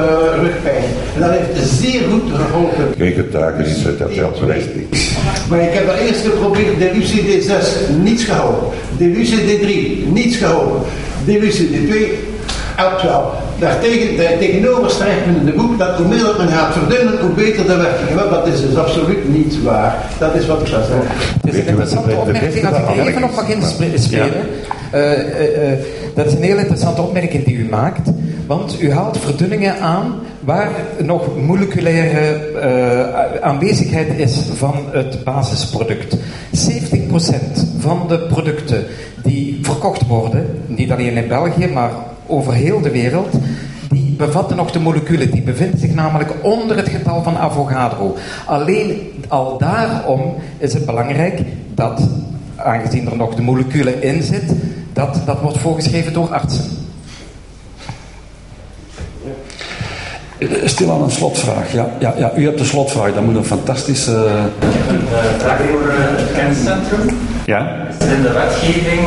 rugpijn. 0.43 0.85
En 1.15 1.21
dat 1.21 1.31
heeft 1.31 1.69
zeer 1.69 2.01
goed 2.11 2.23
geholpen. 2.35 2.85
Geen 2.97 3.13
getuigen, 3.13 3.65
is 3.65 3.83
het, 3.83 3.99
dat 3.99 4.15
helpt 4.15 4.41
recht 4.41 4.77
niks. 4.77 5.11
Maar 5.49 5.61
ik 5.61 5.73
heb 5.73 5.87
dat 5.87 5.97
eerst 5.97 6.25
geprobeerd, 6.25 6.79
Delucie 6.79 7.23
D6, 7.23 7.91
niets 8.03 8.25
geholpen. 8.25 8.69
Delucie 8.99 9.39
D3, 9.39 9.69
niets 10.13 10.37
geholpen. 10.37 10.81
Delucie 11.25 11.69
D2, 11.69 11.95
wel. 13.03 13.33
Daartegen, 13.59 14.17
daar 14.17 14.39
tegenover 14.39 14.91
strijkt 14.91 15.27
men 15.27 15.37
in 15.37 15.45
de 15.45 15.53
boek 15.53 15.79
dat 15.79 15.97
hoe 15.97 16.07
meer 16.07 16.35
men 16.39 16.49
gaat 16.49 16.73
verdunnen, 16.73 17.21
hoe 17.21 17.31
beter 17.31 17.67
de 17.67 17.77
werking. 17.77 18.31
Dat 18.31 18.47
is 18.47 18.61
dus 18.61 18.77
absoluut 18.77 19.35
niet 19.35 19.63
waar. 19.63 19.97
Dat 20.19 20.35
is 20.35 20.47
wat 20.47 20.61
ik 20.61 20.67
zou 20.67 20.83
zeggen. 20.83 21.07
Het 21.43 21.55
is 21.55 21.61
een 21.61 21.67
interessante 21.67 22.17
opmerking, 22.17 22.67
als 22.67 22.77
ik 22.79 22.89
er 22.89 23.07
even 23.07 23.25
op 23.25 23.35
mag 23.35 23.49
inspelen. 23.49 24.33
Eh, 24.91 25.13
eh, 25.13 25.73
eh, 25.73 25.79
dat 26.15 26.27
is 26.27 26.33
een 26.33 26.43
heel 26.43 26.59
interessante 26.59 27.03
opmerking 27.03 27.45
die 27.45 27.57
u 27.57 27.69
maakt. 27.69 28.11
Want 28.47 28.81
u 28.81 28.93
haalt 28.93 29.19
verdunningen 29.19 29.81
aan 29.81 30.15
waar 30.41 30.71
nog 30.99 31.37
moleculaire 31.47 32.51
eh, 32.61 33.41
aanwezigheid 33.41 34.19
is 34.19 34.39
van 34.55 34.75
het 34.93 35.25
basisproduct. 35.25 36.17
70% 36.51 37.67
van 37.79 38.05
de 38.09 38.19
producten 38.19 38.85
die 39.23 39.59
verkocht 39.63 40.07
worden, 40.07 40.47
niet 40.67 40.91
alleen 40.91 41.17
in 41.17 41.29
België, 41.29 41.67
maar 41.67 41.91
over 42.27 42.53
heel 42.53 42.81
de 42.81 42.91
wereld, 42.91 43.33
die 43.91 44.15
bevatten 44.17 44.57
nog 44.57 44.71
de 44.71 44.81
moleculen. 44.81 45.31
Die 45.31 45.43
bevinden 45.43 45.79
zich 45.79 45.95
namelijk 45.95 46.31
onder 46.43 46.77
het 46.77 46.89
getal 46.89 47.23
van 47.23 47.37
Avogadro. 47.37 48.17
Alleen 48.47 49.13
al 49.29 49.59
daarom 49.59 50.35
is 50.59 50.73
het 50.73 50.87
belangrijk 50.87 51.41
dat, 51.75 52.09
aangezien 52.57 53.11
er 53.11 53.17
nog 53.17 53.35
de 53.35 53.43
moleculen 53.43 54.03
in 54.03 54.23
zitten, 54.23 54.61
dat, 54.93 55.21
dat 55.27 55.41
wordt 55.41 55.59
voorgeschreven 55.59 56.13
door 56.13 56.29
artsen. 56.29 56.65
Stil 60.65 60.91
aan 60.91 61.03
een 61.03 61.11
slotvraag. 61.11 61.73
Ja, 61.73 61.89
ja, 61.99 62.15
ja, 62.17 62.33
u 62.37 62.45
hebt 62.45 62.59
de 62.59 62.65
slotvraag. 62.65 63.15
Dat 63.15 63.25
moet 63.25 63.37
een 63.37 63.45
fantastische... 63.45 64.13
Een 64.89 65.39
vraag 65.39 65.61
over 65.61 65.89
eh, 65.89 65.97
het 65.97 66.33
kenniscentrum. 66.33 67.17
Ja? 67.45 67.61
Is 68.01 68.07
in 68.17 68.23
de 68.23 68.33
wetgeving, 68.33 69.05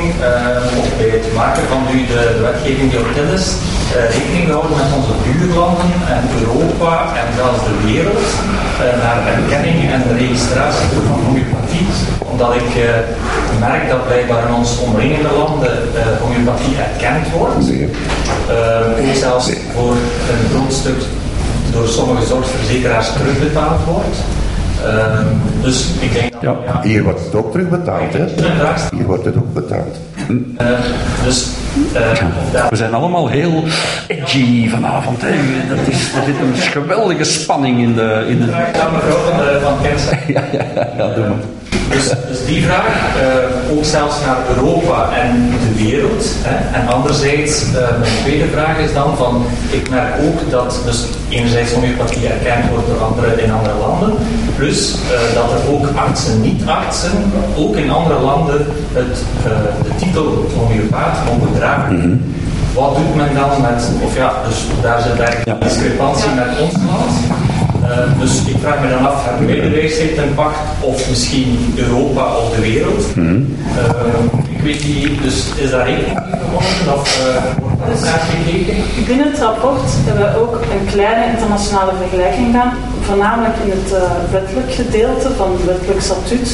of 0.79 0.87
bij 0.97 1.09
het 1.17 1.33
maken 1.33 1.63
van 1.71 1.81
nu 1.91 1.97
de, 2.11 2.21
de 2.37 2.43
wetgeving 2.49 2.89
die 2.91 2.99
op 2.99 3.11
dit 3.19 3.29
is, 3.39 3.47
eh, 3.95 4.09
rekening 4.15 4.45
gehouden 4.47 4.77
met 4.81 4.91
onze 4.97 5.15
buurlanden 5.25 5.91
en 6.15 6.23
Europa 6.41 6.93
en 7.21 7.27
zelfs 7.39 7.61
de 7.69 7.75
wereld 7.89 8.27
eh, 8.81 9.03
naar 9.03 9.19
erkenning 9.35 9.77
en 9.95 10.01
registratie 10.17 10.87
van 10.93 11.19
homeopathie? 11.25 11.87
Omdat 12.31 12.51
ik 12.61 12.69
merk 13.59 13.89
dat 13.89 14.05
blijkbaar 14.07 14.47
in 14.47 14.53
onze 14.53 14.79
omringende 14.87 15.31
landen 15.41 15.73
homeopathie 16.21 16.75
erkend 16.87 17.25
wordt. 17.31 17.65
Ook 18.99 19.15
zelfs 19.15 19.45
voor 19.73 19.95
een 20.31 20.43
groot 20.51 20.73
stuk 20.73 21.01
door 21.71 21.87
sommige 21.87 22.25
zorgverzekeraars 22.25 23.09
terugbetaald 23.13 23.83
wordt. 23.85 24.17
Ehm, 24.87 25.25
dus 25.61 25.85
ik 25.99 26.13
denk 26.13 26.31
dat 26.31 26.41
Ja. 26.41 26.81
Hier 26.83 27.03
wordt 27.03 27.19
het 27.25 27.35
ook 27.35 27.51
terugbetaald, 27.51 28.13
hè? 28.13 28.25
Hier 28.95 29.05
wordt 29.05 29.25
het 29.25 29.35
ook 29.37 29.53
betaald. 29.53 29.97
eh, 30.57 30.67
dus 31.25 31.47
eh, 31.93 32.01
daar- 32.51 32.69
We 32.69 32.75
zijn 32.75 32.93
allemaal 32.93 33.27
heel 33.27 33.63
edgy 34.07 34.69
vanavond. 34.69 35.21
Hè. 35.21 35.29
Dat 35.75 35.87
is, 35.87 36.13
er 36.13 36.23
zit 36.25 36.35
een 36.41 36.55
geweldige 36.55 37.23
spanning 37.23 37.79
in 37.79 37.93
de... 37.95 38.25
In 38.29 38.39
de... 38.39 38.45
vraag 38.47 38.73
aan 38.79 38.93
mevrouw 38.93 39.17
van, 39.29 39.37
de, 39.37 39.59
van 39.63 39.73
Kensen. 39.87 40.17
Ja, 40.27 40.41
ja, 40.51 40.61
ja, 40.75 40.87
ja, 40.97 41.13
doe 41.13 41.27
maar. 41.27 41.37
Dus, 41.91 42.09
dus 42.27 42.45
die 42.45 42.63
vraag, 42.63 43.15
eh, 43.21 43.77
ook 43.77 43.85
zelfs 43.85 44.15
naar 44.25 44.37
Europa 44.55 45.09
en 45.11 45.49
de 45.49 45.83
wereld. 45.83 46.25
Hè. 46.43 46.79
En 46.79 46.87
anderzijds, 46.87 47.63
eh, 47.63 47.99
mijn 47.99 48.13
tweede 48.23 48.47
vraag 48.47 48.77
is 48.77 48.93
dan 48.93 49.17
van, 49.17 49.45
ik 49.69 49.89
merk 49.89 50.13
ook 50.25 50.51
dat 50.51 50.81
dus 50.85 51.05
enerzijds 51.29 51.71
homeopathie 51.71 52.27
erkend 52.27 52.69
wordt 52.69 52.87
door 52.87 53.03
anderen 53.03 53.43
in 53.43 53.51
andere 53.51 53.77
landen, 53.79 54.13
plus 54.55 54.93
eh, 54.93 55.33
dat 55.33 55.51
er 55.51 55.71
ook 55.73 55.87
artsen, 55.95 56.41
niet-artsen, 56.41 57.11
ook 57.57 57.75
in 57.75 57.91
andere 57.91 58.19
landen 58.19 58.65
het, 58.93 59.17
eh, 59.45 59.51
de 59.83 59.95
titel 60.05 60.49
homeopaat 60.57 61.17
mogen 61.25 61.53
dragen. 61.55 62.33
Wat 62.73 62.95
doet 62.95 63.15
men 63.15 63.33
dan 63.33 63.61
met, 63.61 63.89
of 64.03 64.15
ja, 64.15 64.33
dus 64.47 64.57
daar 64.81 65.01
zit 65.01 65.19
eigenlijk 65.19 65.61
een 65.61 65.67
discrepantie 65.67 66.29
met 66.35 66.59
ons 66.61 66.73
land. 66.73 67.11
Eh, 67.87 68.19
dus 68.19 68.45
ik 68.45 68.55
vraag 68.61 68.81
me 68.81 68.89
dan 68.89 69.07
af, 69.07 69.25
hebben 69.25 69.47
wij 69.47 69.61
de 69.61 69.69
wijsheid 69.69 70.15
ten 70.15 70.33
pacht 70.35 70.59
of 70.79 71.09
misschien 71.09 71.73
Europa 71.75 72.35
of 72.35 72.55
de 72.55 72.61
wereld? 72.61 73.03
Eh, 73.15 74.55
ik 74.55 74.61
weet 74.61 74.83
niet, 74.87 75.23
dus 75.23 75.45
is 75.55 75.69
daar 75.69 75.85
rekening 75.85 76.13
mee 76.13 76.39
gehouden 76.39 76.93
of 76.99 77.27
eh, 77.27 77.43
wordt 77.59 77.79
daar 77.79 78.09
naar 78.11 78.19
gekeken? 78.29 78.75
Binnen 79.07 79.31
het 79.31 79.39
rapport 79.39 79.89
hebben 80.07 80.33
we 80.33 80.39
ook 80.39 80.55
een 80.55 80.85
kleine 80.85 81.31
internationale 81.33 81.91
vergelijking 82.01 82.45
gedaan, 82.45 82.73
voornamelijk 83.01 83.55
in 83.63 83.71
het 83.77 83.89
wettelijk 84.31 84.71
gedeelte 84.71 85.29
van 85.37 85.51
het 85.51 85.65
wettelijk 85.65 86.01
statuut 86.01 86.49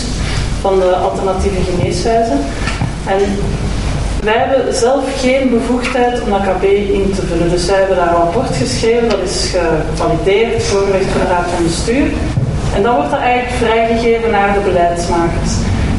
van 0.61 0.79
de 0.79 0.95
alternatieve 0.95 1.61
geneeswijzen. 1.71 2.39
En 3.05 3.19
wij 4.23 4.37
hebben 4.37 4.73
zelf 4.73 5.03
geen 5.21 5.49
bevoegdheid 5.49 6.21
om 6.21 6.29
dat 6.29 6.41
KB 6.41 6.63
in 6.99 7.11
te 7.15 7.25
vullen. 7.27 7.49
Dus 7.49 7.65
wij 7.65 7.77
hebben 7.77 7.95
daar 7.95 8.07
een 8.07 8.23
rapport 8.25 8.55
geschreven, 8.55 9.09
dat 9.09 9.23
is 9.23 9.53
gevalideerd, 9.91 10.63
voorgelegd 10.63 11.09
voor 11.11 11.21
de 11.21 11.27
Raad 11.27 11.49
van 11.55 11.63
Bestuur. 11.63 12.07
En 12.75 12.83
dan 12.83 12.95
wordt 12.95 13.11
dat 13.11 13.19
eigenlijk 13.19 13.55
vrijgegeven 13.63 14.31
naar 14.31 14.53
de 14.53 14.59
beleidsmakers. 14.69 15.51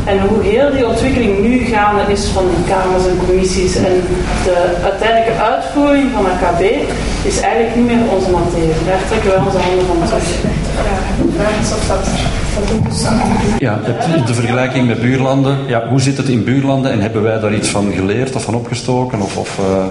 En 0.04 0.18
hoe 0.20 0.42
heel 0.42 0.70
die 0.70 0.86
ontwikkeling 0.86 1.38
nu 1.38 1.58
gaande 1.58 2.12
is 2.12 2.24
van 2.24 2.44
die 2.54 2.74
kamers 2.74 3.06
en 3.06 3.18
commissies 3.26 3.76
en 3.76 3.94
de 4.44 4.56
uiteindelijke 4.82 5.42
uitvoering 5.42 6.10
van 6.14 6.24
een 6.26 6.40
KB, 6.42 6.62
is 7.30 7.40
eigenlijk 7.40 7.76
niet 7.76 7.86
meer 7.86 8.12
onze 8.14 8.30
materie. 8.30 8.84
Daar 8.86 9.02
trekken 9.08 9.30
wij 9.30 9.40
onze 9.46 9.58
handen 9.58 9.86
van 9.86 10.06
terug. 10.06 10.63
De 10.74 11.32
vraag 11.36 11.60
is 11.60 11.72
of 11.72 11.86
dat 11.88 12.08
Ja, 13.58 13.80
het, 13.82 14.26
de 14.26 14.34
vergelijking 14.34 14.86
met 14.86 15.00
buurlanden. 15.00 15.58
Ja, 15.66 15.88
hoe 15.88 16.00
zit 16.00 16.16
het 16.16 16.28
in 16.28 16.44
buurlanden 16.44 16.92
en 16.92 17.00
hebben 17.00 17.22
wij 17.22 17.40
daar 17.40 17.54
iets 17.54 17.68
van 17.68 17.92
geleerd 17.92 18.34
of 18.34 18.42
van 18.44 18.54
opgestoken 18.54 19.20
of, 19.20 19.36
of 19.36 19.58
eh, 19.58 19.84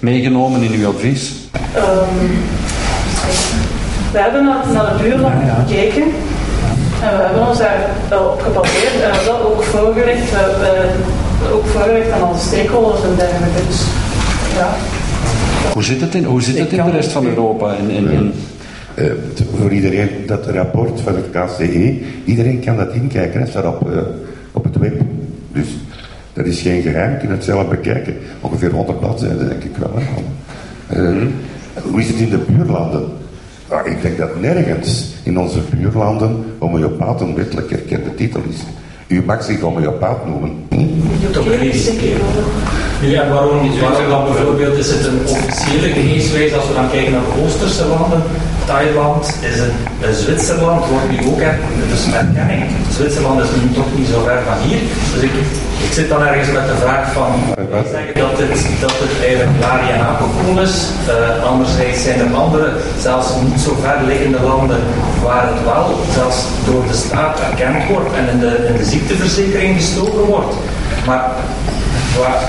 meegenomen 0.00 0.62
in 0.62 0.72
uw 0.72 0.88
advies? 0.88 1.32
Ehm, 1.74 2.26
we 4.12 4.18
hebben 4.18 4.44
naar, 4.44 4.64
naar 4.72 4.96
de 4.96 5.02
buurlanden 5.02 5.54
gekeken 5.66 6.02
en 7.02 7.16
we 7.16 7.22
hebben 7.22 7.48
ons 7.48 7.58
daar 7.58 7.90
wel 8.08 8.24
op 8.24 8.40
gebaseerd 8.40 8.92
en 8.92 8.98
we 8.98 9.04
hebben 9.04 9.24
dat 9.24 9.40
ook 9.40 9.62
voorgelegd, 9.62 10.30
we 10.30 10.36
hebben 10.36 10.90
eh, 11.46 11.54
ook 11.54 11.66
voorgelegd 11.66 12.10
aan 12.10 12.28
onze 12.28 12.46
stakeholders 12.46 13.02
en 13.02 13.14
dergelijke. 13.16 13.66
Dus 13.68 13.80
ja. 14.56 14.74
Hoe 15.72 15.84
zit 15.84 16.00
het 16.00 16.14
in, 16.14 16.24
hoe 16.24 16.42
zit 16.42 16.58
het 16.58 16.72
in 16.72 16.84
de 16.84 16.90
rest 16.90 17.12
van 17.12 17.26
Europa? 17.26 17.74
En, 17.74 18.34
en- 18.98 19.06
Eh, 19.36 19.44
voor 19.60 19.72
iedereen, 19.72 20.08
dat 20.26 20.46
rapport 20.46 21.00
van 21.00 21.14
het 21.14 21.30
KCE, 21.30 21.98
iedereen 22.24 22.60
kan 22.64 22.76
dat 22.76 22.92
inkijken, 22.92 23.40
het 23.40 23.48
staat 23.48 23.66
op, 23.66 23.90
eh, 23.92 23.98
op 24.52 24.64
het 24.64 24.76
web. 24.76 25.00
Dus 25.52 25.66
dat 26.32 26.46
is 26.46 26.60
geen 26.60 26.82
geheim, 26.82 27.10
je 27.10 27.16
kunt 27.18 27.30
het 27.30 27.44
zelf 27.44 27.68
bekijken. 27.68 28.16
Ongeveer 28.40 28.70
100 28.70 29.00
bladzijden, 29.00 29.48
denk 29.48 29.64
ik 29.64 29.76
wel. 29.76 29.92
Hè. 29.94 31.00
Eh, 31.00 31.26
hoe 31.90 32.00
is 32.00 32.06
het 32.08 32.16
in 32.16 32.30
de 32.30 32.38
buurlanden? 32.38 33.04
Ah, 33.68 33.86
ik 33.86 34.02
denk 34.02 34.18
dat 34.18 34.40
nergens 34.40 35.06
in 35.22 35.38
onze 35.38 35.58
buurlanden 35.70 36.44
homeopaat 36.58 37.20
een 37.20 37.34
wettelijk 37.34 37.70
erkende 37.70 38.14
titel 38.14 38.40
is. 38.48 38.56
U 39.06 39.22
mag 39.26 39.42
zich 39.44 39.60
homeopaat 39.60 40.26
noemen. 40.26 40.50
Nu, 43.02 43.14
en 43.14 43.28
waarom, 43.32 43.80
waarom 43.80 44.08
dan 44.08 44.24
bijvoorbeeld 44.24 44.78
is 44.78 44.90
het 44.90 45.06
een 45.06 45.20
officiële 45.26 45.88
geneeswijze 45.88 46.54
als 46.56 46.68
we 46.68 46.74
dan 46.74 46.90
kijken 46.90 47.12
naar 47.12 47.20
de 47.20 47.42
Oosterse 47.44 47.86
landen? 47.86 48.22
Thailand, 48.68 49.22
is 49.40 49.58
eh, 49.58 50.10
Zwitserland 50.24 50.86
wordt 50.86 51.10
nu 51.10 51.18
ook 51.30 51.40
er, 51.40 51.58
dus 51.88 52.12
erkenning. 52.12 52.64
Zwitserland 52.96 53.40
is 53.44 53.50
nu 53.60 53.74
toch 53.74 53.90
niet 53.96 54.08
zo 54.12 54.22
ver 54.24 54.42
van 54.48 54.58
hier. 54.68 54.80
Dus 55.12 55.22
ik 55.22 55.32
ik 55.86 55.92
zit 55.92 56.08
dan 56.08 56.22
ergens 56.26 56.50
met 56.52 56.66
de 56.66 56.76
vraag 56.84 57.12
van, 57.12 57.32
zeggen 57.90 58.14
dat 58.14 58.38
het, 58.38 58.80
dat 58.80 58.92
het 59.02 59.24
eigenlijk 59.24 59.60
laria 59.60 59.94
en 59.94 60.58
is. 60.62 60.74
Uh, 61.08 61.44
anderzijds 61.44 62.02
zijn 62.02 62.20
er 62.20 62.34
andere, 62.34 62.72
zelfs 63.00 63.28
niet 63.48 63.60
zo 63.60 63.76
ver 63.82 64.06
liggende 64.06 64.40
landen, 64.40 64.80
waar 65.22 65.46
het 65.52 65.64
wel 65.64 65.98
zelfs 66.14 66.36
door 66.66 66.82
de 66.86 66.94
staat 66.94 67.40
erkend 67.40 67.88
wordt 67.90 68.12
en 68.14 68.28
in 68.32 68.38
de, 68.38 68.66
in 68.68 68.76
de 68.76 68.84
ziekteverzekering 68.84 69.76
gestoken 69.76 70.24
wordt. 70.24 70.54
Maar 71.06 71.30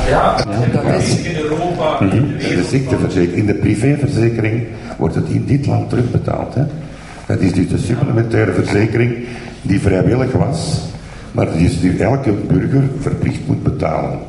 ja, 0.09 0.35
dat 0.71 1.01
is 1.01 1.15
in 1.21 1.35
Europa. 1.35 2.03
Mhm. 2.03 2.37
De 2.37 2.63
ziekteverzekering, 2.69 3.37
in 3.37 3.45
de 3.45 3.53
privéverzekering 3.53 4.67
wordt 4.97 5.15
het 5.15 5.27
in 5.29 5.45
dit 5.45 5.65
land 5.65 5.89
terugbetaald. 5.89 6.55
Hè? 6.55 6.63
Dat 7.25 7.39
is 7.39 7.53
dus 7.53 7.67
de 7.69 7.77
supplementaire 7.77 8.53
verzekering 8.53 9.15
die 9.61 9.79
vrijwillig 9.79 10.31
was, 10.31 10.81
maar 11.31 11.57
die, 11.57 11.79
die 11.79 12.03
elke 12.03 12.31
burger 12.31 12.83
verplicht 12.99 13.47
moet 13.47 13.63
betalen. 13.63 14.19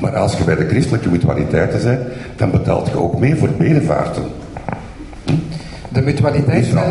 Maar 0.00 0.16
als 0.16 0.36
je 0.36 0.44
bij 0.44 0.56
de 0.56 0.68
christelijke 0.68 1.08
mutualiteiten 1.08 1.82
bent, 1.82 2.00
dan 2.36 2.50
betaalt 2.50 2.88
je 2.88 2.98
ook 2.98 3.18
mee 3.18 3.36
voor 3.36 3.48
bedevaarten. 3.48 4.22
De 5.88 6.00
mutualiteiten 6.00 6.82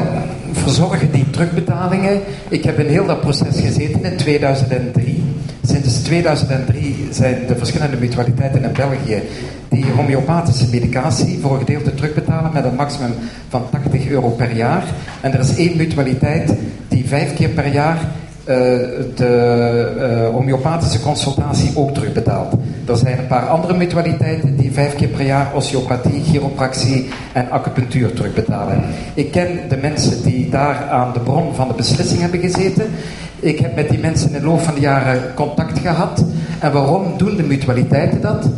verzorgen 0.51 1.11
die 1.11 1.29
terugbetalingen. 1.29 2.19
Ik 2.49 2.63
heb 2.63 2.79
in 2.79 2.87
heel 2.87 3.05
dat 3.05 3.21
proces 3.21 3.59
gezeten 3.59 4.03
in 4.03 4.17
2003. 4.17 5.26
Sinds 5.67 6.01
2003 6.01 7.07
zijn 7.11 7.37
de 7.47 7.55
verschillende 7.55 7.97
mutualiteiten 7.97 8.63
in 8.63 8.71
België 8.73 9.21
die 9.69 9.85
homeopathische 9.95 10.67
medicatie 10.71 11.39
voor 11.41 11.51
een 11.51 11.59
gedeelte 11.59 11.93
terugbetalen 11.93 12.53
met 12.53 12.65
een 12.65 12.75
maximum 12.75 13.13
van 13.49 13.69
80 13.69 14.07
euro 14.07 14.29
per 14.29 14.55
jaar. 14.55 14.83
En 15.21 15.33
er 15.33 15.39
is 15.39 15.55
één 15.55 15.77
mutualiteit 15.77 16.53
die 16.87 17.07
vijf 17.07 17.33
keer 17.33 17.49
per 17.49 17.67
jaar 17.73 17.97
uh, 17.97 18.55
de 19.15 19.93
uh, 19.97 20.29
homeopathische 20.29 21.01
consultatie 21.01 21.71
ook 21.75 21.93
terugbetaalt. 21.93 22.53
Er 22.85 22.97
zijn 22.97 23.17
een 23.17 23.27
paar 23.27 23.47
andere 23.47 23.73
mutualiteiten 23.73 24.55
die 24.55 24.71
vijf 24.71 24.95
keer 24.95 25.07
per 25.07 25.25
jaar 25.25 25.51
osteopathie, 25.55 26.23
chiropractie 26.23 27.09
en 27.33 27.49
acupunctuur 27.49 28.13
terugbetalen. 28.13 28.83
Ik 29.13 29.31
ken 29.31 29.59
de 29.69 29.77
mensen 29.77 30.23
die 30.23 30.49
daar 30.49 30.89
aan 30.89 31.13
de 31.13 31.19
bron 31.19 31.55
van 31.55 31.67
de 31.67 31.73
beslissing 31.73 32.21
hebben 32.21 32.39
gezeten. 32.39 32.85
Ik 33.39 33.59
heb 33.59 33.75
met 33.75 33.89
die 33.89 33.99
mensen 33.99 34.27
in 34.33 34.39
de 34.39 34.45
loop 34.45 34.59
van 34.59 34.73
de 34.73 34.79
jaren 34.79 35.33
contact 35.33 35.79
gehad. 35.79 36.23
En 36.59 36.71
waarom 36.71 37.17
doen 37.17 37.35
de 37.35 37.43
mutualiteiten 37.43 38.21
dat? 38.21 38.49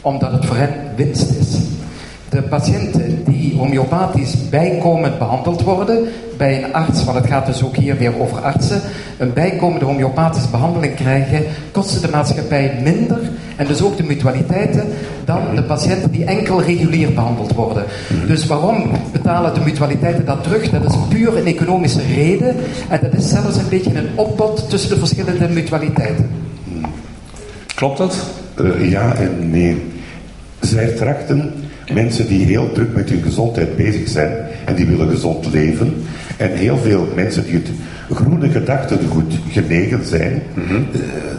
Omdat 0.00 0.32
het 0.32 0.44
voor 0.44 0.56
hen 0.56 0.74
winst 0.96 1.30
is. 1.30 1.73
De 2.34 2.42
patiënten 2.42 3.24
die 3.24 3.56
homeopathisch 3.56 4.48
bijkomend 4.50 5.18
behandeld 5.18 5.62
worden 5.62 6.08
bij 6.36 6.64
een 6.64 6.72
arts, 6.72 7.04
want 7.04 7.16
het 7.18 7.26
gaat 7.26 7.46
dus 7.46 7.62
ook 7.62 7.76
hier 7.76 7.96
weer 7.96 8.20
over 8.20 8.38
artsen, 8.38 8.80
een 9.18 9.32
bijkomende 9.32 9.84
homeopathische 9.84 10.50
behandeling 10.50 10.94
krijgen, 10.94 11.42
kosten 11.72 12.02
de 12.02 12.08
maatschappij 12.08 12.78
minder 12.82 13.18
en 13.56 13.66
dus 13.66 13.82
ook 13.82 13.96
de 13.96 14.02
mutualiteiten 14.02 14.86
dan 15.24 15.40
de 15.54 15.62
patiënten 15.62 16.10
die 16.10 16.24
enkel 16.24 16.62
regulier 16.62 17.12
behandeld 17.12 17.52
worden. 17.52 17.84
Dus 18.26 18.46
waarom 18.46 18.90
betalen 19.12 19.54
de 19.54 19.60
mutualiteiten 19.60 20.24
dat 20.24 20.42
terug? 20.42 20.70
Dat 20.70 20.84
is 20.84 20.96
puur 21.08 21.36
een 21.36 21.46
economische 21.46 22.02
reden 22.14 22.56
en 22.88 22.98
dat 23.02 23.12
is 23.12 23.28
zelfs 23.28 23.56
een 23.56 23.68
beetje 23.68 23.94
een 23.94 24.08
opbod 24.14 24.70
tussen 24.70 24.90
de 24.90 24.98
verschillende 24.98 25.48
mutualiteiten. 25.48 26.30
Klopt 27.74 27.98
dat? 27.98 28.16
Uh, 28.60 28.90
ja 28.90 29.14
en 29.14 29.50
nee. 29.50 29.82
Zij 30.60 30.86
trachten 30.86 31.52
mensen 31.92 32.26
die 32.26 32.46
heel 32.46 32.72
druk 32.72 32.94
met 32.94 33.10
hun 33.10 33.22
gezondheid 33.22 33.76
bezig 33.76 34.08
zijn 34.08 34.32
en 34.64 34.74
die 34.74 34.86
willen 34.86 35.08
gezond 35.08 35.52
leven. 35.52 35.94
En 36.36 36.50
heel 36.50 36.78
veel 36.78 37.08
mensen 37.14 37.44
die 37.44 37.54
het 37.54 37.70
groene 38.10 38.48
gedachtegoed 38.50 39.34
genegen 39.50 40.06
zijn, 40.06 40.42
mm 40.54 40.86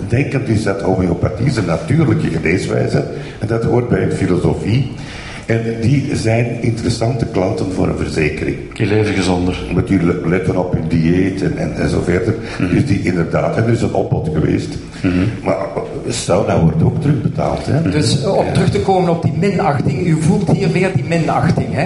denken 0.07 0.45
dus 0.45 0.63
dat 0.63 0.81
homeopathie 0.81 1.45
is 1.45 1.55
een 1.55 1.65
natuurlijke 1.65 2.27
geneeswijze 2.27 3.03
en 3.39 3.47
dat 3.47 3.63
hoort 3.63 3.89
bij 3.89 4.05
de 4.05 4.15
filosofie. 4.15 4.91
En 5.45 5.61
die 5.81 6.15
zijn 6.15 6.61
interessante 6.61 7.25
klanten 7.25 7.71
voor 7.71 7.87
een 7.87 7.97
verzekering. 7.97 8.57
Die 8.73 8.85
leven 8.85 9.13
gezonder. 9.13 9.63
Met 9.73 9.87
die 9.87 9.99
letten 10.25 10.57
op 10.57 10.73
hun 10.73 10.87
dieet 10.87 11.41
en, 11.41 11.57
en, 11.57 11.75
en 11.75 11.89
zo 11.89 12.01
verder. 12.01 12.35
Mm 12.59 12.69
Dus 12.69 12.85
die 12.85 13.03
inderdaad, 13.03 13.57
en 13.57 13.63
er 13.63 13.69
is 13.69 13.81
een 13.81 13.93
opbod 13.93 14.29
geweest. 14.33 14.69
Mm 15.01 15.11
-hmm. 15.11 15.29
Maar 15.43 15.57
sauna 16.09 16.59
wordt 16.59 16.83
ook 16.83 17.01
terugbetaald. 17.01 17.65
Hè? 17.65 17.89
Dus 17.89 18.23
eh, 18.23 18.37
om 18.37 18.53
terug 18.53 18.69
te 18.69 18.81
komen 18.81 19.09
op 19.09 19.21
die 19.21 19.33
minachting, 19.39 20.07
u 20.07 20.21
voelt 20.21 20.51
hier 20.51 20.71
weer 20.71 20.91
die 20.95 21.03
minachting. 21.03 21.67
Hè? 21.71 21.85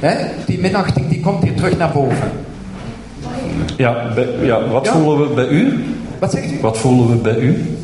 hè? 0.00 0.26
Die 0.46 0.60
minachting 0.60 1.08
die 1.08 1.20
komt 1.20 1.42
hier 1.42 1.54
terug 1.54 1.78
naar 1.78 1.92
boven. 1.92 2.30
Ja, 3.76 4.12
bij, 4.14 4.26
ja 4.42 4.68
wat 4.68 4.88
voelen 4.88 5.28
we 5.28 5.34
bij 5.34 5.48
u? 5.48 5.84
Wat 6.18 6.30
zegt 6.30 6.52
u? 6.52 6.58
Wat 6.60 6.78
voelen 6.78 7.08
we 7.08 7.16
bij 7.16 7.36
u? 7.36 7.76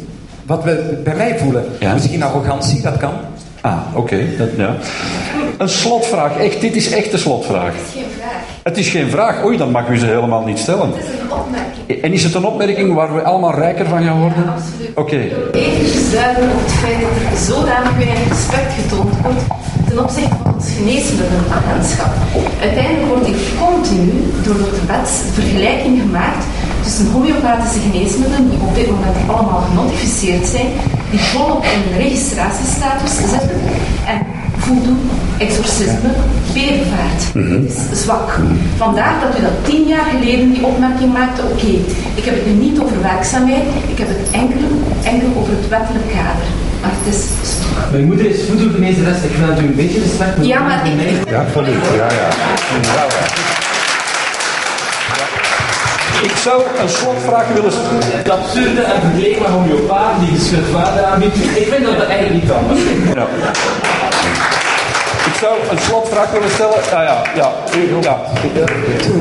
Wat 0.46 0.64
we 0.64 1.00
bij 1.04 1.16
mij 1.16 1.38
voelen? 1.38 1.64
Ja. 1.80 1.94
Misschien 1.94 2.22
arrogantie, 2.22 2.82
dat 2.82 2.96
kan. 2.96 3.12
Ah, 3.60 3.78
oké. 3.94 4.26
Ja. 4.56 4.76
Een 5.58 5.68
slotvraag. 5.68 6.36
Echt, 6.36 6.60
dit 6.60 6.76
is 6.76 6.90
echt 6.90 7.12
een 7.12 7.18
slotvraag. 7.18 7.72
Het 7.72 7.86
is 7.86 7.92
geen 7.94 8.10
vraag. 8.18 8.42
Het 8.62 8.78
is 8.78 8.88
geen 8.88 9.10
vraag. 9.10 9.44
Oei, 9.44 9.56
dan 9.56 9.70
mag 9.70 9.88
u 9.88 9.98
ze 9.98 10.06
helemaal 10.06 10.44
niet 10.44 10.58
stellen. 10.58 10.86
Het 10.92 11.04
is 11.04 11.20
een 11.20 11.32
opmerking. 11.32 12.02
En 12.02 12.12
is 12.12 12.24
het 12.24 12.34
een 12.34 12.44
opmerking 12.44 12.94
waar 12.94 13.14
we 13.14 13.22
allemaal 13.22 13.54
rijker 13.54 13.86
van 13.86 14.02
gaan 14.02 14.20
worden? 14.20 14.44
Ja, 14.44 14.52
absoluut. 14.52 14.90
Oké. 14.90 15.00
Okay. 15.00 15.32
Even 15.52 16.12
duiden 16.12 16.42
op 16.42 16.60
het 16.64 16.72
feit 16.72 17.00
dat 17.00 17.10
er 17.30 17.38
zodanig 17.38 17.96
weinig 17.96 18.28
respect 18.28 18.72
getoond 18.72 19.14
wordt 19.22 19.42
ten 19.88 20.02
opzichte 20.02 20.34
van 20.42 20.54
het 20.54 20.68
geneesmiddelenagentschap. 20.76 22.12
Uiteindelijk 22.60 23.06
wordt 23.12 23.26
hier 23.26 23.42
continu 23.66 24.12
door 24.44 24.54
de 24.54 24.82
wet 24.86 25.08
vergelijking 25.32 26.00
gemaakt 26.00 26.44
tussen 26.82 27.10
homeopathische 27.12 27.80
geneesmiddelen, 27.86 28.50
die 28.50 28.60
op 28.68 28.74
dit 28.74 28.90
moment 28.90 29.16
allemaal 29.26 29.62
genotificeerd 29.68 30.46
zijn, 30.46 30.70
die 31.10 31.20
volop 31.20 31.64
in 31.64 31.96
registratiestatus 31.96 33.16
zitten, 33.16 33.60
en 34.06 34.26
voodoo, 34.56 34.96
exorcisme, 35.38 36.10
berenvaart. 36.52 37.22
Mm 37.34 37.52
Het 37.52 37.72
is 37.92 38.02
zwak. 38.02 38.38
Vandaar 38.76 39.14
dat 39.20 39.38
u 39.38 39.42
dat 39.42 39.64
tien 39.64 39.86
jaar 39.86 40.06
geleden 40.10 40.52
die 40.52 40.64
opmerking 40.64 41.12
maakte, 41.12 41.42
oké, 41.42 41.72
ik 42.14 42.24
heb 42.24 42.34
het 42.34 42.46
nu 42.46 42.52
niet 42.52 42.80
over 42.80 43.02
werkzaamheid, 43.02 43.64
ik 43.88 43.98
heb 43.98 44.08
het 44.08 44.30
enkel, 44.30 44.68
enkel 45.02 45.28
over 45.40 45.52
het 45.52 45.68
wettelijk 45.68 46.08
kader. 46.08 46.48
Maar 46.80 46.90
het 47.00 47.14
is 47.14 47.20
Mijn 47.90 48.04
moeder 48.04 48.26
is 48.26 48.46
voedselgenezeres, 48.48 49.22
ik 49.22 49.36
wil 49.36 49.46
natuurlijk 49.46 49.78
een 49.78 49.84
beetje 49.84 50.00
respect 50.00 50.46
Ja, 50.46 50.60
maar 50.60 50.86
ik... 50.86 51.30
Ja, 51.30 51.40
absoluut. 51.40 51.74
Ja, 51.96 52.08
ja. 52.20 52.28
ja. 52.42 53.04
Ik 53.44 53.49
zou 56.40 56.62
een 56.82 56.88
slotvraag 56.88 57.48
willen 57.54 57.72
stellen. 57.72 58.18
Het 58.20 58.30
absurde 58.30 58.82
en 58.82 59.00
vergeleken 59.00 59.42
met 59.42 59.50
homeopaat 59.50 60.20
die 60.20 60.72
water 60.72 61.04
aanbiedt. 61.04 61.36
Ik 61.36 61.66
vind 61.72 61.84
dat 61.84 61.96
dat 61.98 62.08
eigenlijk 62.08 62.34
niet 62.40 62.50
kan. 62.50 62.64
Ja. 63.14 63.26
Ik 65.30 65.36
zou 65.40 65.54
een 65.70 65.78
slotvraag 65.78 66.30
willen 66.30 66.50
stellen. 66.50 66.74
Ah, 66.74 66.90
ja, 66.90 67.22
ja, 67.34 67.50
ja. 68.00 68.16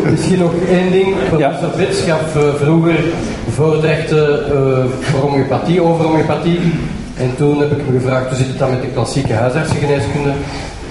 Misschien 0.10 0.40
nog 0.40 0.52
één 0.70 0.92
ding. 0.92 1.16
Professor 1.28 1.68
ja. 1.68 1.74
Frits 1.76 2.02
gaf 2.02 2.36
uh, 2.36 2.54
vroeger 2.56 3.00
voordrachten 3.56 4.30
uh, 4.30 4.86
voor 5.02 5.20
homeopathie, 5.20 5.82
over 5.82 6.06
homeopathie. 6.06 6.60
En 7.18 7.36
toen 7.38 7.60
heb 7.60 7.72
ik 7.72 7.88
me 7.88 8.00
gevraagd, 8.00 8.28
hoe 8.28 8.38
zit 8.38 8.48
het 8.48 8.60
dan 8.60 8.70
met 8.70 8.82
de 8.82 8.88
klassieke 8.88 9.34
huisartsengeneeskunde? 9.34 10.32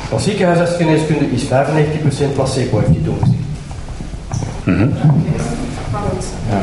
Klassieke 0.08 0.44
huisartsengeneeskunde 0.44 1.24
is 1.30 1.44
95% 1.44 1.46
placebo, 2.34 2.78
heeft 2.78 2.90
hij 2.90 3.02
toen 3.04 3.18
gezegd. 3.20 3.46
Mm 4.64 4.74
-hmm. 4.74 4.92
Ja. 6.48 6.60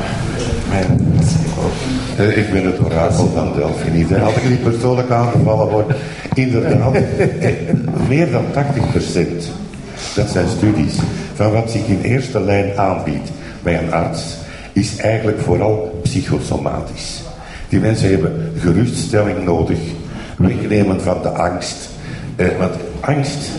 Eh, 2.17 2.37
ik 2.37 2.51
ben 2.51 2.65
het 2.65 2.79
orakel 2.79 3.31
van 3.33 3.53
Delphi 3.55 3.89
niet. 3.89 4.13
Als 4.13 4.35
ik 4.35 4.49
niet 4.49 4.63
persoonlijk 4.63 5.09
aangevallen 5.09 5.67
word, 5.67 5.95
inderdaad, 6.33 6.97
meer 8.09 8.31
dan 8.31 8.45
80%, 8.53 9.49
dat 10.15 10.29
zijn 10.29 10.47
studies, 10.57 10.95
van 11.33 11.51
wat 11.51 11.71
zich 11.71 11.87
in 11.87 12.01
eerste 12.01 12.41
lijn 12.41 12.77
aanbiedt 12.77 13.29
bij 13.63 13.77
een 13.77 13.93
arts, 13.93 14.37
is 14.73 14.97
eigenlijk 14.97 15.39
vooral 15.39 15.99
psychosomatisch. 16.03 17.23
Die 17.69 17.79
mensen 17.79 18.09
hebben 18.09 18.51
geruststelling 18.57 19.43
nodig, 19.43 19.79
wegnemen 20.37 21.01
van 21.01 21.21
de 21.21 21.29
angst. 21.29 21.89
Eh, 22.35 22.47
want 22.59 22.73
angst, 22.99 23.49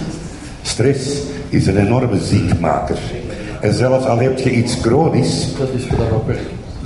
stress, 0.62 1.08
is 1.48 1.66
een 1.66 1.78
enorme 1.78 2.18
ziekmaker. 2.20 2.98
En 3.60 3.74
zelfs 3.74 4.06
al 4.06 4.18
heb 4.18 4.38
je 4.38 4.50
iets 4.50 4.74
chronisch, 4.82 5.54
dat 5.58 5.68
is 5.74 5.84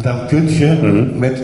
dan 0.03 0.27
kun 0.27 0.59
je 0.59 0.66
mm-hmm. 0.66 1.18
met 1.18 1.43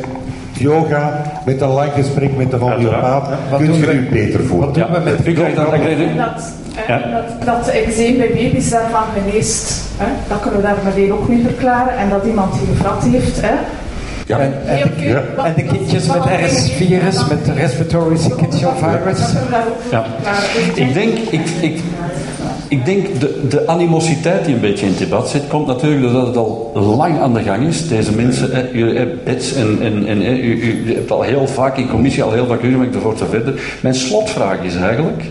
yoga, 0.52 1.22
met 1.46 1.60
een 1.60 1.68
lang 1.68 1.92
gesprek 1.92 2.36
met 2.36 2.50
de 2.50 2.56
homeopaat, 2.56 3.28
ja, 3.50 3.56
kun 3.56 3.74
je 3.74 3.86
je 3.86 4.08
beter 4.10 4.44
voelen. 4.44 4.66
Wat 4.66 4.74
doen 4.74 4.92
we 4.92 5.00
met 5.00 5.24
ja, 5.24 5.54
dat, 5.54 6.42
dat, 6.86 7.44
dat, 7.44 7.44
dat 7.44 7.68
eczeem 7.68 8.16
bij 8.16 8.28
baby's 8.28 8.70
daarvan 8.70 9.02
geneest. 9.14 9.82
Hè? 9.96 10.06
Dat 10.28 10.40
kunnen 10.40 10.60
we 10.60 10.66
daar 10.66 10.76
meteen 10.84 11.12
ook 11.12 11.28
mee 11.28 11.42
verklaren. 11.42 11.96
En 11.96 12.08
dat 12.08 12.24
iemand 12.24 12.52
die 12.52 12.66
gevrat 12.66 13.02
heeft. 13.04 13.40
Hè? 13.40 13.54
Ja. 14.26 14.38
En, 14.38 14.52
en, 14.66 14.90
de, 14.96 15.04
ja. 15.04 15.22
en, 15.44 15.52
de, 15.56 15.62
kindjes 15.62 16.06
met 16.06 16.22
RS-virus, 16.46 17.26
met 17.28 17.56
respiratory 17.56 18.16
syncytial 18.16 18.72
virus. 18.76 19.18
Ja. 19.90 20.04
Ik 20.74 20.94
denk, 20.94 21.18
ik, 21.18 21.48
ik, 21.60 21.80
Ik 22.68 22.84
denk 22.84 23.20
de, 23.20 23.46
de 23.48 23.66
animositeit 23.66 24.44
die 24.44 24.54
een 24.54 24.60
beetje 24.60 24.86
in 24.86 24.90
het 24.90 25.00
debat 25.00 25.28
zit, 25.28 25.48
komt 25.48 25.66
natuurlijk 25.66 26.02
doordat 26.02 26.26
het 26.26 26.36
al 26.36 26.72
lang 26.74 27.18
aan 27.18 27.34
de 27.34 27.42
gang 27.42 27.66
is. 27.66 27.88
Deze 27.88 28.14
mensen, 28.14 28.52
eh, 28.52 29.00
en, 29.00 29.78
en, 29.80 30.06
en 30.06 30.22
eh, 30.22 30.44
u, 30.44 30.84
u, 30.86 30.94
hebt 30.94 31.10
al 31.10 31.22
heel 31.22 31.46
vaak 31.46 31.76
in 31.76 31.88
commissie 31.88 32.22
al 32.22 32.32
heel 32.32 32.46
vaak 32.46 32.60
ruzie 32.60 32.76
gemaakt 32.76 32.94
ervoor 32.94 33.14
te 33.14 33.26
verder. 33.26 33.60
Mijn 33.82 33.94
slotvraag 33.94 34.62
is 34.62 34.76
eigenlijk. 34.76 35.22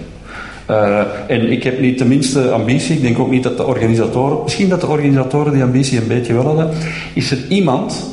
Uh, 0.69 0.99
en 1.27 1.51
ik 1.51 1.63
heb 1.63 1.79
niet 1.79 1.97
de 1.97 2.05
minste 2.05 2.51
ambitie, 2.51 2.95
ik 2.95 3.01
denk 3.01 3.19
ook 3.19 3.29
niet 3.29 3.43
dat 3.43 3.57
de 3.57 3.65
organisatoren, 3.65 4.43
misschien 4.43 4.69
dat 4.69 4.81
de 4.81 4.87
organisatoren 4.87 5.53
die 5.53 5.63
ambitie 5.63 6.01
een 6.01 6.07
beetje 6.07 6.33
wel 6.33 6.45
hadden. 6.45 6.69
Is 7.13 7.31
er 7.31 7.37
iemand, 7.49 8.05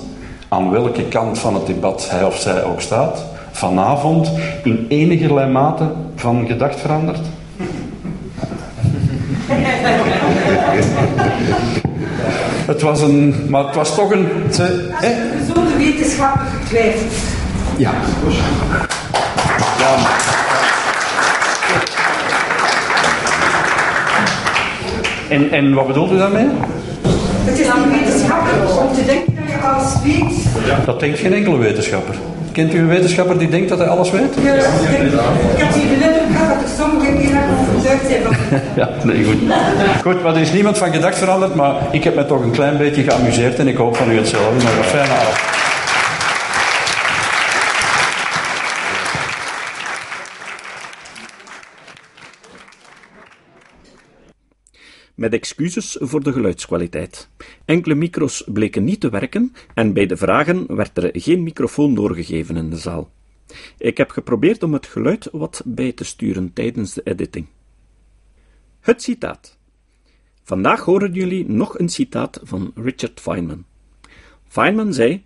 aan 0.48 0.70
welke 0.70 1.02
kant 1.02 1.38
van 1.38 1.54
het 1.54 1.66
debat 1.66 2.10
hij 2.10 2.24
of 2.24 2.36
zij 2.36 2.64
ook 2.64 2.80
staat, 2.80 3.24
vanavond 3.50 4.32
in 4.64 4.86
enige 4.88 5.34
mate 5.34 5.84
van 6.14 6.46
gedacht 6.46 6.80
veranderd? 6.80 7.20
Het 12.66 12.82
was 12.82 13.00
een, 13.00 13.34
maar 13.48 13.64
het 13.64 13.74
was 13.74 13.94
toch 13.94 14.10
een. 14.10 14.28
Te, 14.50 14.88
hè? 14.90 15.12
Gezonde 15.38 15.76
wetenschappen 15.76 16.46
getwijfeld. 16.46 17.12
Ja. 17.76 17.90
ja. 19.78 19.96
En, 25.28 25.50
en 25.50 25.74
wat 25.74 25.86
bedoelt 25.86 26.12
u 26.12 26.18
daarmee? 26.18 26.46
Het 27.44 27.58
is 27.58 27.66
niet 27.66 28.00
wetenschappelijk 28.00 28.80
om 28.80 28.94
te 28.94 29.04
denken 29.04 29.34
dat 29.34 29.48
je 29.48 29.68
alles 29.68 29.92
weet. 30.04 30.86
Dat 30.86 31.00
denkt 31.00 31.18
geen 31.18 31.32
enkele 31.32 31.56
wetenschapper. 31.56 32.14
Kent 32.52 32.74
u 32.74 32.78
een 32.78 32.88
wetenschapper 32.88 33.38
die 33.38 33.48
denkt 33.48 33.68
dat 33.68 33.78
hij 33.78 33.88
alles 33.88 34.10
weet? 34.10 34.34
Ja, 34.42 34.54
ik 34.54 34.62
heb 35.56 35.74
hier 35.74 35.90
ja, 38.80 38.90
nee, 39.04 39.24
goed. 39.24 39.38
Goed, 40.02 40.22
maar 40.22 40.34
er 40.34 40.40
is 40.40 40.52
niemand 40.52 40.78
van 40.78 40.92
gedacht 40.92 41.18
veranderd, 41.18 41.54
maar 41.54 41.94
ik 41.94 42.04
heb 42.04 42.14
me 42.14 42.26
toch 42.26 42.42
een 42.42 42.50
klein 42.50 42.78
beetje 42.78 43.02
geamuseerd 43.02 43.58
en 43.58 43.68
ik 43.68 43.76
hoop 43.76 43.96
van 43.96 44.10
u 44.10 44.16
hetzelfde. 44.16 44.64
Nog 44.64 44.76
een 44.76 44.84
fijne 44.84 45.14
met 55.14 55.32
excuses 55.32 55.96
voor 56.00 56.22
de 56.22 56.32
geluidskwaliteit. 56.32 57.28
Enkele 57.64 57.94
micro's 57.94 58.44
bleken 58.46 58.84
niet 58.84 59.00
te 59.00 59.10
werken 59.10 59.52
en 59.74 59.92
bij 59.92 60.06
de 60.06 60.16
vragen 60.16 60.76
werd 60.76 60.98
er 60.98 61.10
geen 61.12 61.42
microfoon 61.42 61.94
doorgegeven 61.94 62.56
in 62.56 62.70
de 62.70 62.76
zaal. 62.76 63.10
Ik 63.78 63.96
heb 63.96 64.10
geprobeerd 64.10 64.62
om 64.62 64.72
het 64.72 64.86
geluid 64.86 65.28
wat 65.32 65.62
bij 65.64 65.92
te 65.92 66.04
sturen 66.04 66.52
tijdens 66.52 66.94
de 66.94 67.02
editing. 67.04 67.46
Het 68.82 69.02
citaat. 69.02 69.56
Vandaag 70.42 70.80
horen 70.80 71.12
jullie 71.12 71.48
nog 71.48 71.78
een 71.78 71.88
citaat 71.88 72.40
van 72.42 72.72
Richard 72.74 73.20
Feynman. 73.20 73.64
Feynman 74.48 74.92
zei: 74.92 75.24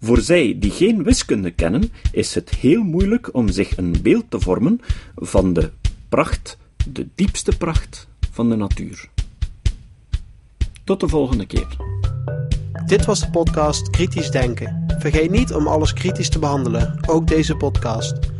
Voor 0.00 0.20
zij 0.20 0.56
die 0.58 0.70
geen 0.70 1.02
wiskunde 1.02 1.50
kennen, 1.50 1.92
is 2.12 2.34
het 2.34 2.50
heel 2.50 2.82
moeilijk 2.82 3.34
om 3.34 3.48
zich 3.48 3.76
een 3.76 3.96
beeld 4.02 4.30
te 4.30 4.40
vormen 4.40 4.80
van 5.14 5.52
de 5.52 5.70
pracht, 6.08 6.58
de 6.90 7.06
diepste 7.14 7.56
pracht 7.56 8.08
van 8.30 8.48
de 8.48 8.56
natuur. 8.56 9.08
Tot 10.84 11.00
de 11.00 11.08
volgende 11.08 11.46
keer. 11.46 11.76
Dit 12.86 13.04
was 13.04 13.20
de 13.20 13.30
podcast 13.30 13.90
Kritisch 13.90 14.30
Denken. 14.30 14.84
Vergeet 14.98 15.30
niet 15.30 15.52
om 15.52 15.66
alles 15.66 15.92
kritisch 15.92 16.30
te 16.30 16.38
behandelen, 16.38 16.98
ook 17.06 17.26
deze 17.26 17.56
podcast. 17.56 18.18